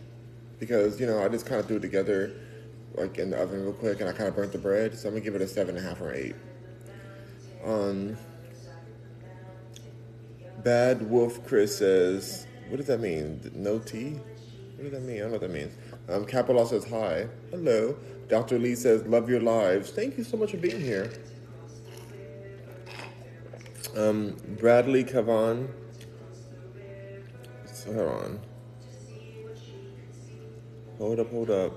because 0.60 1.00
you 1.00 1.06
know 1.06 1.24
I 1.24 1.30
just 1.30 1.46
kind 1.46 1.60
of 1.60 1.68
threw 1.68 1.78
it 1.78 1.82
together, 1.82 2.32
like 2.96 3.18
in 3.20 3.30
the 3.30 3.38
oven 3.38 3.64
real 3.64 3.74
quick, 3.74 4.00
and 4.00 4.10
I 4.10 4.14
kind 4.14 4.28
of 4.28 4.36
burnt 4.36 4.52
the 4.52 4.58
bread, 4.58 4.98
so 4.98 5.08
I'm 5.08 5.14
gonna 5.14 5.24
give 5.24 5.36
it 5.36 5.42
a 5.42 5.48
seven 5.48 5.76
and 5.76 5.86
a 5.86 5.88
half 5.88 6.02
or 6.02 6.14
eight. 6.14 6.36
Um, 7.64 8.18
Bad 10.64 11.10
Wolf 11.10 11.46
Chris 11.48 11.78
says, 11.78 12.48
what 12.68 12.78
does 12.78 12.88
that 12.88 13.00
mean? 13.00 13.52
No 13.56 13.80
tea? 13.80 14.20
What 14.76 14.84
does 14.84 14.92
that 14.92 15.02
mean? 15.02 15.18
I 15.18 15.20
don't 15.20 15.28
know 15.28 15.32
what 15.34 15.42
that 15.42 15.52
means. 15.52 15.74
Um, 16.08 16.26
says 16.68 16.86
hi. 16.90 17.28
Hello. 17.52 17.98
Dr. 18.28 18.60
Lee 18.60 18.76
says, 18.76 19.04
love 19.04 19.30
your 19.30 19.42
lives. 19.42 19.92
Thank 19.92 20.18
you 20.18 20.24
so 20.24 20.38
much 20.38 20.52
for 20.52 20.58
being 20.58 20.80
here. 20.80 21.12
Um, 23.96 24.36
Bradley 24.60 25.04
Kavan. 25.04 25.70
Hold 27.86 27.98
on. 27.98 28.40
Hold 31.00 31.20
up, 31.20 31.32
hold 31.32 31.50
up. 31.50 31.74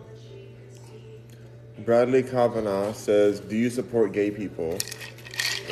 Bradley 1.79 2.23
Kavanaugh 2.23 2.93
says, 2.93 3.41
Do 3.41 3.57
you 3.57 3.71
support 3.71 4.13
gay 4.13 4.31
people? 4.31 4.79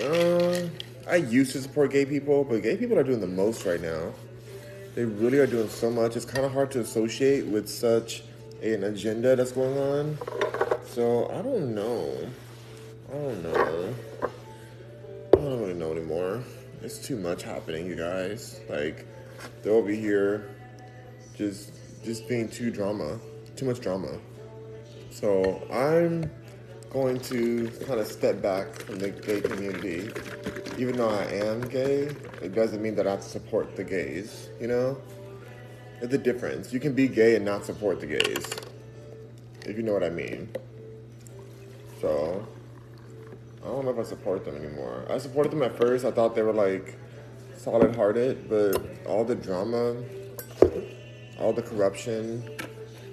Uh, 0.03 0.69
I 1.09 1.17
used 1.17 1.53
to 1.53 1.61
support 1.61 1.91
gay 1.91 2.05
people, 2.05 2.45
but 2.45 2.63
gay 2.63 2.77
people 2.77 2.99
are 2.99 3.03
doing 3.03 3.21
the 3.21 3.27
most 3.27 3.65
right 3.65 3.81
now. 3.81 4.13
They 4.95 5.05
really 5.05 5.39
are 5.39 5.47
doing 5.47 5.69
so 5.69 5.91
much. 5.91 6.17
It's 6.17 6.25
kind 6.25 6.45
of 6.45 6.53
hard 6.53 6.71
to 6.73 6.81
associate 6.81 7.47
with 7.47 7.69
such 7.69 8.23
an 8.63 8.85
agenda 8.85 9.37
that's 9.37 9.53
going 9.53 9.79
on. 9.79 10.19
So 10.85 11.31
I 11.31 11.43
don't 11.43 11.75
know. 11.75 12.17
I 13.09 13.13
don't 13.13 13.43
know. 13.43 13.95
I 14.23 15.37
don't 15.37 15.61
really 15.61 15.75
know 15.75 15.93
anymore. 15.93 16.43
It's 16.83 16.99
too 16.99 17.17
much 17.17 17.43
happening, 17.43 17.87
you 17.87 17.95
guys. 17.95 18.61
Like 18.69 19.07
they're 19.63 19.73
over 19.73 19.91
here 19.91 20.55
just 21.37 21.73
just 22.05 22.29
being 22.29 22.49
too 22.49 22.71
drama. 22.71 23.19
Too 23.57 23.67
much 23.67 23.81
drama. 23.81 24.19
So 25.11 25.63
I'm 25.71 26.31
going 26.91 27.21
to 27.21 27.71
kind 27.87 28.01
of 28.01 28.07
step 28.07 28.43
back 28.43 28.75
from 28.75 28.99
the 28.99 29.11
gay 29.11 29.41
community. 29.41 30.11
Even 30.77 30.97
though 30.97 31.09
I 31.09 31.23
am 31.25 31.61
gay, 31.61 32.09
it 32.43 32.53
doesn't 32.53 32.83
mean 32.83 32.97
that 32.97 33.07
I 33.07 33.21
support 33.21 33.77
the 33.77 33.85
gays, 33.85 34.49
you 34.61 34.67
know? 34.67 35.01
There's 36.01 36.13
a 36.13 36.19
difference. 36.19 36.73
You 36.73 36.81
can 36.81 36.93
be 36.93 37.07
gay 37.07 37.37
and 37.37 37.45
not 37.45 37.65
support 37.65 38.01
the 38.01 38.07
gays, 38.07 38.45
if 39.67 39.77
you 39.77 39.85
know 39.85 39.93
what 39.93 40.03
I 40.03 40.11
mean. 40.11 40.49
So, 42.01 42.45
I 43.63 43.67
don't 43.67 43.85
know 43.85 43.93
if 43.93 43.99
I 43.99 44.03
support 44.03 44.45
them 44.45 44.57
anymore. 44.57 45.07
I 45.09 45.19
supported 45.19 45.53
them 45.53 45.63
at 45.63 45.77
first. 45.77 46.05
I 46.05 46.11
thought 46.11 46.35
they 46.35 46.43
were 46.43 46.53
like 46.53 46.99
solid 47.57 47.95
hearted, 47.95 48.49
but 48.49 48.83
all 49.07 49.25
the 49.25 49.37
drama, 49.37 49.95
all 51.39 51.53
the 51.53 51.63
corruption 51.63 52.51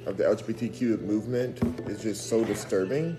of 0.07 0.17
the 0.17 0.23
LGBTQ 0.23 1.01
movement 1.01 1.61
is 1.87 2.01
just 2.01 2.27
so 2.27 2.43
disturbing 2.43 3.17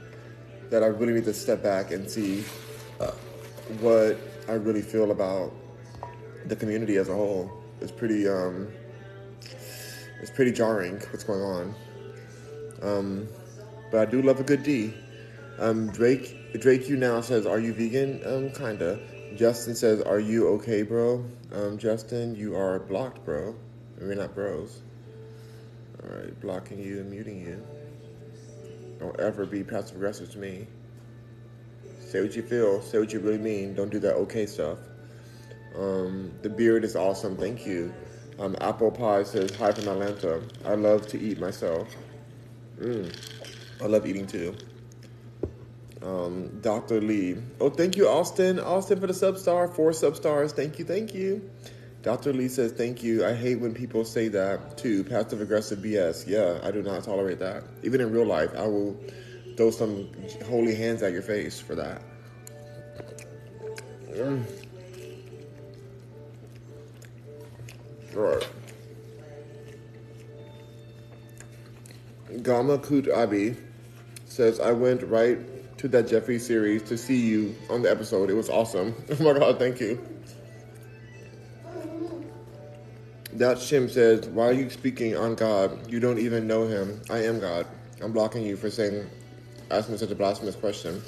that 0.70 0.82
I 0.82 0.86
really 0.86 1.14
need 1.14 1.24
to 1.24 1.34
step 1.34 1.62
back 1.62 1.90
and 1.90 2.08
see 2.08 2.44
uh, 3.00 3.12
what 3.80 4.18
I 4.48 4.52
really 4.52 4.82
feel 4.82 5.10
about 5.10 5.52
the 6.46 6.56
community 6.56 6.96
as 6.96 7.08
a 7.08 7.14
whole. 7.14 7.50
It's 7.80 7.92
pretty, 7.92 8.28
um, 8.28 8.68
it's 10.20 10.30
pretty 10.30 10.52
jarring 10.52 11.00
what's 11.10 11.24
going 11.24 11.42
on. 11.42 11.74
Um, 12.82 13.28
but 13.90 14.00
I 14.00 14.10
do 14.10 14.22
love 14.22 14.40
a 14.40 14.44
good 14.44 14.62
D. 14.62 14.94
Um, 15.58 15.90
Drake, 15.90 16.36
Drake, 16.60 16.88
you 16.88 16.96
now 16.96 17.20
says, 17.20 17.46
"Are 17.46 17.58
you 17.58 17.72
vegan?" 17.72 18.20
Um, 18.24 18.50
kinda. 18.50 19.00
Justin 19.34 19.74
says, 19.74 20.00
"Are 20.02 20.20
you 20.20 20.48
okay, 20.48 20.82
bro?" 20.82 21.24
Um, 21.52 21.78
Justin, 21.78 22.36
you 22.36 22.54
are 22.54 22.78
blocked, 22.78 23.24
bro. 23.24 23.54
We're 24.00 24.14
not 24.14 24.34
bros. 24.34 24.80
All 26.02 26.16
right, 26.16 26.40
blocking 26.40 26.78
you 26.78 27.00
and 27.00 27.10
muting 27.10 27.40
you. 27.40 27.60
Don't 28.98 29.18
ever 29.20 29.46
be 29.46 29.62
passive 29.62 29.96
aggressive 29.96 30.30
to 30.32 30.38
me. 30.38 30.66
Say 32.00 32.22
what 32.22 32.34
you 32.34 32.42
feel. 32.42 32.82
Say 32.82 32.98
what 32.98 33.12
you 33.12 33.20
really 33.20 33.38
mean. 33.38 33.74
Don't 33.74 33.90
do 33.90 33.98
that 34.00 34.14
okay 34.14 34.46
stuff. 34.46 34.78
Um, 35.76 36.32
the 36.42 36.48
beard 36.48 36.84
is 36.84 36.96
awesome. 36.96 37.36
Thank 37.36 37.66
you. 37.66 37.92
Um, 38.38 38.56
Apple 38.60 38.90
Pie 38.90 39.24
says, 39.24 39.54
Hi 39.56 39.72
from 39.72 39.88
Atlanta. 39.88 40.42
I 40.64 40.74
love 40.74 41.06
to 41.08 41.18
eat 41.20 41.38
myself. 41.38 41.94
Mm. 42.80 43.14
I 43.80 43.86
love 43.86 44.06
eating 44.06 44.26
too. 44.26 44.54
Um, 46.02 46.60
Dr. 46.60 47.00
Lee. 47.00 47.36
Oh, 47.60 47.70
thank 47.70 47.96
you, 47.96 48.08
Austin. 48.08 48.58
Austin 48.58 49.00
for 49.00 49.06
the 49.06 49.12
substar. 49.12 49.74
Four 49.74 49.90
substars. 49.90 50.52
Thank 50.52 50.78
you. 50.78 50.84
Thank 50.84 51.14
you. 51.14 51.50
Dr. 52.02 52.32
Lee 52.32 52.48
says, 52.48 52.72
Thank 52.72 53.02
you. 53.02 53.24
I 53.24 53.34
hate 53.34 53.56
when 53.56 53.74
people 53.74 54.04
say 54.04 54.28
that 54.28 54.78
too. 54.78 55.04
Passive 55.04 55.40
aggressive 55.40 55.80
BS. 55.80 56.26
Yeah, 56.26 56.60
I 56.62 56.70
do 56.70 56.82
not 56.82 57.04
tolerate 57.04 57.38
that. 57.40 57.64
Even 57.82 58.00
in 58.00 58.12
real 58.12 58.26
life, 58.26 58.50
I 58.56 58.66
will 58.66 58.98
throw 59.56 59.70
some 59.70 60.08
holy 60.46 60.74
hands 60.74 61.02
at 61.02 61.12
your 61.12 61.22
face 61.22 61.60
for 61.60 61.74
that. 61.74 62.02
Mm. 64.10 64.44
Right. 68.14 68.48
Gama 72.42 72.78
Kut 72.78 73.10
Abi 73.10 73.56
says, 74.26 74.60
I 74.60 74.72
went 74.72 75.02
right 75.02 75.38
to 75.78 75.88
that 75.88 76.08
Jeffrey 76.08 76.38
series 76.38 76.82
to 76.84 76.98
see 76.98 77.16
you 77.16 77.54
on 77.70 77.82
the 77.82 77.90
episode. 77.90 78.30
It 78.30 78.34
was 78.34 78.48
awesome. 78.48 78.94
Oh 79.10 79.22
my 79.22 79.38
God, 79.38 79.58
thank 79.58 79.80
you. 79.80 79.98
That 83.38 83.58
Shim 83.58 83.88
says, 83.88 84.26
Why 84.26 84.48
are 84.48 84.52
you 84.52 84.68
speaking 84.68 85.16
on 85.16 85.36
God? 85.36 85.88
You 85.88 86.00
don't 86.00 86.18
even 86.18 86.48
know 86.48 86.66
him. 86.66 87.00
I 87.08 87.18
am 87.18 87.38
God. 87.38 87.68
I'm 88.02 88.10
blocking 88.12 88.42
you 88.42 88.56
for 88.56 88.68
saying, 88.68 89.08
asking 89.70 89.96
such 89.98 90.10
a 90.10 90.16
blasphemous 90.16 90.56
question. 90.56 91.00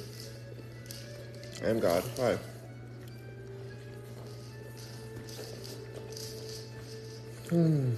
I 1.64 1.70
am 1.70 1.80
God. 1.80 2.04
Why? 2.14 2.38
Hmm. 7.48 7.94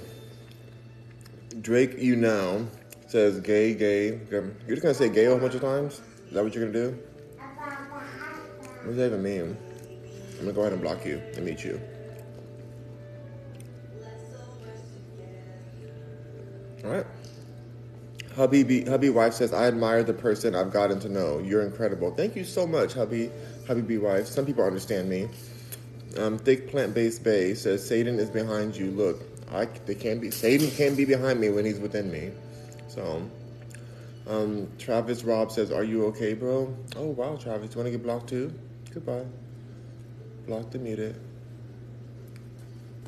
Drake, 1.60 1.98
you 1.98 2.16
now 2.16 2.66
says 3.08 3.38
gay, 3.38 3.74
gay. 3.74 4.18
You're 4.30 4.54
just 4.68 4.80
gonna 4.80 4.94
say 4.94 5.10
gay 5.10 5.26
a 5.26 5.28
whole 5.28 5.40
bunch 5.40 5.56
of 5.56 5.60
times? 5.60 6.00
Is 6.28 6.32
that 6.32 6.42
what 6.42 6.54
you're 6.54 6.64
gonna 6.64 6.90
do? 6.90 6.98
What 8.78 8.86
does 8.86 8.96
that 8.96 9.06
even 9.08 9.22
mean? 9.22 9.58
I'm 10.38 10.38
gonna 10.38 10.52
go 10.52 10.62
ahead 10.62 10.72
and 10.72 10.80
block 10.80 11.04
you 11.04 11.20
and 11.36 11.44
meet 11.44 11.62
you. 11.62 11.78
All 16.84 16.90
right. 16.90 17.06
Hubby, 18.34 18.84
hubby 18.84 19.10
wife 19.10 19.34
says, 19.34 19.52
I 19.52 19.66
admire 19.66 20.02
the 20.02 20.14
person 20.14 20.54
I've 20.54 20.72
gotten 20.72 20.98
to 21.00 21.08
know. 21.08 21.38
You're 21.38 21.62
incredible. 21.62 22.14
Thank 22.14 22.34
you 22.34 22.44
so 22.44 22.66
much, 22.66 22.94
hubby, 22.94 23.30
hubby 23.66 23.82
B 23.82 23.98
wife. 23.98 24.26
Some 24.26 24.46
people 24.46 24.64
understand 24.64 25.08
me. 25.08 25.28
Um, 26.18 26.38
thick 26.38 26.70
plant 26.70 26.94
based 26.94 27.22
bay 27.22 27.54
says, 27.54 27.86
Satan 27.86 28.18
is 28.18 28.30
behind 28.30 28.74
you. 28.76 28.90
Look, 28.90 29.20
I 29.52 29.66
they 29.86 29.94
can't 29.94 30.20
be 30.20 30.30
Satan 30.30 30.70
can't 30.70 30.96
be 30.96 31.04
behind 31.04 31.40
me 31.40 31.50
when 31.50 31.64
he's 31.64 31.78
within 31.78 32.10
me. 32.10 32.30
So, 32.88 33.22
um, 34.26 34.68
Travis 34.78 35.24
Rob 35.24 35.50
says, 35.52 35.70
"Are 35.70 35.84
you 35.84 36.06
okay, 36.06 36.34
bro?" 36.34 36.74
Oh 36.96 37.06
wow, 37.08 37.36
Travis, 37.36 37.74
you 37.74 37.76
want 37.76 37.86
to 37.86 37.90
get 37.90 38.02
blocked 38.02 38.28
too? 38.28 38.52
Goodbye. 38.92 39.24
Blocked 40.46 40.74
and 40.74 40.84
muted. 40.84 41.16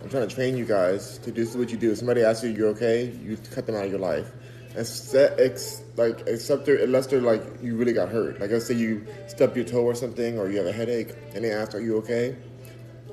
I'm 0.04 0.10
trying 0.10 0.28
to 0.28 0.34
train 0.34 0.54
you 0.54 0.66
guys 0.66 1.16
to 1.20 1.32
do 1.32 1.46
what 1.58 1.70
you 1.70 1.78
do. 1.78 1.92
If 1.92 1.96
somebody 1.96 2.22
asks 2.22 2.44
you, 2.44 2.50
"You're 2.50 2.68
okay?" 2.68 3.10
You 3.24 3.38
cut 3.54 3.64
them 3.64 3.74
out 3.74 3.86
of 3.86 3.90
your 3.90 4.00
life. 4.00 4.30
Except, 4.76 5.40
ex, 5.40 5.80
like, 5.96 6.26
except 6.26 6.68
unless 6.68 7.06
they're 7.06 7.22
like 7.22 7.42
you 7.62 7.74
really 7.74 7.94
got 7.94 8.10
hurt. 8.10 8.38
Like, 8.38 8.50
let's 8.50 8.66
say 8.66 8.74
you 8.74 9.06
stub 9.28 9.56
your 9.56 9.64
toe 9.64 9.82
or 9.82 9.94
something, 9.94 10.38
or 10.38 10.50
you 10.50 10.58
have 10.58 10.66
a 10.66 10.72
headache, 10.72 11.14
and 11.34 11.42
they 11.42 11.50
ask, 11.50 11.74
"Are 11.74 11.80
you 11.80 11.96
okay?" 11.98 12.36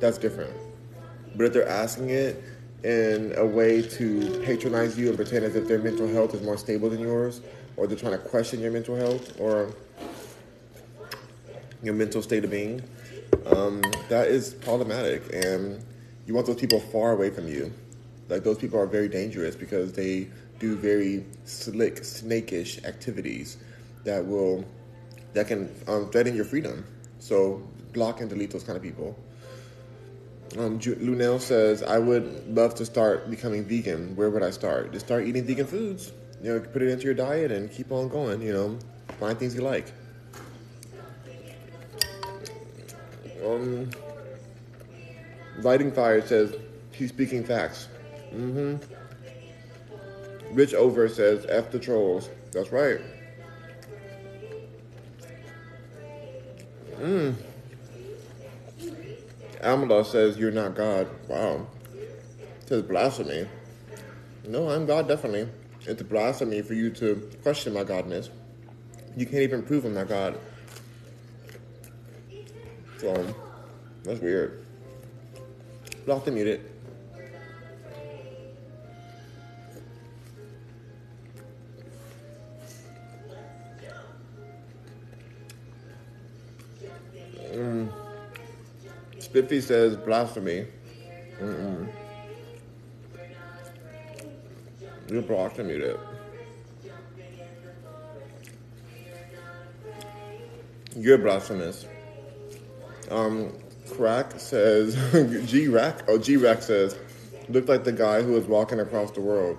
That's 0.01 0.17
different. 0.17 0.51
But 1.37 1.45
if 1.45 1.53
they're 1.53 1.67
asking 1.67 2.09
it 2.09 2.43
in 2.83 3.35
a 3.37 3.45
way 3.45 3.83
to 3.83 4.41
patronize 4.43 4.97
you 4.97 5.07
and 5.07 5.15
pretend 5.15 5.45
as 5.45 5.55
if 5.55 5.69
their 5.69 5.79
mental 5.79 6.09
health 6.09 6.35
is 6.35 6.41
more 6.41 6.57
stable 6.57 6.89
than 6.89 6.99
yours, 6.99 7.39
or 7.77 7.87
they're 7.87 7.97
trying 7.97 8.13
to 8.13 8.17
question 8.17 8.59
your 8.59 8.71
mental 8.71 8.97
health 8.97 9.39
or 9.39 9.73
your 11.83 11.93
mental 11.93 12.21
state 12.21 12.43
of 12.43 12.51
being, 12.51 12.81
um, 13.45 13.81
that 14.09 14.27
is 14.27 14.55
problematic. 14.55 15.21
And 15.33 15.81
you 16.26 16.34
want 16.34 16.47
those 16.47 16.59
people 16.59 16.80
far 16.80 17.11
away 17.11 17.30
from 17.30 17.47
you. 17.47 17.74
Like 18.30 18.43
those 18.43 18.57
people 18.57 18.80
are 18.80 18.86
very 18.86 19.09
dangerous 19.09 19.55
because 19.55 19.93
they 19.93 20.30
do 20.59 20.76
very 20.76 21.26
slick, 21.45 22.03
snakish 22.03 22.84
activities 22.86 23.57
that 24.03 24.26
will 24.26 24.63
that 25.34 25.47
can 25.47 25.74
um, 25.88 26.09
threaten 26.11 26.36
your 26.36 26.45
freedom. 26.45 26.86
So 27.19 27.61
block 27.93 28.22
and 28.22 28.30
delete 28.30 28.51
those 28.51 28.63
kind 28.63 28.78
of 28.78 28.84
people. 28.84 29.17
Um, 30.57 30.80
Lunel 30.80 31.39
says, 31.39 31.82
I 31.82 31.97
would 31.97 32.53
love 32.53 32.76
to 32.76 32.86
start 32.86 33.30
becoming 33.30 33.63
vegan. 33.63 34.15
Where 34.17 34.30
would 34.30 34.43
I 34.43 34.49
start? 34.49 34.91
Just 34.91 35.05
start 35.05 35.26
eating 35.26 35.45
vegan 35.45 35.65
foods. 35.65 36.11
You 36.43 36.53
know, 36.53 36.59
put 36.59 36.82
it 36.82 36.89
into 36.89 37.05
your 37.05 37.13
diet 37.13 37.51
and 37.51 37.72
keep 37.72 37.91
on 37.91 38.09
going. 38.09 38.41
You 38.41 38.53
know, 38.53 38.80
find 39.19 39.38
things 39.39 39.55
you 39.55 39.61
like. 39.61 39.93
Um, 43.45 43.89
Lighting 45.60 45.91
Fire 45.91 46.26
says, 46.26 46.56
he's 46.91 47.10
speaking 47.10 47.43
facts. 47.43 47.88
Mm-hmm. 48.34 48.78
Rich 50.54 50.74
Over 50.74 51.08
says, 51.08 51.45
F 51.47 51.72
the 51.72 51.80
trolls. 51.80 52.30
That's 52.52 52.72
right. 52.72 52.99
Mmm. 56.99 57.36
Amala 59.62 60.06
says, 60.06 60.38
You're 60.38 60.52
not 60.52 60.76
God. 60.76 61.08
Wow. 61.28 61.68
Says 62.68 62.82
blasphemy. 62.84 63.47
No, 64.47 64.70
I'm 64.70 64.86
God, 64.86 65.08
definitely. 65.08 65.47
It's 65.86 66.02
blasphemy 66.04 66.62
for 66.62 66.74
you 66.74 66.89
to 66.91 67.30
question 67.43 67.74
my 67.74 67.84
godness. 67.84 68.30
You 69.16 69.26
can't 69.26 69.41
even 69.43 69.64
prove 69.64 69.86
I'm 69.86 69.93
not 69.93 70.08
God. 70.08 70.38
So, 72.99 73.36
that's 74.04 74.20
weird. 74.20 74.64
You'll 76.06 76.16
have 76.16 76.26
to 76.26 76.32
mute 76.32 76.47
it. 76.47 76.72
Mm. 87.54 87.91
Spiffy 89.20 89.62
says 89.62 89.95
blasphemy. 89.95 90.68
Mm-mm. 91.39 91.88
You're 95.10 95.22
blasphemy 95.22 95.82
it. 95.82 95.99
You're 100.95 101.18
blasphemous. 101.18 101.86
Um, 103.10 103.54
Crack 103.91 104.39
says, 104.39 104.95
G 105.49 105.67
Rack, 105.67 106.03
oh, 106.07 106.17
G 106.17 106.37
Rack 106.37 106.61
says, 106.61 106.97
looked 107.49 107.69
like 107.69 107.83
the 107.83 107.91
guy 107.91 108.21
who 108.21 108.33
was 108.33 108.45
walking 108.45 108.79
across 108.79 109.11
the 109.11 109.21
world. 109.21 109.57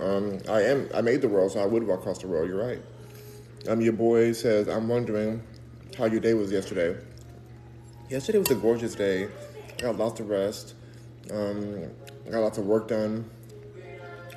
Um, 0.00 0.40
I 0.48 0.62
am, 0.62 0.88
I 0.94 1.00
made 1.00 1.20
the 1.20 1.28
world, 1.28 1.52
so 1.52 1.60
I 1.60 1.66
would 1.66 1.86
walk 1.86 2.00
across 2.00 2.18
the 2.18 2.28
world. 2.28 2.48
You're 2.48 2.64
right. 2.64 2.80
Um, 3.68 3.80
your 3.80 3.92
boy 3.92 4.32
says, 4.32 4.68
I'm 4.68 4.88
wondering 4.88 5.42
how 5.98 6.06
your 6.06 6.20
day 6.20 6.34
was 6.34 6.50
yesterday. 6.50 6.96
Yesterday 8.08 8.38
was 8.38 8.50
a 8.50 8.54
gorgeous 8.54 8.94
day. 8.94 9.28
I 9.78 9.82
got 9.82 9.96
lots 9.96 10.20
of 10.20 10.28
rest. 10.28 10.74
Um, 11.30 11.90
I 12.26 12.30
got 12.30 12.40
lots 12.40 12.58
of 12.58 12.66
work 12.66 12.88
done. 12.88 13.28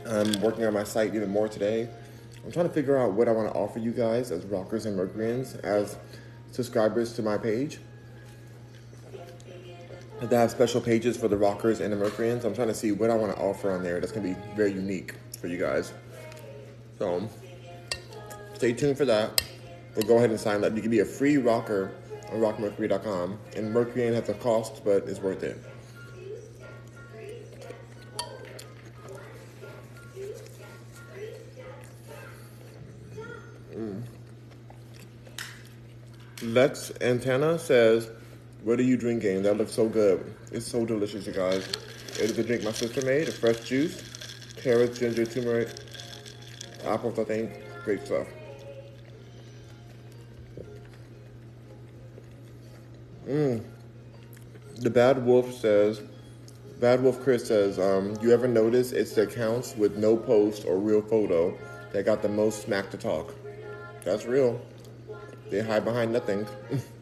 I'm 0.05 0.39
working 0.41 0.65
on 0.65 0.73
my 0.73 0.83
site 0.83 1.15
even 1.15 1.29
more 1.29 1.47
today. 1.47 1.89
I'm 2.43 2.51
trying 2.51 2.67
to 2.67 2.73
figure 2.73 2.97
out 2.97 3.13
what 3.13 3.27
I 3.27 3.31
want 3.31 3.51
to 3.51 3.57
offer 3.57 3.79
you 3.79 3.91
guys 3.91 4.31
as 4.31 4.45
rockers 4.45 4.85
and 4.85 4.95
Mercuryans, 4.95 5.55
as 5.55 5.97
subscribers 6.51 7.13
to 7.13 7.23
my 7.23 7.37
page. 7.37 7.79
They 10.21 10.35
have 10.35 10.49
special 10.49 10.81
pages 10.81 11.17
for 11.17 11.27
the 11.27 11.37
rockers 11.37 11.81
and 11.81 11.91
the 11.91 11.97
Mercuryans. 11.97 12.45
I'm 12.45 12.55
trying 12.55 12.69
to 12.69 12.73
see 12.73 12.91
what 12.91 13.09
I 13.09 13.15
want 13.15 13.35
to 13.35 13.41
offer 13.41 13.71
on 13.71 13.83
there 13.83 13.99
that's 13.99 14.11
going 14.11 14.33
to 14.33 14.39
be 14.39 14.55
very 14.55 14.71
unique 14.71 15.13
for 15.39 15.47
you 15.47 15.57
guys. 15.57 15.93
So, 16.97 17.29
stay 18.53 18.73
tuned 18.73 18.97
for 18.97 19.05
that. 19.05 19.41
We'll 19.95 20.07
go 20.07 20.17
ahead 20.17 20.29
and 20.29 20.39
sign 20.39 20.63
up. 20.63 20.75
You 20.75 20.81
can 20.81 20.89
be 20.89 21.01
a 21.01 21.05
free 21.05 21.37
rocker 21.37 21.91
on 22.31 22.39
rockmercury.com. 22.39 23.37
And 23.55 23.75
Mercuryan 23.75 24.13
has 24.13 24.29
a 24.29 24.33
cost, 24.35 24.83
but 24.83 25.07
it's 25.07 25.19
worth 25.19 25.43
it. 25.43 25.61
Mm. 33.75 34.03
Lex 36.41 36.91
Antenna 37.01 37.59
says, 37.59 38.09
What 38.65 38.79
are 38.79 38.83
you 38.83 38.97
drinking? 38.97 39.43
That 39.43 39.57
looks 39.57 39.73
so 39.73 39.87
good. 39.87 40.33
It's 40.51 40.65
so 40.65 40.87
delicious, 40.87 41.27
you 41.27 41.33
guys. 41.33 41.67
It 42.13 42.31
is 42.31 42.39
a 42.39 42.43
drink 42.43 42.63
my 42.63 42.71
sister 42.71 43.05
made, 43.05 43.27
a 43.27 43.31
fresh 43.31 43.59
juice, 43.59 44.01
carrots, 44.55 44.97
ginger, 44.97 45.23
turmeric, 45.23 45.69
apples, 46.83 47.19
I 47.19 47.25
think. 47.25 47.51
Great 47.83 48.03
stuff. 48.03 48.25
Mm. 53.27 53.63
The 54.77 54.89
Bad 54.89 55.23
Wolf 55.23 55.53
says, 55.53 56.01
Bad 56.79 57.03
Wolf 57.03 57.21
Chris 57.21 57.47
says, 57.47 57.77
um, 57.77 58.17
you 58.19 58.31
ever 58.31 58.47
notice 58.47 58.93
it's 58.93 59.13
the 59.13 59.27
accounts 59.27 59.75
with 59.75 59.97
no 59.97 60.17
post 60.17 60.65
or 60.65 60.79
real 60.79 61.03
photo 61.03 61.55
that 61.93 62.03
got 62.03 62.23
the 62.23 62.29
most 62.29 62.63
smack 62.63 62.89
to 62.89 62.97
talk? 62.97 63.35
That's 64.03 64.25
real. 64.25 64.59
They 65.51 65.61
hide 65.61 65.85
behind 65.85 66.11
nothing. 66.11 66.47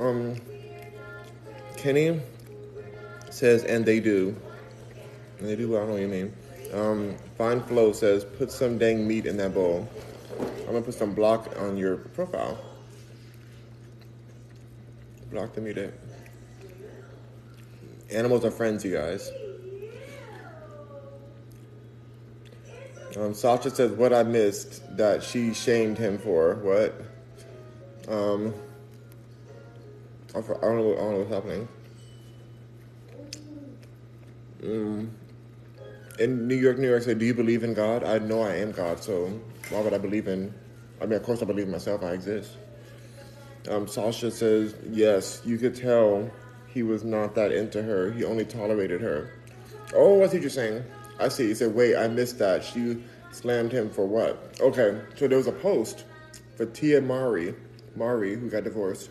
um, 0.00 0.36
Kenny 1.76 2.20
says, 3.30 3.64
and 3.64 3.84
they 3.84 4.00
do. 4.00 4.34
And 5.38 5.48
they 5.48 5.56
do, 5.56 5.76
I 5.76 5.80
don't 5.80 5.88
know 5.88 5.92
what 5.94 6.02
you 6.02 6.08
mean. 6.08 6.34
Um, 6.72 7.16
Fine 7.36 7.62
Flow 7.62 7.92
says, 7.92 8.24
put 8.24 8.50
some 8.50 8.78
dang 8.78 9.06
meat 9.06 9.26
in 9.26 9.36
that 9.36 9.54
bowl. 9.54 9.88
I'm 10.38 10.66
gonna 10.66 10.82
put 10.82 10.94
some 10.94 11.14
block 11.14 11.48
on 11.58 11.76
your 11.76 11.96
profile. 11.96 12.58
Block 15.30 15.52
the 15.54 15.60
meat. 15.60 15.78
Animals 18.10 18.44
are 18.44 18.50
friends, 18.50 18.84
you 18.84 18.92
guys. 18.92 19.30
Um, 23.16 23.34
Sasha 23.34 23.70
says, 23.70 23.90
"What 23.92 24.12
I 24.12 24.22
missed 24.22 24.96
that 24.96 25.22
she 25.22 25.52
shamed 25.52 25.98
him 25.98 26.18
for 26.18 26.54
what? 26.56 26.94
Um, 28.08 28.54
I 30.30 30.40
don't 30.40 30.48
know. 30.48 30.56
I 30.62 30.64
don't 30.66 31.12
know 31.12 31.18
what's 31.18 31.32
happening. 31.32 31.68
Um, 34.62 35.10
in 36.18 36.46
New 36.46 36.54
York, 36.54 36.78
New 36.78 36.88
York 36.88 37.02
said, 37.02 37.18
"Do 37.18 37.24
you 37.24 37.34
believe 37.34 37.64
in 37.64 37.74
God?" 37.74 38.04
I 38.04 38.18
know 38.18 38.42
I 38.42 38.56
am 38.56 38.72
God, 38.72 39.02
so 39.02 39.28
why 39.70 39.80
would 39.80 39.94
I 39.94 39.98
believe 39.98 40.28
in? 40.28 40.54
I 41.00 41.06
mean, 41.06 41.14
of 41.14 41.22
course, 41.22 41.42
I 41.42 41.46
believe 41.46 41.66
in 41.66 41.72
myself. 41.72 42.02
I 42.02 42.12
exist. 42.12 42.56
Um, 43.68 43.86
Sasha 43.86 44.30
says, 44.30 44.74
"Yes, 44.90 45.42
you 45.44 45.58
could 45.58 45.74
tell 45.74 46.30
he 46.66 46.82
was 46.82 47.04
not 47.04 47.34
that 47.34 47.52
into 47.52 47.82
her. 47.82 48.12
He 48.12 48.24
only 48.24 48.44
tolerated 48.44 49.00
her." 49.00 49.32
Oh, 49.94 50.22
I 50.22 50.28
see 50.28 50.36
what 50.36 50.42
you're 50.42 50.50
saying. 50.50 50.84
I 51.18 51.28
see. 51.28 51.48
He 51.48 51.54
said, 51.54 51.74
wait, 51.74 51.96
I 51.96 52.08
missed 52.08 52.38
that. 52.38 52.64
She 52.64 53.02
slammed 53.32 53.72
him 53.72 53.90
for 53.90 54.06
what? 54.06 54.56
Okay, 54.60 55.00
so 55.16 55.28
there 55.28 55.38
was 55.38 55.48
a 55.48 55.52
post 55.52 56.04
for 56.56 56.66
Tia 56.66 57.00
Mowry, 57.00 57.54
Mowry, 57.96 58.36
who 58.36 58.48
got 58.48 58.64
divorced. 58.64 59.10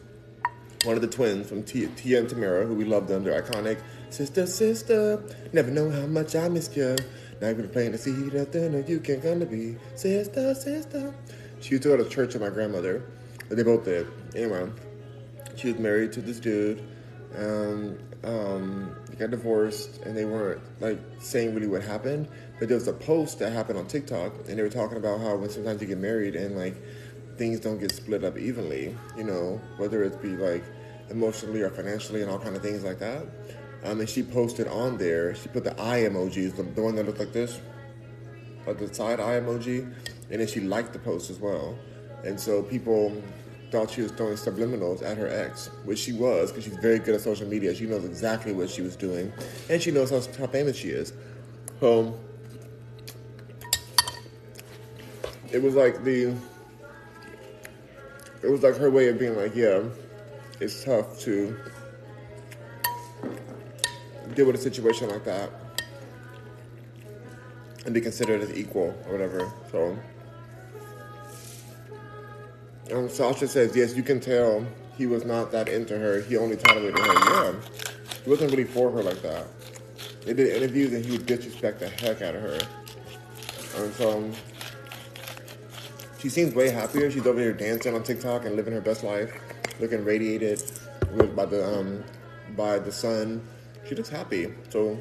One 0.86 0.96
of 0.96 1.02
the 1.02 1.08
twins 1.08 1.50
from 1.50 1.64
Tia, 1.64 1.88
Tia 1.88 2.20
and 2.20 2.30
Tamera, 2.30 2.66
who 2.66 2.74
we 2.74 2.86
love 2.86 3.08
them. 3.08 3.24
They're 3.24 3.42
iconic. 3.42 3.80
Sister, 4.10 4.48
sister, 4.48 5.22
never 5.52 5.70
know 5.70 5.90
how 5.90 6.08
much 6.08 6.36
I 6.36 6.48
missed 6.48 6.76
you. 6.78 6.96
Now 7.42 7.50
you're 7.50 7.68
playing 7.68 7.92
to 7.92 7.98
see 7.98 8.12
that 8.30 8.52
then 8.52 8.84
you 8.88 9.00
can 9.00 9.22
come 9.22 9.40
to 9.42 9.46
be. 9.46 9.78
Sister, 9.96 10.56
sister. 10.56 11.14
She 11.60 11.72
used 11.72 11.84
to 11.84 11.90
go 11.90 11.98
to 11.98 12.08
church 12.08 12.34
with 12.34 12.42
my 12.42 12.50
grandmother. 12.50 13.04
They 13.50 13.64
both 13.64 13.84
did. 13.84 14.08
Anyway, 14.36 14.70
she 15.58 15.72
was 15.72 15.80
married 15.80 16.14
to 16.14 16.22
this 16.22 16.40
dude. 16.40 16.82
Um, 17.38 18.00
um, 18.24 18.96
got 19.18 19.32
divorced 19.32 20.02
and 20.04 20.16
they 20.16 20.26
weren't 20.26 20.62
like 20.80 21.00
saying 21.20 21.54
really 21.54 21.68
what 21.68 21.84
happened. 21.84 22.28
But 22.58 22.70
there 22.70 22.78
was 22.78 22.88
a 22.88 22.94
post 22.94 23.40
that 23.40 23.52
happened 23.52 23.78
on 23.78 23.88
TikTok 23.88 24.34
and 24.48 24.58
they 24.58 24.62
were 24.62 24.70
talking 24.70 24.98
about 24.98 25.20
how 25.20 25.36
when 25.36 25.50
sometimes 25.50 25.82
you 25.82 25.88
get 25.88 25.98
married 25.98 26.36
and 26.36 26.58
like 26.58 26.76
things 27.40 27.60
don't 27.60 27.80
get 27.80 27.92
split 27.92 28.24
up 28.24 28.38
evenly, 28.38 28.96
you 29.18 29.24
know, 29.24 29.60
whether 29.78 30.04
it 30.04 30.22
be 30.22 30.36
like 30.36 30.64
emotionally 31.10 31.62
or 31.62 31.70
financially 31.70 32.22
and 32.22 32.30
all 32.30 32.38
kind 32.38 32.56
of 32.56 32.62
things 32.62 32.84
like 32.84 33.00
that. 33.00 33.24
Um, 33.86 34.02
and 34.02 34.10
she 34.10 34.22
posted 34.22 34.68
on 34.68 34.98
there, 34.98 35.34
she 35.34 35.48
put 35.48 35.64
the 35.64 35.74
eye 35.82 36.02
emojis, 36.02 36.56
the, 36.56 36.64
the 36.64 36.82
one 36.82 36.96
that 36.96 37.06
looked 37.06 37.20
like 37.20 37.32
this, 37.32 37.62
like 38.68 38.78
the 38.78 38.94
side 38.94 39.22
eye 39.22 39.40
emoji, 39.40 39.92
and 40.30 40.42
then 40.42 40.48
she 40.48 40.60
liked 40.60 40.92
the 40.92 41.00
post 41.00 41.30
as 41.30 41.40
well. 41.40 41.80
And 42.26 42.38
so 42.38 42.62
people 42.62 43.24
thought 43.72 43.90
she 43.90 44.02
was 44.02 44.12
throwing 44.12 44.36
subliminals 44.36 45.02
at 45.02 45.18
her 45.18 45.30
ex, 45.30 45.68
which 45.86 46.00
she 46.00 46.12
was, 46.12 46.52
because 46.52 46.66
she's 46.66 46.78
very 46.78 47.00
good 47.00 47.16
at 47.16 47.22
social 47.22 47.48
media. 47.48 47.74
She 47.74 47.86
knows 47.86 48.04
exactly 48.04 48.52
what 48.52 48.70
she 48.70 48.82
was 48.82 48.98
doing, 48.98 49.32
and 49.70 49.82
she 49.82 49.92
knows 49.92 50.10
how, 50.10 50.22
how 50.38 50.48
famous 50.48 50.76
she 50.76 50.90
is. 50.90 51.14
So 51.80 52.20
it 55.54 55.64
was 55.64 55.76
like 55.76 56.04
the, 56.04 56.36
it 58.42 58.50
was 58.50 58.64
like 58.64 58.76
her 58.78 58.90
way 58.90 59.08
of 59.10 59.20
being 59.20 59.36
like, 59.36 59.56
yeah, 59.56 59.84
it's 60.60 60.84
tough 60.84 61.20
to 61.22 61.56
deal 64.36 64.46
with 64.46 64.56
a 64.56 64.60
situation 64.60 65.10
like 65.10 65.26
that 65.26 65.50
and 67.86 67.94
be 67.94 68.02
considered 68.02 68.42
as 68.42 68.54
equal 68.58 68.96
or 69.06 69.12
whatever. 69.12 69.52
So. 69.72 69.98
Um, 72.92 73.10
Sasha 73.10 73.48
says, 73.48 73.76
yes, 73.76 73.96
you 73.96 74.04
can 74.04 74.20
tell 74.20 74.66
he 74.98 75.06
was 75.06 75.24
not 75.24 75.52
that 75.52 75.70
into 75.70 75.98
her. 75.98 76.22
He 76.22 76.38
only 76.38 76.58
tolerated 76.58 77.00
her. 77.00 77.14
Yeah. 77.14 77.54
He 78.24 78.30
wasn't 78.30 78.52
really 78.52 78.64
for 78.64 78.92
her 78.92 79.04
like 79.04 79.22
that. 79.22 79.46
They 80.26 80.34
did 80.34 80.56
interviews 80.56 80.94
and 80.94 81.06
he 81.06 81.12
would 81.12 81.26
disrespect 81.26 81.80
the 81.80 81.90
heck 81.90 82.22
out 82.22 82.36
of 82.36 82.42
her. 82.42 82.60
And 83.78 83.94
so 83.94 84.18
um, 84.18 84.34
she 86.20 86.30
seems 86.30 86.53
way 86.53 86.70
happier. 86.70 87.09
She's 87.09 87.26
over 87.26 87.39
here 87.39 87.53
dancing 87.53 87.95
on 87.95 88.03
TikTok 88.03 88.45
and 88.45 88.55
living 88.55 88.74
her 88.74 88.82
best 88.82 89.03
life, 89.03 89.34
looking 89.80 90.03
radiated 90.03 90.61
by 91.36 91.45
the 91.45 91.65
um, 91.65 92.03
by 92.55 92.80
the 92.80 92.91
sun. 92.91 93.41
She 93.88 93.95
looks 93.95 94.09
happy. 94.09 94.53
So 94.70 94.97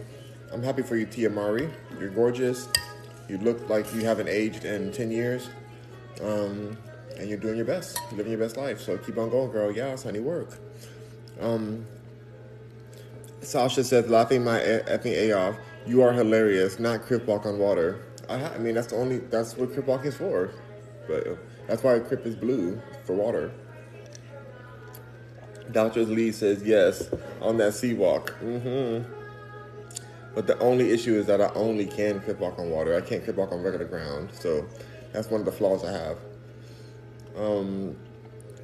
I'm 0.52 0.62
happy 0.62 0.82
for 0.82 0.96
you, 0.96 1.06
Tia 1.06 1.28
Mowry. 1.28 1.68
You're 1.98 2.10
gorgeous. 2.10 2.68
You 3.28 3.38
look 3.38 3.68
like 3.68 3.92
you 3.94 4.00
haven't 4.00 4.28
aged 4.28 4.64
in 4.64 4.90
10 4.92 5.10
years. 5.10 5.50
Um, 6.22 6.78
and 7.18 7.28
you're 7.28 7.38
doing 7.38 7.56
your 7.56 7.66
best, 7.66 7.98
you're 8.08 8.18
living 8.18 8.32
your 8.32 8.40
best 8.40 8.56
life. 8.56 8.80
So 8.80 8.96
keep 8.96 9.18
on 9.18 9.28
going, 9.28 9.50
girl. 9.50 9.72
Yes, 9.72 10.04
honey, 10.04 10.20
work. 10.20 10.58
Um, 11.40 11.84
Sasha 13.40 13.84
says, 13.84 14.08
laughing 14.08 14.44
my 14.44 14.58
effing 14.58 15.12
A 15.12 15.32
off. 15.32 15.56
You 15.86 16.02
are 16.02 16.12
hilarious. 16.12 16.78
Not 16.78 17.02
Crip 17.02 17.26
Walk 17.26 17.46
on 17.46 17.58
water. 17.58 18.04
I, 18.28 18.44
I 18.44 18.58
mean, 18.58 18.74
that's 18.74 18.88
the 18.88 18.96
only. 18.96 19.18
That's 19.18 19.56
what 19.56 19.72
Crip 19.72 19.86
Walk 19.86 20.04
is 20.04 20.16
for. 20.16 20.50
But 21.08 21.38
that's 21.66 21.82
why 21.82 21.98
Crip 21.98 22.24
is 22.26 22.36
blue 22.36 22.80
for 23.04 23.14
water. 23.14 23.50
Dr. 25.72 26.04
Lee 26.04 26.32
says 26.32 26.62
yes 26.62 27.10
on 27.40 27.56
that 27.58 27.74
sea 27.74 27.94
walk. 27.94 28.34
Mm-hmm. 28.42 29.10
But 30.34 30.46
the 30.46 30.58
only 30.60 30.92
issue 30.92 31.14
is 31.14 31.26
that 31.26 31.40
I 31.40 31.50
only 31.54 31.86
can 31.86 32.20
crip 32.20 32.38
walk 32.38 32.58
on 32.58 32.70
water. 32.70 32.96
I 32.96 33.00
can't 33.00 33.24
crip 33.24 33.36
walk 33.36 33.52
on 33.52 33.62
regular 33.62 33.86
ground. 33.86 34.30
So 34.32 34.66
that's 35.12 35.28
one 35.30 35.40
of 35.40 35.46
the 35.46 35.52
flaws 35.52 35.84
I 35.84 35.92
have. 35.92 36.18
Um, 37.36 37.96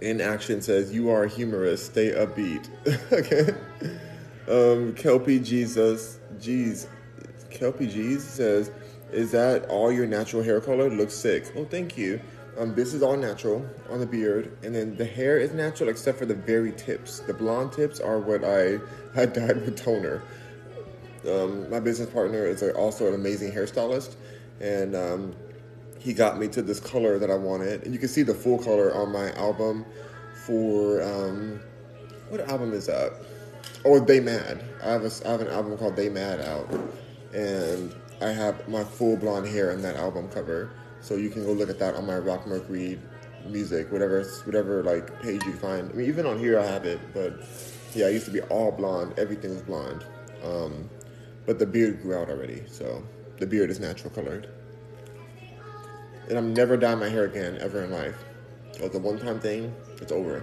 in 0.00 0.20
action 0.20 0.62
says, 0.62 0.94
You 0.94 1.10
are 1.10 1.26
humorous, 1.26 1.84
stay 1.84 2.12
upbeat. 2.12 2.68
okay. 3.12 3.54
Um, 4.48 4.94
Kelpie 4.94 5.40
Jesus, 5.40 6.18
Jeez, 6.38 6.86
Kelpie 7.50 7.86
Jesus 7.86 8.28
says, 8.28 8.70
Is 9.10 9.32
that 9.32 9.66
all 9.66 9.90
your 9.90 10.06
natural 10.06 10.42
hair 10.42 10.60
color? 10.60 10.90
Looks 10.90 11.14
sick. 11.14 11.50
Oh, 11.56 11.64
thank 11.64 11.96
you. 11.96 12.20
Um, 12.58 12.74
this 12.74 12.94
is 12.94 13.02
all 13.02 13.16
natural 13.16 13.66
on 13.90 13.98
the 13.98 14.06
beard, 14.06 14.56
and 14.62 14.74
then 14.74 14.96
the 14.96 15.04
hair 15.04 15.38
is 15.38 15.52
natural 15.52 15.88
except 15.88 16.18
for 16.18 16.26
the 16.26 16.34
very 16.34 16.72
tips. 16.72 17.20
The 17.20 17.34
blonde 17.34 17.72
tips 17.72 17.98
are 17.98 18.20
what 18.20 18.44
I 18.44 18.78
had 19.14 19.32
dyed 19.32 19.56
with 19.56 19.76
toner. 19.76 20.22
Um, 21.28 21.68
my 21.70 21.80
business 21.80 22.10
partner 22.10 22.46
is 22.46 22.62
also 22.62 23.08
an 23.08 23.14
amazing 23.14 23.50
hairstylist, 23.50 24.14
and 24.60 24.94
um, 24.94 25.34
he 25.98 26.12
got 26.12 26.38
me 26.38 26.46
to 26.48 26.62
this 26.62 26.78
color 26.78 27.18
that 27.18 27.30
I 27.30 27.34
wanted. 27.34 27.82
And 27.84 27.92
you 27.92 27.98
can 27.98 28.08
see 28.08 28.22
the 28.22 28.34
full 28.34 28.58
color 28.58 28.94
on 28.94 29.10
my 29.10 29.32
album 29.32 29.84
for 30.46 31.02
um, 31.02 31.60
what 32.28 32.40
album 32.48 32.72
is 32.72 32.86
that? 32.86 33.14
Oh, 33.84 33.98
They 33.98 34.20
Mad. 34.20 34.62
I 34.82 34.90
have, 34.92 35.04
a, 35.04 35.28
I 35.28 35.30
have 35.32 35.40
an 35.40 35.48
album 35.48 35.76
called 35.76 35.96
They 35.96 36.08
Mad 36.08 36.40
out, 36.40 36.70
and 37.32 37.94
I 38.20 38.28
have 38.28 38.68
my 38.68 38.84
full 38.84 39.16
blonde 39.16 39.48
hair 39.48 39.70
in 39.72 39.82
that 39.82 39.96
album 39.96 40.28
cover. 40.28 40.70
So 41.04 41.16
you 41.16 41.28
can 41.28 41.44
go 41.44 41.52
look 41.52 41.68
at 41.68 41.78
that 41.80 41.96
on 41.96 42.06
my 42.06 42.16
Rock 42.16 42.46
Mercury 42.46 42.98
music, 43.44 43.92
whatever 43.92 44.24
whatever 44.44 44.82
like 44.82 45.20
page 45.20 45.44
you 45.44 45.52
find. 45.52 45.90
I 45.90 45.92
mean, 45.92 46.08
even 46.08 46.24
on 46.24 46.38
here 46.38 46.58
I 46.58 46.64
have 46.64 46.86
it, 46.86 46.98
but 47.12 47.40
yeah, 47.94 48.06
I 48.06 48.08
used 48.08 48.24
to 48.24 48.30
be 48.30 48.40
all 48.40 48.72
blonde. 48.72 49.12
Everything 49.18 49.50
was 49.50 49.60
blonde, 49.60 50.02
um, 50.42 50.88
but 51.44 51.58
the 51.58 51.66
beard 51.66 52.00
grew 52.00 52.16
out 52.16 52.30
already, 52.30 52.62
so 52.66 53.02
the 53.38 53.46
beard 53.46 53.68
is 53.68 53.80
natural 53.80 54.14
colored. 54.14 54.48
And 56.30 56.38
I'm 56.38 56.54
never 56.54 56.78
dyeing 56.78 57.00
my 57.00 57.10
hair 57.10 57.24
again 57.24 57.58
ever 57.60 57.84
in 57.84 57.90
life. 57.90 58.24
It 58.72 58.80
was 58.80 58.94
a 58.94 58.98
one-time 58.98 59.40
thing. 59.40 59.74
It's 60.00 60.10
over. 60.10 60.42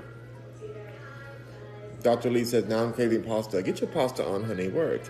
Dr. 2.03 2.29
Lee 2.29 2.45
says, 2.45 2.65
now 2.65 2.83
I'm 2.83 2.93
craving 2.93 3.23
pasta. 3.23 3.63
Get 3.63 3.81
your 3.81 3.89
pasta 3.89 4.23
on, 4.23 4.43
honey. 4.43 4.67
Work. 4.67 5.09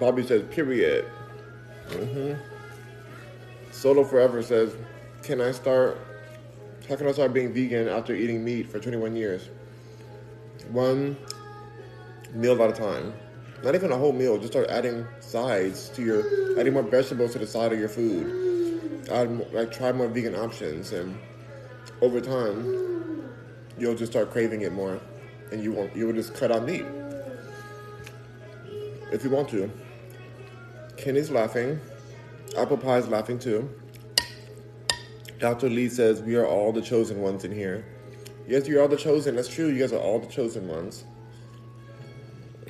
Bobby 0.00 0.26
says, 0.26 0.42
period. 0.50 1.04
Mm-hmm. 1.90 2.40
Solo 3.70 4.02
Forever 4.02 4.42
says, 4.42 4.74
can 5.22 5.42
I 5.42 5.52
start, 5.52 5.98
how 6.88 6.96
can 6.96 7.06
I 7.06 7.12
start 7.12 7.34
being 7.34 7.52
vegan 7.52 7.86
after 7.86 8.14
eating 8.14 8.42
meat 8.42 8.70
for 8.70 8.80
21 8.80 9.14
years? 9.14 9.50
One 10.70 11.18
meal 12.32 12.60
at 12.62 12.70
a 12.70 12.72
time. 12.72 13.12
Not 13.62 13.74
even 13.74 13.92
a 13.92 13.98
whole 13.98 14.12
meal, 14.12 14.38
just 14.38 14.52
start 14.52 14.70
adding 14.70 15.06
sides 15.20 15.90
to 15.90 16.02
your, 16.02 16.58
adding 16.58 16.72
more 16.72 16.82
vegetables 16.82 17.32
to 17.32 17.38
the 17.38 17.46
side 17.46 17.74
of 17.74 17.78
your 17.78 17.90
food. 17.90 19.06
Add, 19.10 19.52
like, 19.52 19.70
try 19.70 19.92
more 19.92 20.08
vegan 20.08 20.34
options, 20.34 20.92
and 20.92 21.18
over 22.00 22.22
time, 22.22 23.28
you'll 23.78 23.94
just 23.94 24.12
start 24.12 24.30
craving 24.30 24.62
it 24.62 24.72
more, 24.72 24.98
and 25.52 25.62
you 25.62 25.72
won't, 25.72 25.94
you 25.94 26.06
will 26.06 26.14
just 26.14 26.34
cut 26.34 26.50
out 26.50 26.64
meat. 26.64 26.86
If 29.12 29.24
you 29.24 29.30
want 29.30 29.50
to. 29.50 29.70
Kenny's 31.00 31.30
laughing. 31.30 31.80
Apple 32.56 32.76
Pie's 32.76 33.08
laughing 33.08 33.38
too. 33.38 33.68
Dr. 35.38 35.70
Lee 35.70 35.88
says, 35.88 36.20
We 36.20 36.36
are 36.36 36.46
all 36.46 36.72
the 36.72 36.82
chosen 36.82 37.22
ones 37.22 37.44
in 37.44 37.52
here. 37.52 37.86
Yes, 38.46 38.68
you're 38.68 38.82
all 38.82 38.88
the 38.88 38.96
chosen. 38.96 39.36
That's 39.36 39.48
true. 39.48 39.68
You 39.68 39.78
guys 39.78 39.92
are 39.92 39.98
all 39.98 40.18
the 40.18 40.26
chosen 40.26 40.68
ones. 40.68 41.04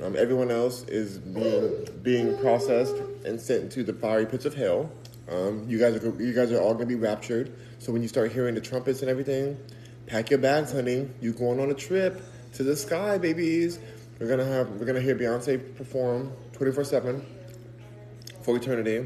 Um, 0.01 0.15
everyone 0.17 0.49
else 0.49 0.83
is 0.83 1.17
being 1.19 1.87
being 2.01 2.37
processed 2.39 2.95
and 3.25 3.39
sent 3.39 3.71
to 3.73 3.83
the 3.83 3.93
fiery 3.93 4.25
pits 4.25 4.45
of 4.45 4.55
hell. 4.55 4.89
Um, 5.29 5.65
you 5.67 5.77
guys 5.77 6.01
are 6.03 6.21
you 6.21 6.33
guys 6.33 6.51
are 6.51 6.61
all 6.61 6.73
gonna 6.73 6.85
be 6.85 6.95
raptured. 6.95 7.53
So 7.79 7.91
when 7.91 8.01
you 8.01 8.07
start 8.07 8.31
hearing 8.31 8.55
the 8.55 8.61
trumpets 8.61 9.01
and 9.01 9.09
everything, 9.09 9.57
pack 10.07 10.29
your 10.29 10.39
bags, 10.39 10.71
honey. 10.71 11.09
You're 11.19 11.33
going 11.33 11.59
on 11.59 11.69
a 11.69 11.75
trip 11.75 12.21
to 12.53 12.63
the 12.63 12.75
sky, 12.75 13.17
babies. 13.17 13.79
We're 14.19 14.27
gonna 14.27 14.45
have 14.45 14.69
we're 14.71 14.85
gonna 14.85 15.01
hear 15.01 15.15
Beyonce 15.15 15.75
perform 15.75 16.31
24 16.53 16.83
seven 16.85 17.25
for 18.43 18.57
eternity, 18.57 18.97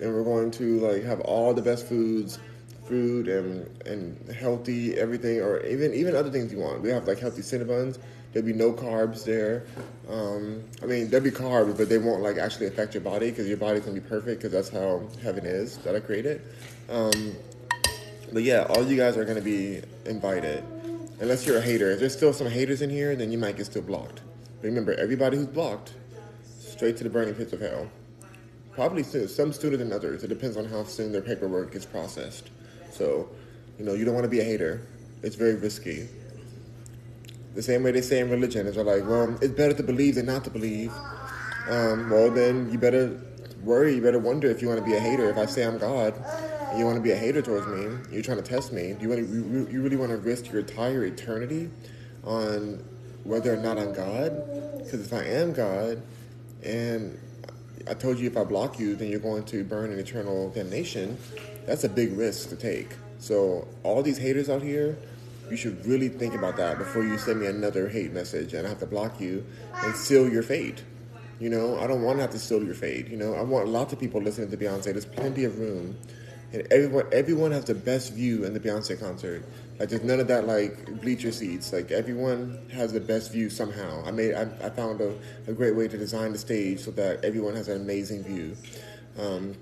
and 0.00 0.14
we're 0.14 0.24
going 0.24 0.50
to 0.52 0.80
like 0.80 1.04
have 1.04 1.20
all 1.20 1.52
the 1.54 1.62
best 1.62 1.86
foods, 1.86 2.38
food 2.86 3.28
and 3.28 3.86
and 3.86 4.32
healthy 4.32 4.98
everything, 4.98 5.40
or 5.40 5.64
even 5.66 5.92
even 5.94 6.14
other 6.14 6.30
things 6.30 6.52
you 6.52 6.58
want. 6.58 6.80
We 6.82 6.90
have 6.90 7.06
like 7.06 7.18
healthy 7.18 7.42
Cinnabons. 7.42 7.98
There'll 8.32 8.46
be 8.46 8.52
no 8.52 8.72
carbs 8.72 9.24
there. 9.24 9.64
Um, 10.08 10.62
I 10.82 10.86
mean, 10.86 11.08
there'll 11.08 11.24
be 11.24 11.30
carbs, 11.30 11.76
but 11.76 11.88
they 11.88 11.98
won't 11.98 12.22
like 12.22 12.36
actually 12.36 12.66
affect 12.66 12.94
your 12.94 13.02
body 13.02 13.30
because 13.30 13.48
your 13.48 13.56
body's 13.56 13.82
gonna 13.82 14.00
be 14.00 14.06
perfect 14.06 14.40
because 14.42 14.52
that's 14.52 14.68
how 14.68 15.02
heaven 15.22 15.46
is 15.46 15.78
that 15.78 15.96
I 15.96 16.00
created. 16.00 16.42
Um, 16.90 17.34
but 18.32 18.42
yeah, 18.42 18.66
all 18.70 18.84
you 18.84 18.96
guys 18.96 19.16
are 19.16 19.24
gonna 19.24 19.40
be 19.40 19.80
invited, 20.04 20.62
unless 21.20 21.46
you're 21.46 21.58
a 21.58 21.62
hater. 21.62 21.90
If 21.90 22.00
there's 22.00 22.16
still 22.16 22.32
some 22.32 22.48
haters 22.48 22.82
in 22.82 22.90
here, 22.90 23.16
then 23.16 23.32
you 23.32 23.38
might 23.38 23.56
get 23.56 23.66
still 23.66 23.82
blocked. 23.82 24.20
Remember, 24.62 24.92
everybody 24.94 25.36
who's 25.36 25.46
blocked, 25.46 25.94
straight 26.58 26.96
to 26.98 27.04
the 27.04 27.10
burning 27.10 27.34
pits 27.34 27.52
of 27.52 27.60
hell. 27.60 27.88
Probably 28.78 29.02
some 29.02 29.52
sooner 29.52 29.76
than 29.76 29.92
others. 29.92 30.22
It 30.22 30.28
depends 30.28 30.56
on 30.56 30.64
how 30.64 30.84
soon 30.84 31.10
their 31.10 31.20
paperwork 31.20 31.72
gets 31.72 31.84
processed. 31.84 32.48
So, 32.92 33.28
you 33.76 33.84
know, 33.84 33.94
you 33.94 34.04
don't 34.04 34.14
want 34.14 34.22
to 34.22 34.30
be 34.30 34.38
a 34.38 34.44
hater. 34.44 34.86
It's 35.20 35.34
very 35.34 35.56
risky. 35.56 36.08
The 37.56 37.62
same 37.62 37.82
way 37.82 37.90
they 37.90 38.02
say 38.02 38.20
in 38.20 38.30
religion 38.30 38.68
is 38.68 38.76
they're 38.76 38.84
like, 38.84 39.04
well, 39.04 39.36
it's 39.42 39.52
better 39.52 39.74
to 39.74 39.82
believe 39.82 40.14
than 40.14 40.26
not 40.26 40.44
to 40.44 40.50
believe. 40.50 40.92
Um, 41.68 42.08
well, 42.08 42.30
then 42.30 42.70
you 42.70 42.78
better 42.78 43.20
worry. 43.64 43.96
You 43.96 44.00
better 44.00 44.20
wonder 44.20 44.48
if 44.48 44.62
you 44.62 44.68
want 44.68 44.78
to 44.78 44.86
be 44.86 44.94
a 44.94 45.00
hater. 45.00 45.28
If 45.28 45.38
I 45.38 45.46
say 45.46 45.64
I'm 45.64 45.78
God, 45.78 46.14
you 46.76 46.84
want 46.84 46.98
to 46.98 47.02
be 47.02 47.10
a 47.10 47.16
hater 47.16 47.42
towards 47.42 47.66
me, 47.66 47.98
you're 48.12 48.22
trying 48.22 48.40
to 48.40 48.48
test 48.48 48.72
me. 48.72 48.92
Do 48.92 49.02
you 49.02 49.08
want 49.08 49.26
to, 49.26 49.72
you 49.72 49.82
really 49.82 49.96
want 49.96 50.12
to 50.12 50.18
risk 50.18 50.52
your 50.52 50.60
entire 50.60 51.04
eternity 51.04 51.68
on 52.22 52.84
whether 53.24 53.52
or 53.52 53.56
not 53.56 53.76
I'm 53.76 53.92
God? 53.92 54.78
Because 54.78 55.04
if 55.04 55.12
I 55.12 55.24
am 55.24 55.52
God, 55.52 56.00
and 56.62 57.18
I 57.88 57.94
told 57.94 58.18
you 58.18 58.26
if 58.26 58.36
I 58.36 58.44
block 58.44 58.78
you, 58.78 58.94
then 58.94 59.08
you're 59.08 59.20
going 59.20 59.44
to 59.44 59.64
burn 59.64 59.92
in 59.92 59.98
eternal 59.98 60.50
damnation. 60.50 61.16
That's 61.66 61.84
a 61.84 61.88
big 61.88 62.16
risk 62.16 62.50
to 62.50 62.56
take. 62.56 62.94
So 63.18 63.66
all 63.82 64.02
these 64.02 64.18
haters 64.18 64.48
out 64.48 64.62
here, 64.62 64.96
you 65.50 65.56
should 65.56 65.84
really 65.86 66.08
think 66.08 66.34
about 66.34 66.56
that 66.58 66.78
before 66.78 67.02
you 67.02 67.18
send 67.18 67.40
me 67.40 67.46
another 67.46 67.88
hate 67.88 68.12
message 68.12 68.54
and 68.54 68.66
I 68.66 68.68
have 68.68 68.80
to 68.80 68.86
block 68.86 69.20
you 69.20 69.44
and 69.72 69.94
seal 69.94 70.28
your 70.28 70.42
fate. 70.42 70.82
You 71.40 71.50
know, 71.50 71.78
I 71.78 71.86
don't 71.86 72.02
want 72.02 72.18
to 72.18 72.22
have 72.22 72.32
to 72.32 72.38
seal 72.38 72.62
your 72.64 72.74
fate. 72.74 73.08
You 73.08 73.16
know, 73.16 73.34
I 73.34 73.42
want 73.42 73.68
lots 73.68 73.92
of 73.92 74.00
people 74.00 74.20
listening 74.20 74.50
to 74.50 74.56
Beyonce. 74.56 74.84
There's 74.84 75.04
plenty 75.04 75.44
of 75.44 75.58
room, 75.58 75.96
and 76.52 76.66
everyone 76.72 77.06
everyone 77.12 77.52
has 77.52 77.64
the 77.64 77.76
best 77.76 78.12
view 78.12 78.44
in 78.44 78.54
the 78.54 78.60
Beyonce 78.60 78.98
concert. 78.98 79.44
Like 79.78 79.90
there's 79.90 80.02
none 80.02 80.18
of 80.18 80.26
that 80.26 80.46
like 80.46 81.00
bleacher 81.00 81.30
seats. 81.30 81.72
Like 81.72 81.92
everyone 81.92 82.58
has 82.72 82.92
the 82.92 83.00
best 83.00 83.30
view 83.32 83.48
somehow. 83.48 84.02
I 84.04 84.10
made 84.10 84.34
I, 84.34 84.48
I 84.62 84.70
found 84.70 85.00
a, 85.00 85.14
a 85.46 85.52
great 85.52 85.76
way 85.76 85.86
to 85.86 85.96
design 85.96 86.32
the 86.32 86.38
stage 86.38 86.80
so 86.80 86.90
that 86.92 87.24
everyone 87.24 87.54
has 87.54 87.68
an 87.68 87.80
amazing 87.80 88.24
view. 88.24 88.56
Um, 89.18 89.54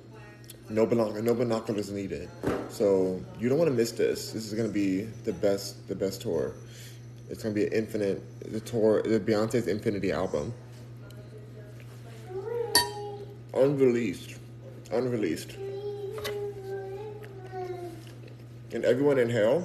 no 0.71 0.87
binoc- 0.87 1.23
no 1.23 1.35
binoculars 1.35 1.91
needed. 1.91 2.31
So 2.71 3.23
you 3.39 3.51
don't 3.51 3.59
want 3.59 3.71
to 3.71 3.77
miss 3.77 3.93
this. 3.93 4.33
This 4.33 4.51
is 4.51 4.59
to 4.59 4.73
be 4.73 5.03
the 5.25 5.35
best 5.35 5.87
the 5.87 5.95
best 5.95 6.23
tour. 6.23 6.55
It's 7.29 7.43
to 7.43 7.51
be 7.51 7.67
an 7.67 7.73
infinite 7.73 8.53
the 8.53 8.61
tour 8.61 9.03
the 9.03 9.21
Beyonce's 9.21 9.67
Infinity 9.67 10.13
album. 10.13 10.55
Unreleased, 13.53 14.37
unreleased, 14.93 15.57
and 18.73 18.85
everyone 18.85 19.19
in 19.19 19.31
hell 19.31 19.65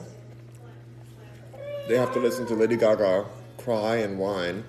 they 1.87 1.97
have 1.97 2.13
to 2.13 2.19
listen 2.19 2.45
to 2.47 2.53
Lady 2.55 2.77
Gaga 2.77 3.25
cry 3.57 3.97
and 3.97 4.17
whine 4.17 4.63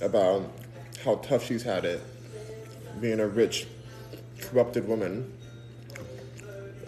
about 0.00 0.50
how 1.04 1.16
tough 1.16 1.44
she's 1.44 1.62
had 1.62 1.84
it 1.84 2.02
being 3.00 3.20
a 3.20 3.26
rich, 3.26 3.66
corrupted 4.40 4.86
woman. 4.86 5.32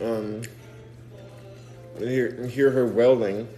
Um, 0.01 0.43
and 1.97 2.09
hear, 2.09 2.27
and 2.27 2.51
hear 2.51 2.71
her 2.71 2.87
wailing, 2.87 3.49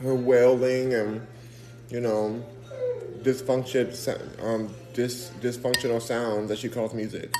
her 0.00 0.14
wailing 0.14 0.94
and, 0.94 1.26
you 1.88 2.00
know, 2.00 2.44
dysfunction, 3.22 4.42
um, 4.44 4.74
dis, 4.92 5.30
dysfunctional 5.40 6.02
sounds 6.02 6.48
that 6.48 6.58
she 6.58 6.68
calls 6.68 6.92
music. 6.92 7.32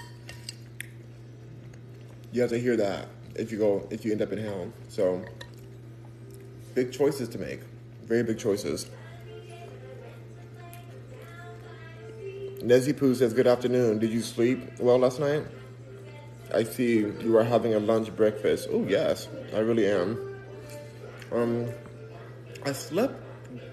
You 2.32 2.40
have 2.40 2.50
to 2.50 2.58
hear 2.58 2.76
that 2.76 3.08
if 3.34 3.50
you 3.50 3.58
go, 3.58 3.86
if 3.90 4.04
you 4.04 4.12
end 4.12 4.22
up 4.22 4.32
in 4.32 4.38
hell. 4.38 4.72
So, 4.88 5.24
big 6.74 6.92
choices 6.92 7.28
to 7.30 7.38
make. 7.38 7.60
Very 8.04 8.22
big 8.22 8.38
choices. 8.38 8.90
Nezzy 12.58 12.96
Poo 12.96 13.14
says, 13.14 13.32
Good 13.32 13.46
afternoon. 13.46 13.98
Did 13.98 14.10
you 14.10 14.22
sleep 14.22 14.78
well 14.78 14.98
last 14.98 15.20
night? 15.20 15.44
I 16.52 16.64
see 16.64 16.98
you 16.98 17.36
are 17.36 17.44
having 17.44 17.74
a 17.74 17.78
lunch 17.78 18.14
breakfast. 18.14 18.68
Oh, 18.70 18.84
yes, 18.88 19.28
I 19.54 19.58
really 19.58 19.90
am. 19.90 20.36
Um, 21.32 21.68
I 22.64 22.72
slept 22.72 23.14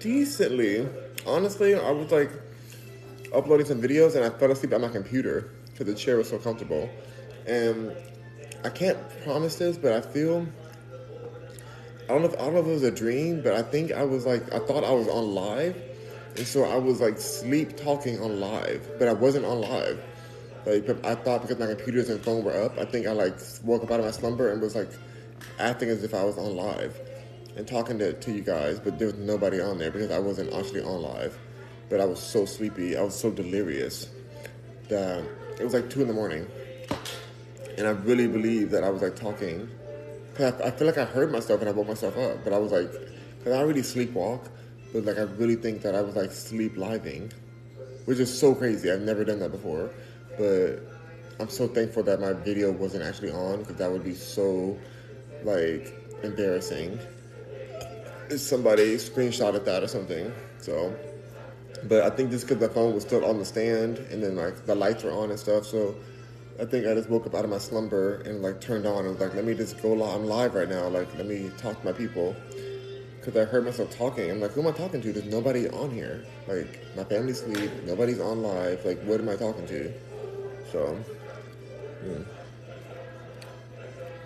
decently. 0.00 0.88
Honestly, 1.26 1.74
I 1.74 1.90
was 1.90 2.10
like 2.10 2.30
uploading 3.34 3.66
some 3.66 3.80
videos 3.80 4.16
and 4.16 4.24
I 4.24 4.30
fell 4.30 4.50
asleep 4.50 4.72
at 4.72 4.80
my 4.80 4.88
computer 4.88 5.50
because 5.66 5.86
the 5.86 5.94
chair 5.94 6.16
was 6.16 6.28
so 6.28 6.38
comfortable. 6.38 6.90
And 7.46 7.92
I 8.64 8.68
can't 8.68 8.98
promise 9.24 9.56
this, 9.56 9.76
but 9.76 9.92
I 9.92 10.00
feel 10.00 10.46
don't 12.12 12.22
know 12.22 12.28
if 12.28 12.34
I 12.34 12.44
don't 12.44 12.54
know 12.54 12.60
if 12.60 12.66
it 12.66 12.70
was 12.70 12.82
a 12.82 12.90
dream, 12.90 13.42
but 13.42 13.54
I 13.54 13.62
think 13.62 13.92
I 13.92 14.04
was 14.04 14.26
like 14.26 14.52
I 14.52 14.58
thought 14.58 14.84
I 14.84 14.92
was 14.92 15.08
on 15.08 15.34
live, 15.34 15.76
and 16.36 16.46
so 16.46 16.64
I 16.64 16.76
was 16.76 17.00
like 17.00 17.18
sleep 17.18 17.76
talking 17.76 18.20
on 18.20 18.40
live, 18.40 18.88
but 18.98 19.08
I 19.08 19.12
wasn't 19.12 19.44
on 19.44 19.60
live. 19.60 20.02
Like 20.66 20.88
I 21.04 21.14
thought 21.16 21.42
because 21.42 21.58
my 21.58 21.66
computers 21.66 22.08
and 22.08 22.20
phone 22.22 22.44
were 22.44 22.60
up, 22.60 22.78
I 22.78 22.84
think 22.84 23.06
I 23.06 23.12
like 23.12 23.34
woke 23.64 23.82
up 23.82 23.90
out 23.90 24.00
of 24.00 24.06
my 24.06 24.12
slumber 24.12 24.52
and 24.52 24.60
was 24.60 24.74
like 24.74 24.90
acting 25.58 25.88
as 25.88 26.04
if 26.04 26.14
I 26.14 26.24
was 26.24 26.38
on 26.38 26.56
live 26.56 27.00
and 27.56 27.66
talking 27.66 27.98
to, 27.98 28.12
to 28.12 28.32
you 28.32 28.42
guys, 28.42 28.80
but 28.80 28.98
there 28.98 29.08
was 29.08 29.16
nobody 29.16 29.60
on 29.60 29.78
there 29.78 29.90
because 29.90 30.10
I 30.10 30.18
wasn't 30.18 30.52
actually 30.52 30.82
on 30.82 31.02
live. 31.02 31.38
But 31.88 32.00
I 32.00 32.04
was 32.06 32.20
so 32.20 32.46
sleepy, 32.46 32.96
I 32.96 33.02
was 33.02 33.14
so 33.14 33.30
delirious 33.30 34.08
that 34.88 35.24
it 35.58 35.64
was 35.64 35.74
like 35.74 35.90
two 35.90 36.00
in 36.00 36.08
the 36.08 36.14
morning, 36.14 36.46
and 37.76 37.86
I 37.86 37.90
really 37.90 38.26
believe 38.26 38.70
that 38.70 38.84
I 38.84 38.90
was 38.90 39.02
like 39.02 39.16
talking. 39.16 39.68
Cause 40.34 40.54
I, 40.62 40.70
feel 40.70 40.86
like 40.86 40.98
I 40.98 41.04
heard 41.04 41.30
myself 41.30 41.60
and 41.60 41.68
I 41.68 41.72
woke 41.72 41.88
myself 41.88 42.16
up, 42.16 42.42
but 42.42 42.52
I 42.52 42.58
was 42.58 42.72
like, 42.72 42.90
cause 43.44 43.52
I 43.52 43.58
already 43.58 43.82
sleepwalk, 43.82 44.48
but 44.92 45.04
like 45.04 45.18
I 45.18 45.22
really 45.22 45.56
think 45.56 45.82
that 45.82 45.94
I 45.94 46.00
was 46.00 46.16
like 46.16 46.32
sleep 46.32 46.76
living, 46.76 47.30
which 48.06 48.18
is 48.18 48.36
so 48.36 48.54
crazy. 48.54 48.90
I've 48.90 49.02
never 49.02 49.24
done 49.24 49.40
that 49.40 49.50
before, 49.50 49.90
but 50.38 50.78
I'm 51.38 51.50
so 51.50 51.68
thankful 51.68 52.02
that 52.04 52.20
my 52.20 52.32
video 52.32 52.70
wasn't 52.70 53.02
actually 53.02 53.30
on 53.30 53.60
because 53.60 53.76
that 53.76 53.90
would 53.90 54.04
be 54.04 54.14
so 54.14 54.78
like 55.44 55.92
embarrassing 56.22 56.98
if 58.30 58.40
somebody 58.40 58.96
screenshotted 58.96 59.64
that 59.64 59.82
or 59.82 59.88
something. 59.88 60.32
So, 60.58 60.96
but 61.84 62.04
I 62.04 62.10
think 62.10 62.30
just 62.30 62.48
because 62.48 62.60
the 62.60 62.72
phone 62.72 62.94
was 62.94 63.02
still 63.02 63.24
on 63.24 63.38
the 63.38 63.44
stand 63.44 63.98
and 63.98 64.22
then 64.22 64.36
like 64.36 64.66
the 64.66 64.74
lights 64.74 65.04
were 65.04 65.12
on 65.12 65.30
and 65.30 65.38
stuff, 65.38 65.66
so 65.66 65.94
I 66.62 66.64
think 66.64 66.86
I 66.86 66.94
just 66.94 67.10
woke 67.10 67.26
up 67.26 67.34
out 67.34 67.42
of 67.42 67.50
my 67.50 67.58
slumber 67.58 68.22
and 68.24 68.40
like 68.40 68.60
turned 68.60 68.86
on 68.86 69.04
and 69.04 69.08
was 69.08 69.20
like, 69.20 69.34
let 69.34 69.44
me 69.44 69.52
just 69.52 69.82
go 69.82 69.94
live. 69.94 70.14
I'm 70.14 70.26
live 70.26 70.54
right 70.54 70.68
now. 70.68 70.86
Like, 70.86 71.12
let 71.16 71.26
me 71.26 71.50
talk 71.58 71.80
to 71.80 71.84
my 71.84 71.90
people. 71.90 72.36
Because 73.18 73.36
I 73.36 73.44
heard 73.44 73.64
myself 73.64 73.90
talking. 73.90 74.30
I'm 74.30 74.40
like, 74.40 74.52
who 74.52 74.60
am 74.60 74.68
I 74.68 74.70
talking 74.70 75.02
to? 75.02 75.12
There's 75.12 75.26
nobody 75.26 75.68
on 75.70 75.90
here. 75.90 76.24
Like, 76.46 76.78
my 76.96 77.02
family's 77.02 77.42
asleep. 77.42 77.68
Nobody's 77.84 78.20
on 78.20 78.42
live. 78.42 78.84
Like, 78.84 79.02
what 79.02 79.18
am 79.18 79.28
I 79.28 79.34
talking 79.34 79.66
to? 79.66 79.92
So, 80.70 80.94
hmm. 82.04 82.22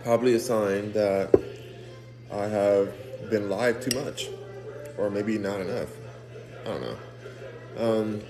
probably 0.02 0.34
a 0.34 0.40
sign 0.40 0.92
that 0.92 1.34
I 2.30 2.44
have 2.48 2.94
been 3.30 3.48
live 3.48 3.80
too 3.80 3.98
much, 3.98 4.28
or 4.98 5.08
maybe 5.08 5.38
not 5.38 5.62
enough. 5.62 5.88
I 6.62 6.68
don't 6.68 6.82
know. 6.82 6.98
Um, 7.78 8.22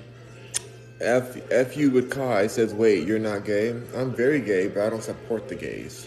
F 1.01 1.37
F 1.51 1.77
you 1.77 1.91
with 1.91 2.11
Kai 2.11 2.47
says, 2.47 2.73
"Wait, 2.73 3.07
you're 3.07 3.19
not 3.19 3.45
gay? 3.45 3.71
I'm 3.95 4.15
very 4.15 4.41
gay, 4.41 4.69
but 4.69 4.83
I 4.87 4.91
don't 4.91 5.03
support 5.03 5.49
the 5.49 5.55
gays. 5.55 6.07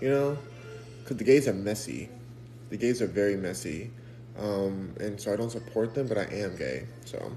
You 0.00 0.10
know, 0.10 0.38
because 1.02 1.16
the 1.16 1.24
gays 1.24 1.48
are 1.48 1.54
messy. 1.54 2.10
The 2.68 2.76
gays 2.76 3.00
are 3.00 3.06
very 3.06 3.36
messy, 3.36 3.90
um, 4.38 4.94
and 5.00 5.20
so 5.20 5.32
I 5.32 5.36
don't 5.36 5.50
support 5.50 5.94
them, 5.94 6.08
but 6.08 6.18
I 6.18 6.24
am 6.24 6.56
gay. 6.56 6.86
So." 7.04 7.32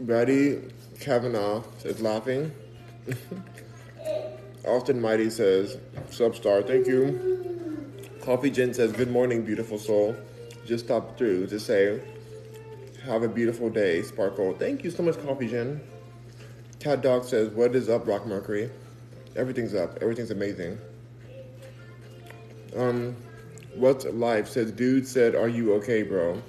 Brady 0.00 0.60
Kavanaugh 1.00 1.62
is 1.84 2.00
laughing. 2.00 2.50
Austin 4.66 5.00
Mighty 5.00 5.30
says, 5.30 5.76
Substar, 6.10 6.66
thank 6.66 6.86
you. 6.86 7.78
Coffee 8.22 8.50
Jen 8.50 8.72
says, 8.72 8.92
Good 8.92 9.10
morning, 9.10 9.44
beautiful 9.44 9.78
soul. 9.78 10.16
Just 10.66 10.84
stopped 10.86 11.18
through 11.18 11.48
to 11.48 11.60
say, 11.60 12.00
Have 13.04 13.24
a 13.24 13.28
beautiful 13.28 13.68
day, 13.68 14.00
Sparkle. 14.02 14.54
Thank 14.54 14.84
you 14.84 14.90
so 14.92 15.02
much, 15.02 15.20
Coffee 15.24 15.48
Jen. 15.48 15.80
Cat 16.78 17.02
Dog 17.02 17.24
says, 17.24 17.48
What 17.48 17.74
is 17.74 17.88
up, 17.88 18.06
Rock 18.06 18.26
Mercury? 18.26 18.70
Everything's 19.34 19.74
up. 19.74 19.98
Everything's 20.00 20.30
amazing. 20.30 20.78
Um, 22.76 23.16
What's 23.74 24.04
Life 24.04 24.48
says, 24.48 24.70
Dude 24.70 25.04
said, 25.06 25.34
Are 25.34 25.48
you 25.48 25.74
okay, 25.74 26.04
bro? 26.04 26.40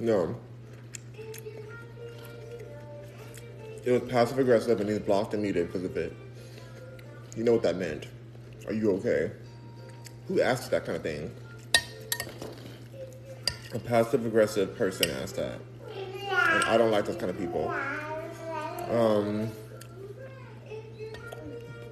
No. 0.00 0.34
It 3.84 3.90
was 3.90 4.10
passive 4.10 4.38
aggressive 4.38 4.80
and 4.80 4.88
he's 4.88 5.00
blocked 5.00 5.34
and 5.34 5.42
muted 5.42 5.66
because 5.66 5.84
of 5.84 5.94
it. 5.98 6.16
You 7.36 7.44
know 7.44 7.52
what 7.52 7.62
that 7.64 7.76
meant. 7.76 8.06
Are 8.66 8.72
you 8.72 8.92
okay? 8.92 9.32
Who 10.28 10.40
asks 10.40 10.68
that 10.68 10.86
kind 10.86 10.96
of 10.96 11.02
thing? 11.02 11.30
A 13.74 13.78
passive 13.78 14.26
aggressive 14.26 14.76
person 14.76 15.10
asked 15.10 15.36
that. 15.36 15.58
And 16.28 16.64
I 16.64 16.76
don't 16.76 16.90
like 16.90 17.06
those 17.06 17.16
kind 17.16 17.30
of 17.30 17.38
people. 17.38 17.68
Um, 18.90 19.50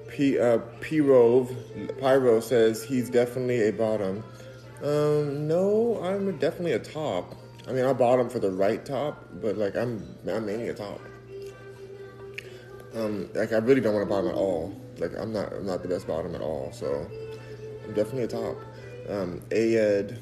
P, 0.09 0.37
uh, 0.39 0.59
P-Rove, 0.81 1.55
Pyro 1.99 2.39
says 2.39 2.83
he's 2.83 3.09
definitely 3.09 3.67
a 3.67 3.71
bottom. 3.71 4.23
Um, 4.83 5.47
no, 5.47 5.99
I'm 6.03 6.37
definitely 6.37 6.73
a 6.73 6.79
top. 6.79 7.35
I 7.67 7.71
mean, 7.71 7.85
I 7.85 7.93
bottom 7.93 8.29
for 8.29 8.39
the 8.39 8.51
right 8.51 8.83
top, 8.85 9.23
but 9.41 9.57
like 9.57 9.75
I'm, 9.75 10.15
I'm 10.27 10.45
mainly 10.45 10.69
a 10.69 10.73
top. 10.73 10.99
Um, 12.93 13.29
like 13.33 13.53
I 13.53 13.57
really 13.57 13.81
don't 13.81 13.93
want 13.93 14.05
to 14.05 14.09
bottom 14.09 14.29
at 14.29 14.35
all. 14.35 14.75
Like 14.97 15.17
I'm 15.17 15.31
not 15.31 15.53
I'm 15.53 15.65
not 15.65 15.81
the 15.81 15.87
best 15.87 16.07
bottom 16.07 16.35
at 16.35 16.41
all. 16.41 16.71
So 16.73 17.07
I'm 17.85 17.93
definitely 17.93 18.23
a 18.23 18.27
top. 18.27 18.57
Um, 19.09 19.41
AED, 19.51 20.19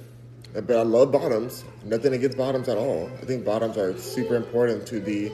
but 0.54 0.72
I 0.72 0.82
love 0.82 1.12
bottoms. 1.12 1.64
Nothing 1.86 2.14
against 2.14 2.38
bottoms 2.38 2.68
at 2.70 2.78
all. 2.78 3.10
I 3.22 3.26
think 3.26 3.46
bottoms 3.46 3.78
are 3.78 3.98
super 3.98 4.36
important 4.36 4.86
to 4.88 5.00
the 5.00 5.32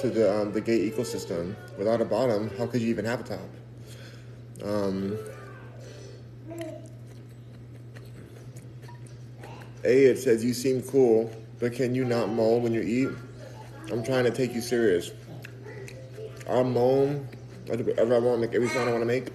to 0.00 0.10
the 0.10 0.40
um, 0.40 0.52
the 0.52 0.60
gay 0.60 0.90
ecosystem. 0.90 1.54
Without 1.76 2.00
a 2.00 2.04
bottom, 2.04 2.50
how 2.58 2.66
could 2.66 2.80
you 2.80 2.88
even 2.88 3.04
have 3.04 3.20
a 3.20 3.24
top? 3.24 3.40
Um, 4.64 5.18
AED 9.84 10.18
says 10.18 10.44
you 10.44 10.52
seem 10.52 10.82
cool, 10.82 11.30
but 11.60 11.72
can 11.72 11.94
you 11.94 12.04
not 12.04 12.28
moan 12.28 12.62
when 12.62 12.72
you 12.72 12.82
eat? 12.82 13.08
I'm 13.92 14.02
trying 14.02 14.24
to 14.24 14.30
take 14.30 14.54
you 14.54 14.60
serious. 14.60 15.12
I'll 16.48 16.64
moan 16.64 17.28
whatever 17.68 18.14
I 18.14 18.18
want 18.18 18.40
make, 18.40 18.54
every 18.54 18.68
sound 18.68 18.88
I 18.88 18.92
want 18.92 19.02
to 19.02 19.06
make, 19.06 19.28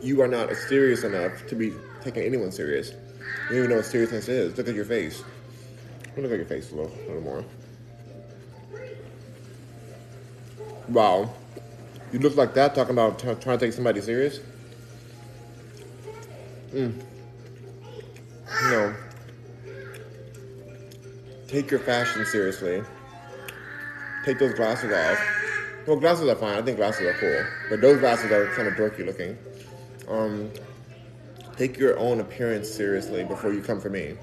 you 0.00 0.20
are 0.22 0.28
not 0.28 0.54
serious 0.56 1.04
enough 1.04 1.46
to 1.46 1.54
be 1.54 1.72
taking 2.02 2.22
anyone 2.22 2.50
serious. 2.50 2.92
You 3.52 3.58
don't 3.58 3.64
even 3.64 3.70
know 3.72 3.76
what 3.82 3.84
seriousness 3.84 4.28
is. 4.30 4.56
Look 4.56 4.66
at 4.66 4.74
your 4.74 4.86
face. 4.86 5.22
Look 6.16 6.24
at 6.32 6.38
your 6.38 6.46
face 6.46 6.72
a 6.72 6.74
little, 6.74 6.90
a 6.90 7.06
little 7.06 7.20
more. 7.20 7.44
Wow. 10.88 11.34
You 12.14 12.20
look 12.20 12.34
like 12.34 12.54
that 12.54 12.74
talking 12.74 12.92
about 12.94 13.18
t- 13.18 13.26
trying 13.26 13.58
to 13.58 13.66
take 13.66 13.74
somebody 13.74 14.00
serious? 14.00 14.40
Mm. 16.72 16.94
No. 18.70 18.94
Take 21.46 21.70
your 21.70 21.80
fashion 21.80 22.24
seriously. 22.24 22.82
Take 24.24 24.38
those 24.38 24.54
glasses 24.54 24.90
off. 24.90 25.86
Well, 25.86 25.98
glasses 25.98 26.26
are 26.26 26.36
fine. 26.36 26.56
I 26.56 26.62
think 26.62 26.78
glasses 26.78 27.02
are 27.02 27.18
cool, 27.20 27.44
but 27.68 27.82
those 27.82 28.00
glasses 28.00 28.32
are 28.32 28.46
kind 28.54 28.66
of 28.66 28.74
dorky 28.76 29.04
looking. 29.04 29.36
Um, 30.08 30.50
take 31.62 31.78
your 31.78 31.96
own 31.96 32.18
appearance 32.18 32.68
seriously 32.68 33.22
before 33.22 33.52
you 33.52 33.62
come 33.62 33.80
for 33.80 33.88
me. 33.88 34.16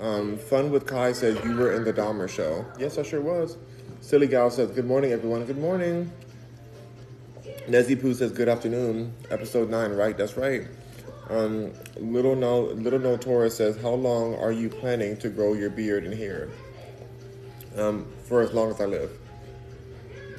Um, 0.00 0.36
Fun 0.36 0.72
with 0.72 0.84
Kai 0.84 1.12
says 1.12 1.38
you 1.44 1.54
were 1.54 1.72
in 1.72 1.84
the 1.84 1.92
Dahmer 1.92 2.28
show. 2.28 2.66
Yes, 2.76 2.98
I 2.98 3.04
sure 3.04 3.20
was. 3.20 3.56
Silly 4.00 4.26
Gal 4.26 4.50
says 4.50 4.72
good 4.72 4.84
morning, 4.84 5.12
everyone. 5.12 5.44
Good 5.44 5.58
morning. 5.58 6.10
Nezzy 7.68 8.00
Poo 8.00 8.12
says 8.14 8.32
good 8.32 8.48
afternoon. 8.48 9.14
Episode 9.30 9.70
nine, 9.70 9.92
right? 9.92 10.18
That's 10.18 10.36
right. 10.36 10.66
Um, 11.30 11.72
little 11.98 12.34
no 12.34 12.62
little 12.62 12.98
no 12.98 13.16
Taurus 13.16 13.56
says 13.56 13.80
how 13.80 13.94
long 13.94 14.34
are 14.34 14.52
you 14.52 14.68
planning 14.68 15.16
to 15.18 15.28
grow 15.28 15.52
your 15.54 15.70
beard 15.70 16.02
and 16.02 16.14
hair? 16.14 16.48
Um, 17.76 18.06
for 18.24 18.42
as 18.42 18.52
long 18.52 18.70
as 18.72 18.80
I 18.80 18.86
live. 18.86 19.12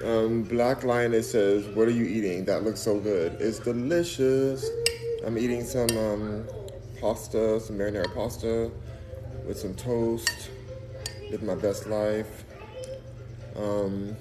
Um, 0.04 0.44
Black 0.44 0.84
Lioness 0.84 1.32
says, 1.32 1.66
"What 1.74 1.88
are 1.88 1.98
you 2.02 2.06
eating? 2.06 2.44
That 2.44 2.64
looks 2.64 2.82
so 2.82 3.00
good. 3.00 3.38
It's 3.40 3.60
delicious. 3.60 4.70
I'm 5.26 5.38
eating 5.38 5.64
some 5.64 5.90
um, 5.98 6.48
pasta, 7.02 7.60
some 7.60 7.78
marinara 7.78 8.14
pasta, 8.14 8.72
with 9.46 9.58
some 9.58 9.74
toast. 9.74 10.50
Live 11.32 11.44
my 11.44 11.56
best 11.56 11.88
life. 11.88 12.46
Um, 13.56 14.16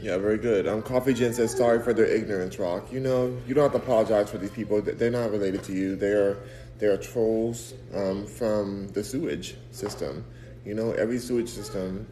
yeah, 0.00 0.16
very 0.16 0.38
good. 0.38 0.66
Um, 0.68 0.82
Coffee 0.82 1.12
Jen 1.12 1.34
says, 1.34 1.56
"Sorry 1.56 1.82
for 1.82 1.92
their 1.92 2.06
ignorance, 2.06 2.58
Rock. 2.58 2.92
You 2.92 3.00
know, 3.00 3.36
you 3.46 3.54
don't 3.54 3.64
have 3.64 3.72
to 3.72 3.78
apologize 3.78 4.30
for 4.30 4.38
these 4.38 4.50
people. 4.50 4.80
They're 4.80 5.10
not 5.10 5.32
related 5.32 5.64
to 5.64 5.72
you. 5.72 5.96
They 5.96 6.12
are, 6.12 6.38
they 6.78 6.86
are 6.86 6.96
trolls 6.96 7.74
um, 7.94 8.26
from 8.26 8.88
the 8.88 9.02
sewage 9.02 9.56
system. 9.72 10.24
You 10.64 10.74
know, 10.74 10.92
every 10.92 11.18
sewage 11.18 11.48
system." 11.48 12.06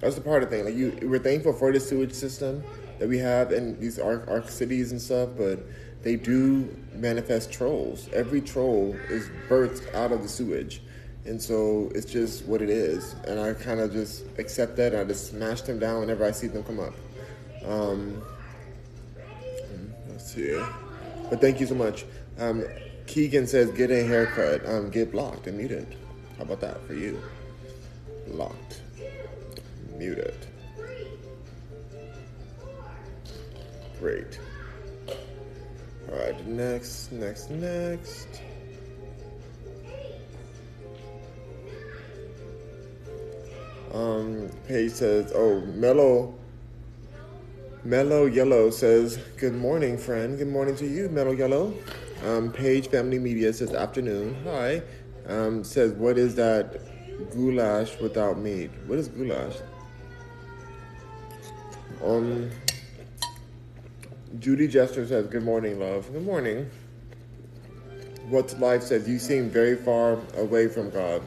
That's 0.00 0.14
the 0.14 0.20
part 0.20 0.44
of 0.44 0.50
the 0.50 0.56
thing. 0.56 0.64
Like 0.64 0.76
you, 0.76 0.96
we're 1.02 1.18
thankful 1.18 1.52
for 1.52 1.72
the 1.72 1.80
sewage 1.80 2.12
system 2.12 2.62
that 2.98 3.08
we 3.08 3.18
have 3.18 3.52
in 3.52 3.78
these 3.80 3.98
our 3.98 4.46
cities 4.48 4.92
and 4.92 5.00
stuff, 5.00 5.30
but 5.36 5.58
they 6.02 6.16
do 6.16 6.74
manifest 6.94 7.52
trolls. 7.52 8.08
Every 8.12 8.40
troll 8.40 8.96
is 9.08 9.28
birthed 9.48 9.94
out 9.94 10.12
of 10.12 10.22
the 10.22 10.28
sewage. 10.28 10.82
And 11.24 11.40
so 11.40 11.90
it's 11.94 12.10
just 12.10 12.46
what 12.46 12.62
it 12.62 12.70
is. 12.70 13.14
And 13.26 13.38
I 13.38 13.52
kind 13.52 13.80
of 13.80 13.92
just 13.92 14.24
accept 14.38 14.76
that 14.76 14.94
I 14.94 15.04
just 15.04 15.28
smash 15.30 15.62
them 15.62 15.78
down 15.78 16.00
whenever 16.00 16.24
I 16.24 16.30
see 16.30 16.46
them 16.46 16.62
come 16.62 16.80
up. 16.80 16.94
Um, 17.66 18.22
let's 20.08 20.32
see. 20.32 20.58
But 21.28 21.40
thank 21.40 21.60
you 21.60 21.66
so 21.66 21.74
much. 21.74 22.06
Um, 22.38 22.64
Keegan 23.06 23.46
says, 23.46 23.70
get 23.72 23.90
a 23.90 24.04
haircut, 24.04 24.64
um, 24.66 24.90
get 24.90 25.12
blocked 25.12 25.46
and 25.46 25.58
muted. 25.58 25.96
How 26.36 26.44
about 26.44 26.60
that 26.60 26.86
for 26.86 26.94
you? 26.94 27.20
locked. 28.30 28.82
Muted. 29.96 30.34
Great. 33.98 34.38
Alright, 36.10 36.46
next, 36.46 37.12
next, 37.12 37.50
next. 37.50 38.28
Um, 43.92 44.50
Paige 44.66 44.92
says, 44.92 45.32
oh, 45.34 45.60
Mellow, 45.60 46.34
Mellow 47.84 48.26
Yellow 48.26 48.70
says, 48.70 49.18
good 49.36 49.54
morning, 49.54 49.98
friend. 49.98 50.38
Good 50.38 50.48
morning 50.48 50.76
to 50.76 50.86
you, 50.86 51.08
Mellow 51.08 51.32
Yellow. 51.32 51.74
Um, 52.24 52.52
Page 52.52 52.88
Family 52.88 53.18
Media 53.18 53.52
says, 53.52 53.74
afternoon. 53.74 54.36
Hi. 54.44 54.82
Um, 55.26 55.62
says, 55.62 55.92
what 55.92 56.16
is 56.16 56.34
that 56.36 56.80
goulash 57.32 57.98
without 58.00 58.38
meat? 58.38 58.70
What 58.86 58.98
is 58.98 59.08
goulash? 59.08 59.56
Um, 62.02 62.50
Judy 64.36 64.68
Jester 64.68 65.06
says, 65.06 65.26
good 65.26 65.42
morning, 65.42 65.80
love. 65.80 66.12
Good 66.12 66.24
morning. 66.24 66.70
What's 68.28 68.54
Life 68.58 68.82
says, 68.82 69.08
you 69.08 69.18
seem 69.18 69.48
very 69.48 69.74
far 69.74 70.18
away 70.36 70.68
from 70.68 70.90
God. 70.90 71.22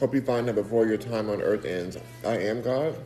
Hope 0.00 0.12
you 0.12 0.20
find 0.20 0.48
him 0.48 0.56
before 0.56 0.84
your 0.84 0.96
time 0.96 1.30
on 1.30 1.40
earth 1.40 1.64
ends. 1.64 1.96
I 2.26 2.38
am 2.38 2.60
God, 2.60 2.96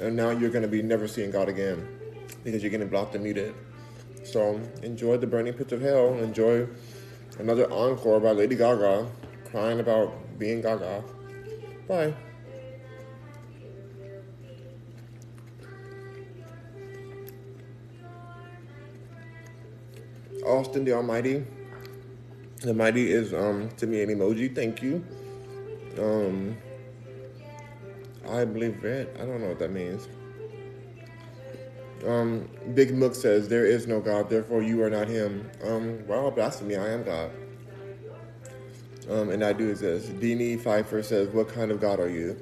and 0.00 0.16
now 0.16 0.30
you're 0.30 0.48
going 0.48 0.62
to 0.62 0.68
be 0.68 0.80
never 0.82 1.06
seeing 1.06 1.30
God 1.30 1.50
again 1.50 1.86
because 2.42 2.62
you're 2.62 2.70
getting 2.70 2.88
blocked 2.88 3.14
and 3.14 3.22
muted. 3.22 3.54
So 4.24 4.58
enjoy 4.82 5.18
the 5.18 5.26
burning 5.26 5.52
pits 5.52 5.72
of 5.72 5.82
hell. 5.82 6.14
Enjoy 6.14 6.66
another 7.38 7.70
encore 7.70 8.18
by 8.18 8.30
Lady 8.30 8.56
Gaga 8.56 9.08
crying 9.50 9.78
about 9.78 10.38
being 10.38 10.62
Gaga. 10.62 11.04
Bye. 11.86 12.14
Austin 20.52 20.84
the 20.84 20.92
Almighty. 20.92 21.44
The 22.60 22.74
mighty 22.74 23.10
is 23.10 23.32
um 23.34 23.70
to 23.78 23.86
me 23.86 24.02
an 24.02 24.10
emoji. 24.10 24.54
Thank 24.54 24.82
you. 24.82 25.04
Um, 25.98 26.56
I 28.28 28.44
believe 28.44 28.84
it. 28.84 29.16
I 29.20 29.24
don't 29.24 29.40
know 29.40 29.48
what 29.48 29.58
that 29.58 29.72
means. 29.72 30.08
Um, 32.06 32.48
Big 32.74 32.94
Mook 32.94 33.14
says, 33.14 33.48
There 33.48 33.66
is 33.66 33.86
no 33.86 34.00
God, 34.00 34.28
therefore 34.28 34.62
you 34.62 34.82
are 34.82 34.90
not 34.90 35.08
him. 35.08 35.48
Um, 35.64 36.06
well, 36.06 36.30
blasphemy, 36.30 36.76
I 36.76 36.88
am 36.90 37.04
God. 37.04 37.30
Um, 39.10 39.30
and 39.30 39.44
I 39.44 39.52
do 39.52 39.68
exist. 39.70 40.18
Deanie 40.20 40.60
Pfeiffer 40.60 41.02
says, 41.02 41.28
What 41.28 41.48
kind 41.48 41.70
of 41.70 41.80
God 41.80 42.00
are 42.00 42.08
you? 42.08 42.36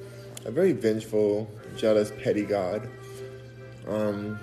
A 0.44 0.50
very 0.50 0.72
vengeful, 0.72 1.50
jealous, 1.76 2.12
petty 2.22 2.44
God. 2.44 2.88
Um, 3.86 4.38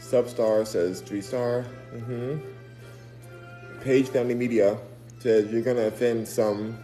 Substar 0.00 0.66
says, 0.66 1.00
Three 1.00 1.22
star. 1.22 1.64
Mm-hmm. 1.94 2.51
Page 3.82 4.08
Family 4.08 4.34
Media 4.34 4.78
says, 5.18 5.52
You're 5.52 5.62
to 5.62 5.86
offend 5.86 6.26
some 6.26 6.78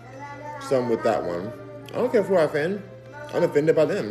some 0.61 0.89
with 0.89 1.03
that 1.05 1.23
one. 1.23 1.53
I 1.91 1.97
don't 1.97 2.11
care 2.11 2.23
who 2.23 2.37
I 2.37 2.43
offend. 2.43 2.83
I'm 3.33 3.43
offended 3.43 3.77
by 3.77 3.85
them. 3.85 4.11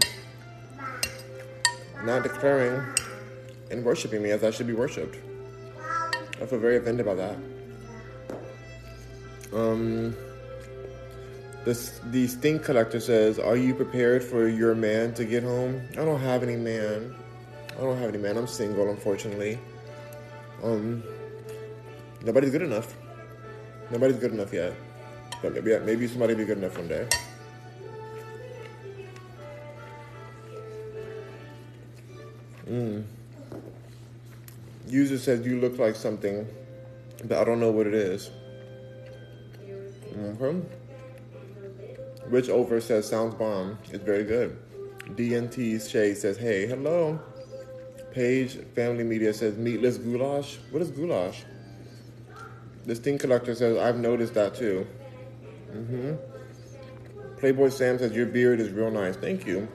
Not 2.03 2.23
declaring 2.23 2.81
and 3.69 3.83
worshiping 3.83 4.21
me 4.21 4.31
as 4.31 4.43
I 4.43 4.51
should 4.51 4.67
be 4.67 4.73
worshipped. 4.73 5.17
I 6.41 6.45
feel 6.45 6.59
very 6.59 6.77
offended 6.77 7.05
by 7.05 7.15
that. 7.15 7.37
Um, 9.53 10.15
this 11.65 11.99
the 12.11 12.27
stink 12.27 12.63
collector 12.63 12.99
says, 12.99 13.39
"Are 13.39 13.57
you 13.57 13.73
prepared 13.73 14.23
for 14.23 14.47
your 14.47 14.75
man 14.75 15.13
to 15.15 15.25
get 15.25 15.43
home?" 15.43 15.81
I 15.93 16.05
don't 16.05 16.19
have 16.19 16.43
any 16.43 16.55
man. 16.55 17.15
I 17.77 17.81
don't 17.81 17.97
have 17.97 18.09
any 18.09 18.19
man. 18.19 18.37
I'm 18.37 18.47
single, 18.47 18.89
unfortunately. 18.89 19.59
Um, 20.63 21.03
nobody's 22.23 22.51
good 22.51 22.63
enough. 22.63 22.93
Nobody's 23.91 24.17
good 24.17 24.33
enough 24.33 24.53
yet. 24.53 24.73
But 25.41 25.53
maybe 25.53 25.79
maybe 25.85 26.07
somebody 26.07 26.33
will 26.33 26.41
be 26.41 26.45
good 26.45 26.57
enough 26.57 26.77
one 26.77 26.87
day. 26.87 27.07
Mm. 32.69 33.03
User 34.87 35.17
says 35.17 35.45
you 35.45 35.59
look 35.59 35.77
like 35.77 35.95
something, 35.95 36.47
but 37.25 37.37
I 37.37 37.43
don't 37.43 37.59
know 37.59 37.71
what 37.71 37.87
it 37.87 37.93
is. 37.93 38.29
Mm-hmm. 40.13 40.61
Rich 42.29 42.49
Over 42.49 42.81
says 42.81 43.07
sounds 43.07 43.35
bomb. 43.35 43.77
It's 43.91 44.03
very 44.03 44.23
good. 44.23 44.57
DNT 45.15 45.89
Shay 45.89 46.13
says 46.13 46.37
hey 46.37 46.67
hello. 46.67 47.19
Page 48.11 48.57
Family 48.75 49.03
Media 49.03 49.33
says 49.33 49.57
meatless 49.57 49.97
goulash. 49.97 50.57
What 50.71 50.81
is 50.81 50.89
goulash? 50.91 51.43
The 52.87 52.95
Sting 52.95 53.17
Collector 53.17 53.53
says 53.53 53.77
I've 53.77 53.99
noticed 53.99 54.33
that 54.35 54.55
too. 54.55 54.87
Mm-hmm. 55.73 56.15
Playboy 57.37 57.67
Sam 57.67 57.99
says 57.99 58.13
your 58.13 58.25
beard 58.25 58.61
is 58.61 58.71
real 58.71 58.89
nice. 58.89 59.17
Thank 59.17 59.45
you. 59.45 59.67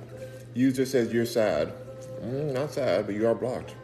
User 0.55 0.87
says 0.87 1.13
you're 1.13 1.27
sad. 1.27 1.75
Mm, 2.23 2.55
not 2.55 2.73
sad, 2.73 3.05
but 3.05 3.15
you 3.15 3.29
are 3.29 3.35
blocked. 3.35 3.75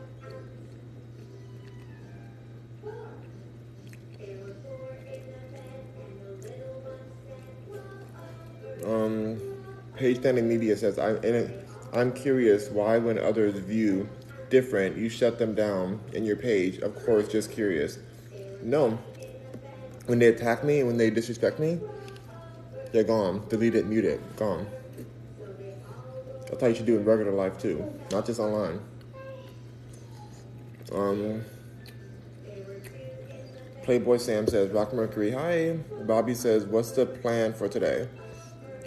Um, 8.83 9.39
Page 9.95 10.20
Standing 10.20 10.49
Media 10.49 10.74
says 10.74 10.99
I'm. 10.99 11.20
I'm 11.93 12.12
curious 12.12 12.68
why 12.70 12.97
when 12.99 13.18
others 13.18 13.55
view 13.59 14.09
different, 14.49 14.97
you 14.97 15.11
shut 15.11 15.39
them 15.39 15.55
down 15.55 16.01
in 16.14 16.24
your 16.24 16.37
page. 16.37 16.79
Of 16.79 16.95
course, 17.05 17.29
just 17.29 17.51
curious. 17.53 17.99
No. 18.62 18.99
When 20.09 20.18
they 20.18 20.28
attack 20.28 20.64
me, 20.64 20.78
and 20.78 20.88
when 20.88 20.96
they 20.96 21.11
disrespect 21.11 21.59
me, 21.59 21.78
they're 22.92 23.04
gone. 23.04 23.46
Deleted, 23.50 23.86
muted, 23.86 24.22
gone. 24.36 24.66
That's 26.46 26.62
how 26.62 26.68
you 26.68 26.74
should 26.74 26.86
do 26.86 26.96
in 26.96 27.04
regular 27.04 27.32
life 27.32 27.59
too, 27.59 27.84
not 28.11 28.24
just 28.24 28.40
online. 28.40 28.80
Um, 30.92 31.44
Playboy 33.82 34.16
Sam 34.16 34.46
says, 34.46 34.70
Rock 34.70 34.94
Mercury, 34.94 35.30
hi. 35.30 35.76
Bobby 36.06 36.32
says, 36.32 36.64
what's 36.64 36.92
the 36.92 37.04
plan 37.04 37.52
for 37.52 37.68
today? 37.68 38.09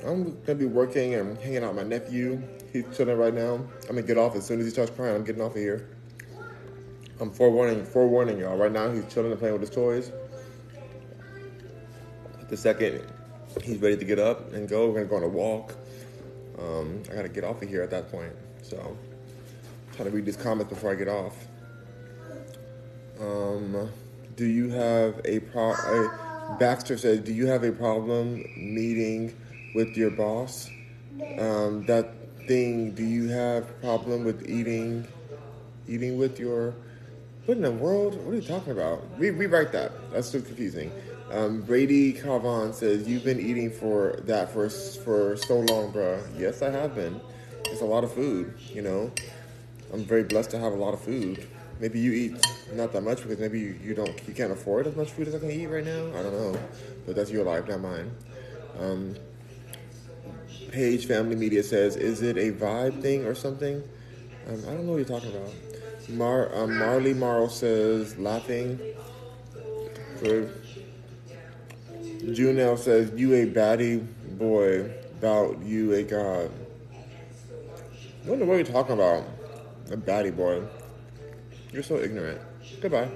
I'm 0.04 0.42
gonna 0.42 0.58
be 0.58 0.66
working 0.66 1.14
and 1.14 1.38
hanging 1.38 1.64
out 1.64 1.76
with 1.76 1.84
my 1.84 1.88
nephew. 1.88 2.42
He's 2.74 2.86
chilling 2.98 3.16
right 3.20 3.34
now. 3.36 3.64
I'm 3.82 3.90
gonna 3.90 4.02
get 4.02 4.18
off 4.18 4.36
as 4.36 4.44
soon 4.44 4.60
as 4.60 4.66
he 4.66 4.72
starts 4.72 4.90
crying. 4.90 5.16
I'm 5.16 5.24
getting 5.24 5.44
off 5.44 5.52
of 5.52 5.62
here. 5.62 5.88
I'm 7.20 7.30
forewarning, 7.32 7.86
forewarning 7.86 8.40
y'all. 8.40 8.58
Right 8.58 8.72
now, 8.72 8.90
he's 8.92 9.06
chilling 9.14 9.30
and 9.30 9.40
playing 9.40 9.54
with 9.54 9.62
his 9.62 9.70
toys. 9.70 10.12
The 12.52 12.58
second 12.58 13.02
he's 13.64 13.78
ready 13.78 13.96
to 13.96 14.04
get 14.04 14.20
up 14.20 14.52
and 14.52 14.68
go. 14.68 14.90
We're 14.90 15.06
gonna 15.06 15.06
go 15.06 15.16
on 15.16 15.24
a 15.24 15.28
walk. 15.30 15.74
Um, 16.60 17.02
I 17.10 17.16
gotta 17.16 17.30
get 17.30 17.46
off 17.46 17.62
of 17.62 17.70
here 17.70 17.82
at 17.82 17.90
that 17.92 18.12
point. 18.12 18.34
So, 18.62 18.98
trying 19.96 20.10
to 20.10 20.14
read 20.14 20.26
these 20.26 20.36
comments 20.36 20.70
before 20.70 20.92
I 20.92 20.96
get 20.96 21.08
off. 21.08 21.34
Um, 23.22 23.90
do 24.36 24.46
you 24.46 24.70
have 24.70 25.22
a 25.24 25.40
pro? 25.40 25.72
A, 25.72 26.58
Baxter 26.60 26.98
says, 26.98 27.22
do 27.22 27.34
you 27.34 27.48
have 27.48 27.64
a 27.64 27.72
problem 27.72 28.44
meeting 28.58 29.34
with 29.74 29.96
your 29.96 30.12
boss? 30.12 30.70
Um, 31.40 31.86
that 31.86 32.14
thing. 32.48 32.92
Do 32.92 33.06
you 33.06 33.30
have 33.30 33.80
problem 33.80 34.26
with 34.26 34.50
eating? 34.50 35.08
Eating 35.88 36.18
with 36.18 36.38
your? 36.38 36.74
What 37.46 37.56
in 37.56 37.64
the 37.64 37.72
world? 37.72 38.16
What 38.26 38.34
are 38.34 38.36
you 38.36 38.42
talking 38.42 38.74
about? 38.74 39.06
Re- 39.18 39.30
rewrite 39.30 39.72
that. 39.72 39.94
That's 40.12 40.28
so 40.28 40.42
confusing. 40.42 40.92
Um, 41.32 41.62
Brady 41.62 42.14
Calvon 42.14 42.74
says, 42.74 43.08
You've 43.08 43.24
been 43.24 43.40
eating 43.40 43.72
for 43.72 44.20
that 44.26 44.52
for 44.52 44.70
for 44.70 45.38
so 45.38 45.60
long, 45.62 45.92
bro. 45.92 46.22
Yes, 46.38 46.62
I 46.62 46.70
have 46.72 46.94
been. 46.94 47.22
It's 47.68 47.82
a 47.82 47.86
lot 47.86 48.04
of 48.04 48.12
food, 48.14 48.54
you 48.74 48.82
know. 48.82 49.12
I'm 49.94 50.04
very 50.04 50.24
blessed 50.24 50.52
to 50.52 50.60
have 50.60 50.74
a 50.74 50.76
lot 50.76 50.94
of 50.94 51.00
food. 51.00 51.48
Maybe 51.80 52.00
you 52.00 52.12
eat 52.12 52.46
not 52.74 52.92
that 52.92 53.02
much 53.02 53.22
because 53.22 53.40
maybe 53.40 53.60
you, 53.60 53.80
you 53.82 53.96
don't 53.96 54.14
you 54.28 54.34
can't 54.34 54.52
afford 54.52 54.88
as 54.88 54.96
much 54.96 55.12
food 55.12 55.30
as 55.30 55.36
I 55.36 55.40
can 55.40 55.50
eat 55.50 55.68
right 55.68 55.86
now. 55.86 56.08
I 56.10 56.22
don't 56.22 56.34
know, 56.34 56.60
but 57.06 57.16
that's 57.16 57.32
your 57.32 57.46
life, 57.46 57.68
not 57.68 57.80
mine. 57.80 58.12
Um, 58.78 59.16
Page 60.72 61.06
Family 61.06 61.36
Media 61.38 61.64
says, 61.64 61.96
"Is 61.96 62.22
it 62.22 62.38
a 62.38 62.52
vibe 62.52 63.02
thing 63.02 63.26
or 63.26 63.36
something?" 63.36 63.82
Um, 64.48 64.64
I 64.68 64.74
don't 64.74 64.86
know 64.86 64.94
what 64.94 64.98
you're 64.98 65.20
talking 65.20 65.34
about. 65.34 65.54
Mar 66.10 66.54
um, 66.54 66.78
Marley 66.78 67.14
Marl 67.14 67.48
says, 67.48 68.18
"Laughing." 68.18 68.80
Good. 70.22 70.54
Junel 72.22 72.78
says, 72.78 73.12
You 73.16 73.34
a 73.34 73.46
baddie 73.48 74.06
boy, 74.38 74.92
about 75.18 75.62
you 75.64 75.94
a 75.94 76.04
god. 76.04 76.52
I 78.26 78.30
wonder 78.30 78.46
what 78.46 78.56
you're 78.56 78.66
talking 78.66 78.94
about. 78.94 79.24
A 79.90 79.98
baddie 79.98 80.36
boy. 80.36 80.64
You're 81.72 81.84
so 81.84 81.98
ignorant. 81.98 82.40
Goodbye. 82.80 83.10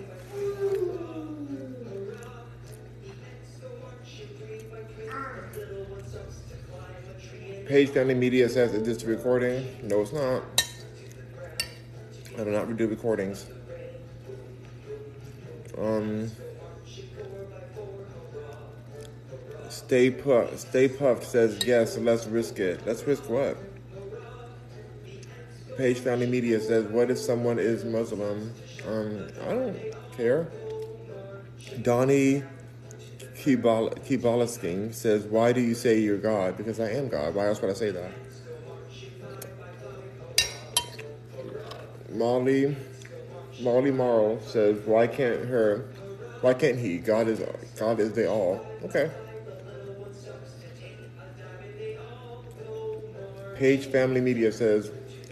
Page 7.68 7.89
Family 7.89 8.14
Media 8.14 8.47
says, 8.47 8.74
is 8.74 8.84
this 8.84 9.03
a 9.03 9.08
recording? 9.08 9.66
No, 9.84 10.01
it's 10.01 10.14
not. 10.14 10.43
I 12.38 12.43
do 12.43 12.51
not 12.51 12.76
do 12.78 12.88
recordings. 12.88 13.47
Um, 15.78 16.32
Stay 19.86 20.10
puffed. 20.10 20.58
Stay 20.58 20.88
puffed 20.88 21.24
says 21.24 21.64
yes. 21.64 21.96
let's 22.00 22.26
risk 22.26 22.58
it. 22.58 22.84
Let's 22.88 23.06
risk 23.06 23.30
what? 23.30 23.56
Page 25.78 26.00
Family 26.00 26.26
Media 26.26 26.60
says, 26.60 26.86
"What 26.86 27.12
if 27.12 27.20
someone 27.20 27.60
is 27.60 27.86
Muslim?" 27.86 28.52
Um, 28.88 29.28
I 29.46 29.50
don't 29.50 29.78
care. 30.18 30.48
Donnie 31.84 32.42
Kibalasking 33.44 34.96
says, 34.96 35.26
"Why 35.26 35.52
do 35.52 35.62
you 35.62 35.76
say 35.76 36.00
you're 36.00 36.18
God?" 36.18 36.58
Because 36.58 36.80
I 36.80 36.90
am 36.90 37.08
God. 37.08 37.36
Why 37.36 37.46
else 37.46 37.62
would 37.62 37.70
I 37.70 37.76
say 37.76 37.92
that? 37.92 38.12
Molly 42.12 42.76
Molly 43.62 43.92
Morrow 43.92 44.40
says, 44.48 44.80
"Why 44.86 45.06
can't 45.06 45.46
her? 45.46 45.86
Why 46.42 46.56
can't 46.56 46.80
he? 46.80 46.98
God 46.98 47.28
is 47.28 47.40
God 47.78 48.00
is 48.00 48.14
they 48.14 48.26
all." 48.26 48.66
Okay. 48.84 49.12
Page 53.56 53.86
Family 53.88 54.22
Media 54.22 54.51
says, 54.51 54.91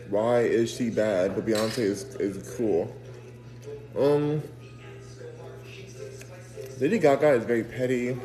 "Why 0.09 0.41
is 0.41 0.71
she 0.71 0.89
bad? 0.89 1.35
But 1.35 1.45
Beyonce 1.45 1.79
is 1.79 2.03
is 2.15 2.55
cool." 2.57 2.95
Um, 3.97 4.41
Lady 6.79 6.99
Gaga 6.99 7.33
is 7.33 7.45
very 7.45 7.63
petty. 7.63 8.17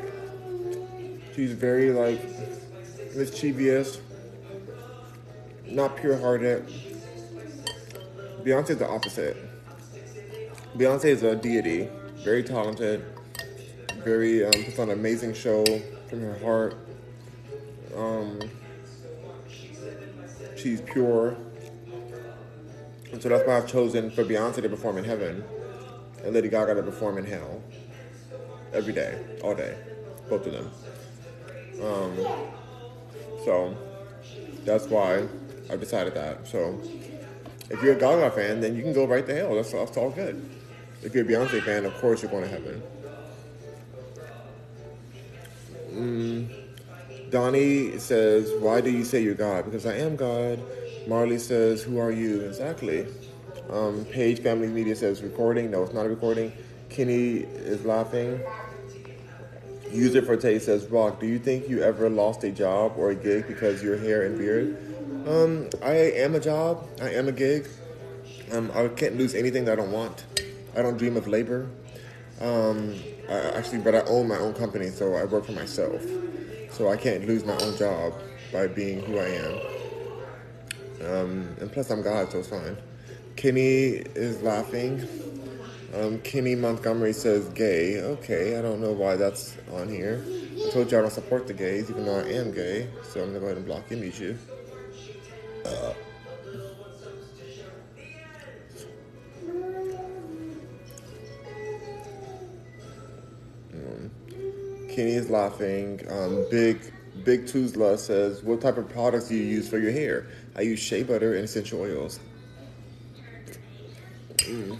She's 1.35 1.51
very 1.51 1.91
like 1.91 2.19
mischievous, 3.15 3.99
not 5.65 5.95
pure-hearted. 5.97 6.65
Beyonce 8.43 8.71
is 8.71 8.77
the 8.77 8.87
opposite. 8.87 9.37
Beyonce 10.75 11.05
is 11.05 11.23
a 11.23 11.35
deity, 11.35 11.89
very 12.23 12.43
talented, 12.43 13.03
very 14.03 14.45
um, 14.45 14.51
puts 14.51 14.79
on 14.79 14.89
an 14.89 14.99
amazing 14.99 15.33
show 15.33 15.63
from 16.09 16.21
her 16.21 16.37
heart. 16.39 16.75
Um, 17.95 18.39
she's 20.59 20.81
pure. 20.81 21.37
And 23.11 23.21
so 23.21 23.29
that's 23.29 23.47
why 23.47 23.57
I've 23.57 23.67
chosen 23.67 24.11
for 24.11 24.23
Beyonce 24.23 24.61
to 24.61 24.69
perform 24.69 24.97
in 24.97 25.03
heaven 25.03 25.43
and 26.23 26.33
Lady 26.33 26.49
Gaga 26.49 26.75
to 26.75 26.83
perform 26.83 27.17
in 27.17 27.25
hell. 27.25 27.63
Every 28.71 28.93
day, 28.93 29.19
all 29.41 29.55
day. 29.55 29.75
Both 30.29 30.45
of 30.45 30.53
them. 30.53 30.71
Um, 31.81 32.17
so 33.43 33.75
that's 34.63 34.85
why 34.85 35.27
I 35.71 35.75
decided 35.75 36.13
that. 36.13 36.47
So 36.47 36.79
if 37.69 37.81
you're 37.81 37.93
a 37.93 37.99
Gaga 37.99 38.29
fan, 38.31 38.61
then 38.61 38.75
you 38.75 38.83
can 38.83 38.93
go 38.93 39.07
right 39.07 39.25
to 39.25 39.35
hell. 39.35 39.55
That's, 39.55 39.71
that's 39.71 39.97
all 39.97 40.11
good. 40.11 40.47
If 41.01 41.15
you're 41.15 41.23
a 41.23 41.27
Beyonce 41.27 41.63
fan, 41.63 41.85
of 41.85 41.95
course 41.95 42.21
you're 42.21 42.31
going 42.31 42.43
to 42.43 42.49
heaven. 42.49 42.83
Mm. 45.91 46.58
Donnie 47.29 47.97
says, 47.99 48.51
Why 48.59 48.81
do 48.81 48.89
you 48.89 49.03
say 49.03 49.21
you're 49.21 49.35
God? 49.35 49.65
Because 49.65 49.85
I 49.85 49.95
am 49.95 50.15
God. 50.15 50.59
Marley 51.07 51.39
says, 51.39 51.83
Who 51.83 51.99
are 51.99 52.11
you? 52.11 52.41
Exactly. 52.41 53.07
Um, 53.69 54.05
Page 54.05 54.41
Family 54.41 54.67
Media 54.67 54.95
says, 54.95 55.21
Recording. 55.21 55.71
No, 55.71 55.83
it's 55.83 55.93
not 55.93 56.05
a 56.05 56.09
recording. 56.09 56.51
Kenny 56.89 57.37
is 57.37 57.85
laughing. 57.85 58.41
User 59.91 60.21
Forte 60.21 60.59
says, 60.59 60.85
Rock, 60.87 61.19
do 61.19 61.25
you 61.25 61.39
think 61.39 61.67
you 61.67 61.81
ever 61.81 62.09
lost 62.09 62.43
a 62.43 62.51
job 62.51 62.93
or 62.97 63.11
a 63.11 63.15
gig 63.15 63.47
because 63.47 63.81
your 63.81 63.97
hair 63.97 64.23
and 64.23 64.37
beard? 64.37 64.77
Um, 65.27 65.69
I 65.83 65.93
am 65.93 66.35
a 66.35 66.39
job. 66.39 66.87
I 67.01 67.11
am 67.11 67.27
a 67.27 67.31
gig. 67.31 67.67
Um, 68.51 68.71
I 68.73 68.87
can't 68.89 69.17
lose 69.17 69.35
anything 69.35 69.65
that 69.65 69.73
I 69.73 69.75
don't 69.75 69.91
want. 69.91 70.25
I 70.75 70.81
don't 70.81 70.97
dream 70.97 71.17
of 71.17 71.27
labor. 71.27 71.69
Um, 72.39 72.95
I, 73.27 73.33
actually, 73.51 73.79
but 73.79 73.95
I 73.95 74.01
own 74.01 74.27
my 74.27 74.37
own 74.37 74.53
company, 74.53 74.89
so 74.89 75.15
I 75.15 75.25
work 75.25 75.45
for 75.45 75.51
myself. 75.51 76.03
So 76.71 76.89
I 76.89 76.97
can't 76.97 77.27
lose 77.27 77.43
my 77.45 77.57
own 77.57 77.77
job 77.77 78.13
by 78.51 78.67
being 78.67 79.01
who 79.03 79.17
I 79.17 79.27
am. 79.27 79.59
Um, 81.01 81.55
and 81.59 81.71
plus, 81.71 81.89
I'm 81.89 82.01
God, 82.01 82.31
so 82.31 82.39
it's 82.39 82.49
fine. 82.49 82.77
Kenny 83.35 84.03
is 84.15 84.41
laughing. 84.41 85.07
Um, 85.93 86.19
Kenny 86.19 86.55
Montgomery 86.55 87.13
says 87.13 87.47
gay. 87.49 87.99
Okay, 88.01 88.57
I 88.57 88.61
don't 88.61 88.81
know 88.81 88.91
why 88.91 89.15
that's 89.15 89.57
on 89.71 89.89
here. 89.89 90.23
I 90.67 90.69
told 90.71 90.91
you 90.91 90.97
I 90.97 91.01
don't 91.01 91.11
support 91.11 91.47
the 91.47 91.53
gays, 91.53 91.89
even 91.89 92.05
though 92.05 92.19
I 92.19 92.27
am 92.27 92.51
gay. 92.51 92.89
So 93.03 93.21
I'm 93.21 93.27
gonna 93.27 93.39
go 93.39 93.45
ahead 93.45 93.57
and 93.57 93.65
block 93.65 93.89
meet 93.89 94.19
you. 94.19 94.37
Uh. 95.65 95.93
Kenny 104.99 105.13
is 105.13 105.29
laughing. 105.29 106.01
Um, 106.09 106.45
Big 106.51 106.91
Big 107.23 107.45
Tuzla 107.45 107.97
says, 107.97 108.43
"What 108.43 108.59
type 108.59 108.77
of 108.77 108.89
products 108.89 109.29
do 109.29 109.35
you 109.35 109.45
use 109.45 109.69
for 109.69 109.77
your 109.77 109.93
hair?" 109.93 110.27
I 110.57 110.63
use 110.63 110.77
shea 110.77 111.03
butter 111.03 111.35
and 111.35 111.45
essential 111.45 111.79
oils. 111.79 112.19
Mm. 114.39 114.77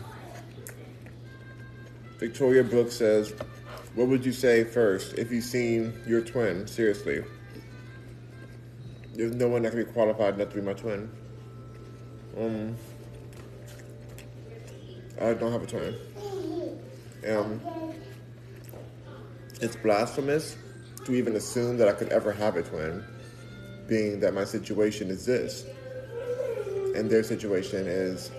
Victoria 2.17 2.65
Brooks 2.65 2.95
says, 2.95 3.33
"What 3.95 4.09
would 4.09 4.25
you 4.25 4.33
say 4.33 4.65
first 4.65 5.17
if 5.17 5.31
you 5.31 5.39
seen 5.39 5.93
your 6.05 6.19
twin? 6.19 6.67
Seriously, 6.67 7.23
there's 9.13 9.35
no 9.35 9.47
one 9.47 9.61
that 9.61 9.71
can 9.71 9.85
be 9.85 9.89
qualified 9.89 10.37
not 10.37 10.49
to 10.49 10.57
be 10.57 10.61
my 10.61 10.73
twin. 10.73 11.09
Um, 12.37 12.75
I 15.21 15.33
don't 15.33 15.53
have 15.53 15.63
a 15.63 15.65
twin. 15.65 15.95
Um." 17.25 17.88
It's 19.61 19.75
blasphemous 19.75 20.57
to 21.05 21.13
even 21.13 21.35
assume 21.35 21.77
that 21.77 21.87
I 21.87 21.93
could 21.93 22.09
ever 22.09 22.31
have 22.31 22.55
a 22.55 22.63
twin, 22.63 23.03
being 23.87 24.19
that 24.21 24.33
my 24.33 24.45
situation 24.45 25.09
is 25.09 25.25
this, 25.25 25.65
and 26.95 27.09
their 27.09 27.23
situation 27.23 27.85
is 27.87 28.31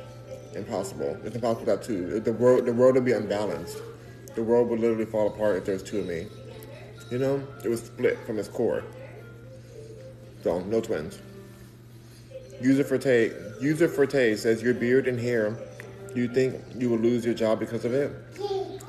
impossible. 0.54 1.18
It's 1.24 1.34
impossible 1.34 1.66
without 1.66 1.82
two. 1.82 2.20
The 2.20 2.32
world, 2.32 2.64
the 2.64 2.72
world 2.72 2.94
would 2.94 3.04
be 3.04 3.12
unbalanced. 3.12 3.78
The 4.34 4.42
world 4.42 4.68
would 4.68 4.80
literally 4.80 5.04
fall 5.04 5.28
apart 5.28 5.56
if 5.56 5.64
there's 5.64 5.82
two 5.82 6.00
of 6.00 6.06
me. 6.06 6.26
You 7.10 7.18
know, 7.18 7.46
it 7.64 7.68
was 7.68 7.82
split 7.82 8.18
from 8.26 8.38
its 8.38 8.48
core. 8.48 8.84
So, 10.42 10.60
no 10.60 10.80
twins. 10.80 11.18
User 12.62 12.84
Forte, 12.84 13.32
User 13.60 13.88
Forte 13.88 14.36
says 14.36 14.62
your 14.62 14.74
beard 14.74 15.08
and 15.08 15.18
hair. 15.18 15.56
Do 16.14 16.20
you 16.20 16.28
think 16.28 16.56
you 16.76 16.88
will 16.88 16.98
lose 16.98 17.24
your 17.24 17.34
job 17.34 17.58
because 17.58 17.84
of 17.84 17.92
it? 17.92 18.12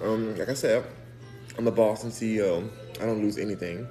Um, 0.03 0.37
like 0.37 0.49
I 0.49 0.53
said, 0.53 0.83
I'm 1.57 1.67
a 1.67 1.71
boss 1.71 2.03
and 2.03 2.11
CEO. 2.11 2.69
I 3.01 3.05
don't 3.05 3.21
lose 3.21 3.37
anything. 3.37 3.87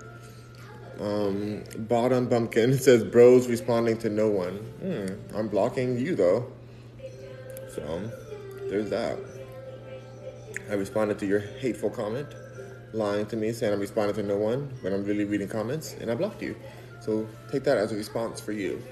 Um, 1.00 1.64
bottom 1.78 2.28
bumpkin 2.28 2.78
says 2.78 3.04
bros 3.04 3.48
responding 3.48 3.98
to 3.98 4.10
no 4.10 4.28
one. 4.28 4.56
Hmm, 4.56 5.36
I'm 5.36 5.48
blocking 5.48 5.98
you 5.98 6.14
though. 6.14 6.50
So 7.74 8.10
there's 8.68 8.90
that. 8.90 9.18
I 10.70 10.74
responded 10.74 11.18
to 11.20 11.26
your 11.26 11.40
hateful 11.40 11.90
comment, 11.90 12.28
lying 12.92 13.26
to 13.26 13.36
me, 13.36 13.52
saying 13.52 13.72
I'm 13.72 13.80
responding 13.80 14.14
to 14.16 14.22
no 14.22 14.36
one, 14.36 14.72
but 14.82 14.92
I'm 14.92 15.04
really 15.04 15.24
reading 15.24 15.48
comments, 15.48 15.96
and 16.00 16.10
I 16.10 16.14
blocked 16.14 16.42
you. 16.42 16.54
So 17.00 17.26
take 17.50 17.64
that 17.64 17.76
as 17.78 17.92
a 17.92 17.96
response 17.96 18.40
for 18.40 18.52
you. 18.52 18.82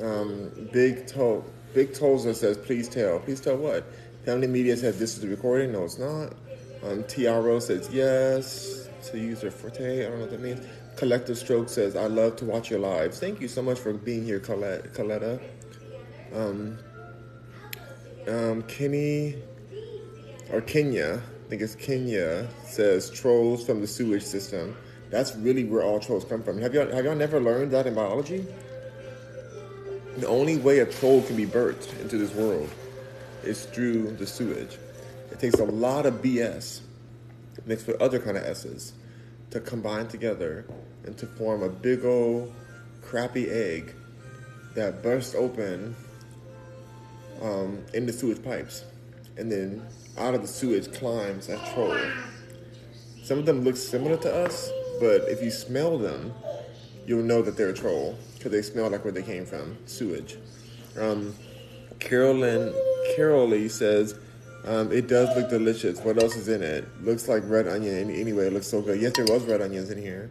Um, 0.00 0.50
Big 0.72 1.06
Toe, 1.06 1.44
Big 1.74 1.94
Tozer 1.94 2.32
says, 2.34 2.56
please 2.56 2.88
tell. 2.88 3.18
Please 3.18 3.40
tell 3.40 3.56
what? 3.56 3.84
Family 4.24 4.46
Media 4.46 4.76
says 4.76 4.98
this 4.98 5.16
is 5.16 5.24
a 5.24 5.28
recording. 5.28 5.72
No, 5.72 5.84
it's 5.84 5.98
not. 5.98 6.32
Um, 6.86 7.02
TRO 7.04 7.58
says 7.58 7.88
yes 7.92 8.88
to 9.10 9.18
user 9.18 9.50
Forte. 9.50 10.06
I 10.06 10.08
don't 10.08 10.18
know 10.18 10.20
what 10.20 10.30
that 10.30 10.40
means. 10.40 10.64
Collective 10.96 11.36
Stroke 11.36 11.68
says, 11.68 11.96
I 11.96 12.06
love 12.06 12.36
to 12.36 12.44
watch 12.44 12.70
your 12.70 12.78
lives. 12.78 13.18
Thank 13.18 13.40
you 13.40 13.48
so 13.48 13.60
much 13.60 13.78
for 13.78 13.92
being 13.92 14.24
here, 14.24 14.38
Colette, 14.38 14.92
Coletta. 14.94 15.40
Um, 16.32 16.78
um, 18.28 18.62
Kenny, 18.62 19.36
or 20.52 20.60
Kenya, 20.60 21.20
I 21.22 21.48
think 21.48 21.62
it's 21.62 21.74
Kenya, 21.74 22.48
says 22.64 23.10
trolls 23.10 23.64
from 23.66 23.80
the 23.80 23.86
sewage 23.86 24.22
system. 24.22 24.76
That's 25.10 25.34
really 25.36 25.64
where 25.64 25.82
all 25.82 26.00
trolls 26.00 26.24
come 26.24 26.42
from. 26.42 26.60
Have 26.60 26.74
y'all, 26.74 26.90
have 26.90 27.04
y'all 27.04 27.14
never 27.14 27.40
learned 27.40 27.72
that 27.72 27.86
in 27.86 27.94
biology? 27.94 28.46
The 30.18 30.26
only 30.28 30.56
way 30.56 30.78
a 30.78 30.86
troll 30.86 31.22
can 31.22 31.36
be 31.36 31.46
birthed 31.46 32.00
into 32.00 32.16
this 32.16 32.32
world 32.32 32.70
is 33.42 33.66
through 33.66 34.12
the 34.12 34.26
sewage. 34.26 34.78
It 35.36 35.40
takes 35.40 35.60
a 35.60 35.64
lot 35.64 36.06
of 36.06 36.22
BS 36.22 36.80
mixed 37.66 37.86
with 37.86 38.00
other 38.00 38.18
kind 38.18 38.38
of 38.38 38.44
S's 38.44 38.94
to 39.50 39.60
combine 39.60 40.08
together 40.08 40.64
and 41.04 41.14
to 41.18 41.26
form 41.26 41.62
a 41.62 41.68
big 41.68 42.06
old 42.06 42.54
crappy 43.02 43.50
egg 43.50 43.94
that 44.74 45.02
bursts 45.02 45.34
open 45.34 45.94
um, 47.42 47.84
in 47.92 48.06
the 48.06 48.14
sewage 48.14 48.42
pipes. 48.42 48.86
And 49.36 49.52
then 49.52 49.86
out 50.16 50.32
of 50.32 50.40
the 50.40 50.48
sewage 50.48 50.90
climbs 50.94 51.50
a 51.50 51.58
troll. 51.74 52.00
Some 53.22 53.38
of 53.38 53.44
them 53.44 53.60
look 53.60 53.76
similar 53.76 54.16
to 54.16 54.34
us, 54.34 54.70
but 55.00 55.28
if 55.28 55.42
you 55.42 55.50
smell 55.50 55.98
them, 55.98 56.32
you'll 57.06 57.22
know 57.22 57.42
that 57.42 57.58
they're 57.58 57.68
a 57.68 57.74
troll 57.74 58.16
because 58.36 58.52
they 58.52 58.62
smell 58.62 58.88
like 58.88 59.04
where 59.04 59.12
they 59.12 59.22
came 59.22 59.44
from, 59.44 59.76
sewage. 59.84 60.38
Um, 60.98 61.34
Carolyn 61.98 62.72
Carolee 63.18 63.70
says, 63.70 64.18
um, 64.66 64.92
it 64.92 65.08
does 65.08 65.34
look 65.36 65.48
delicious. 65.48 66.00
What 66.00 66.20
else 66.20 66.36
is 66.36 66.48
in 66.48 66.62
it? 66.62 66.86
Looks 67.02 67.28
like 67.28 67.42
red 67.46 67.68
onion. 67.68 68.10
Anyway, 68.10 68.46
it 68.46 68.52
looks 68.52 68.66
so 68.66 68.82
good. 68.82 69.00
Yes, 69.00 69.12
there 69.16 69.24
was 69.24 69.44
red 69.44 69.62
onions 69.62 69.90
in 69.90 69.98
here. 69.98 70.30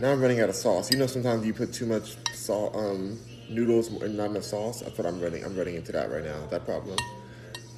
Now 0.00 0.12
I'm 0.12 0.20
running 0.20 0.40
out 0.40 0.48
of 0.48 0.54
sauce. 0.54 0.90
You 0.92 0.98
know, 0.98 1.06
sometimes 1.06 1.46
you 1.46 1.54
put 1.54 1.72
too 1.72 1.86
much 1.86 2.16
salt, 2.34 2.74
um, 2.76 3.18
noodles 3.48 3.88
and 3.88 4.16
not 4.16 4.30
enough 4.30 4.44
sauce. 4.44 4.80
That's 4.80 4.96
what 4.98 5.06
I'm 5.06 5.20
running. 5.20 5.44
I'm 5.44 5.56
running 5.56 5.76
into 5.76 5.92
that 5.92 6.10
right 6.10 6.24
now. 6.24 6.46
That 6.50 6.64
problem. 6.64 6.98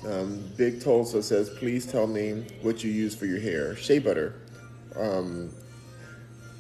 Um, 0.07 0.43
Big 0.57 0.83
Tulsa 0.83 1.23
says, 1.23 1.51
please 1.51 1.87
tell 1.87 2.07
me 2.07 2.47
what 2.63 2.83
you 2.83 2.91
use 2.91 3.15
for 3.15 3.27
your 3.27 3.41
hair. 3.41 3.77
Shea 3.77 3.99
butter, 3.99 4.35
um, 4.97 5.51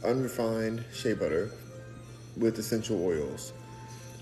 unrefined 0.04 0.84
shea 0.92 1.14
butter 1.14 1.50
with 2.36 2.58
essential 2.58 3.02
oils. 3.02 3.52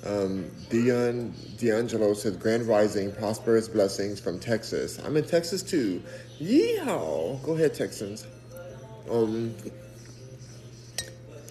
Um, 0.04 0.50
Dion 0.70 1.34
D'Angelo 1.58 2.14
says, 2.14 2.36
Grand 2.36 2.66
Rising, 2.66 3.12
prosperous 3.12 3.68
blessings 3.68 4.20
from 4.20 4.38
Texas. 4.38 4.98
I'm 5.04 5.16
in 5.16 5.24
Texas 5.24 5.62
too. 5.62 6.02
Yeehaw! 6.40 7.42
Go 7.42 7.52
ahead, 7.54 7.74
Texans. 7.74 8.26
Um, 9.10 9.54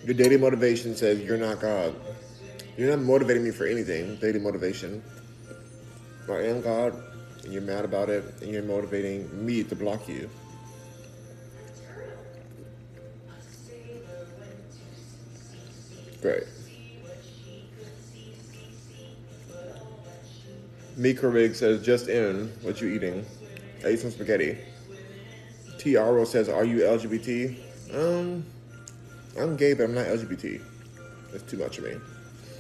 your 0.06 0.14
daily 0.14 0.38
motivation 0.38 0.96
says, 0.96 1.20
You're 1.20 1.38
not 1.38 1.60
God. 1.60 1.94
You're 2.78 2.96
not 2.96 3.04
motivating 3.04 3.44
me 3.44 3.52
for 3.52 3.66
anything. 3.66 4.16
Daily 4.18 4.40
motivation. 4.40 5.04
I 6.30 6.44
am 6.44 6.62
God, 6.62 6.94
and 7.44 7.54
you're 7.54 7.62
mad 7.62 7.86
about 7.86 8.10
it, 8.10 8.24
and 8.42 8.52
you're 8.52 8.64
motivating 8.64 9.46
me 9.46 9.64
to 9.64 9.76
block 9.76 10.08
you. 10.08 10.30
Great. 16.22 16.44
Mika 20.98 21.28
Rig 21.28 21.54
says, 21.54 21.84
just 21.86 22.08
in, 22.08 22.52
what 22.64 22.82
you 22.82 22.90
eating? 22.90 23.24
I 23.86 23.90
ate 23.90 24.00
some 24.00 24.10
spaghetti. 24.10 24.58
T. 25.78 25.94
Aro 25.94 26.26
says, 26.26 26.50
are 26.50 26.66
you 26.66 26.80
LGBT? 26.80 27.56
Um, 27.94 28.44
I'm 29.40 29.56
gay, 29.56 29.76
but 29.76 29.84
I'm 29.84 29.94
not 29.94 30.08
LGBT. 30.08 30.60
That's 31.32 31.44
too 31.44 31.58
much 31.58 31.78
of 31.78 31.84
me. 31.84 31.98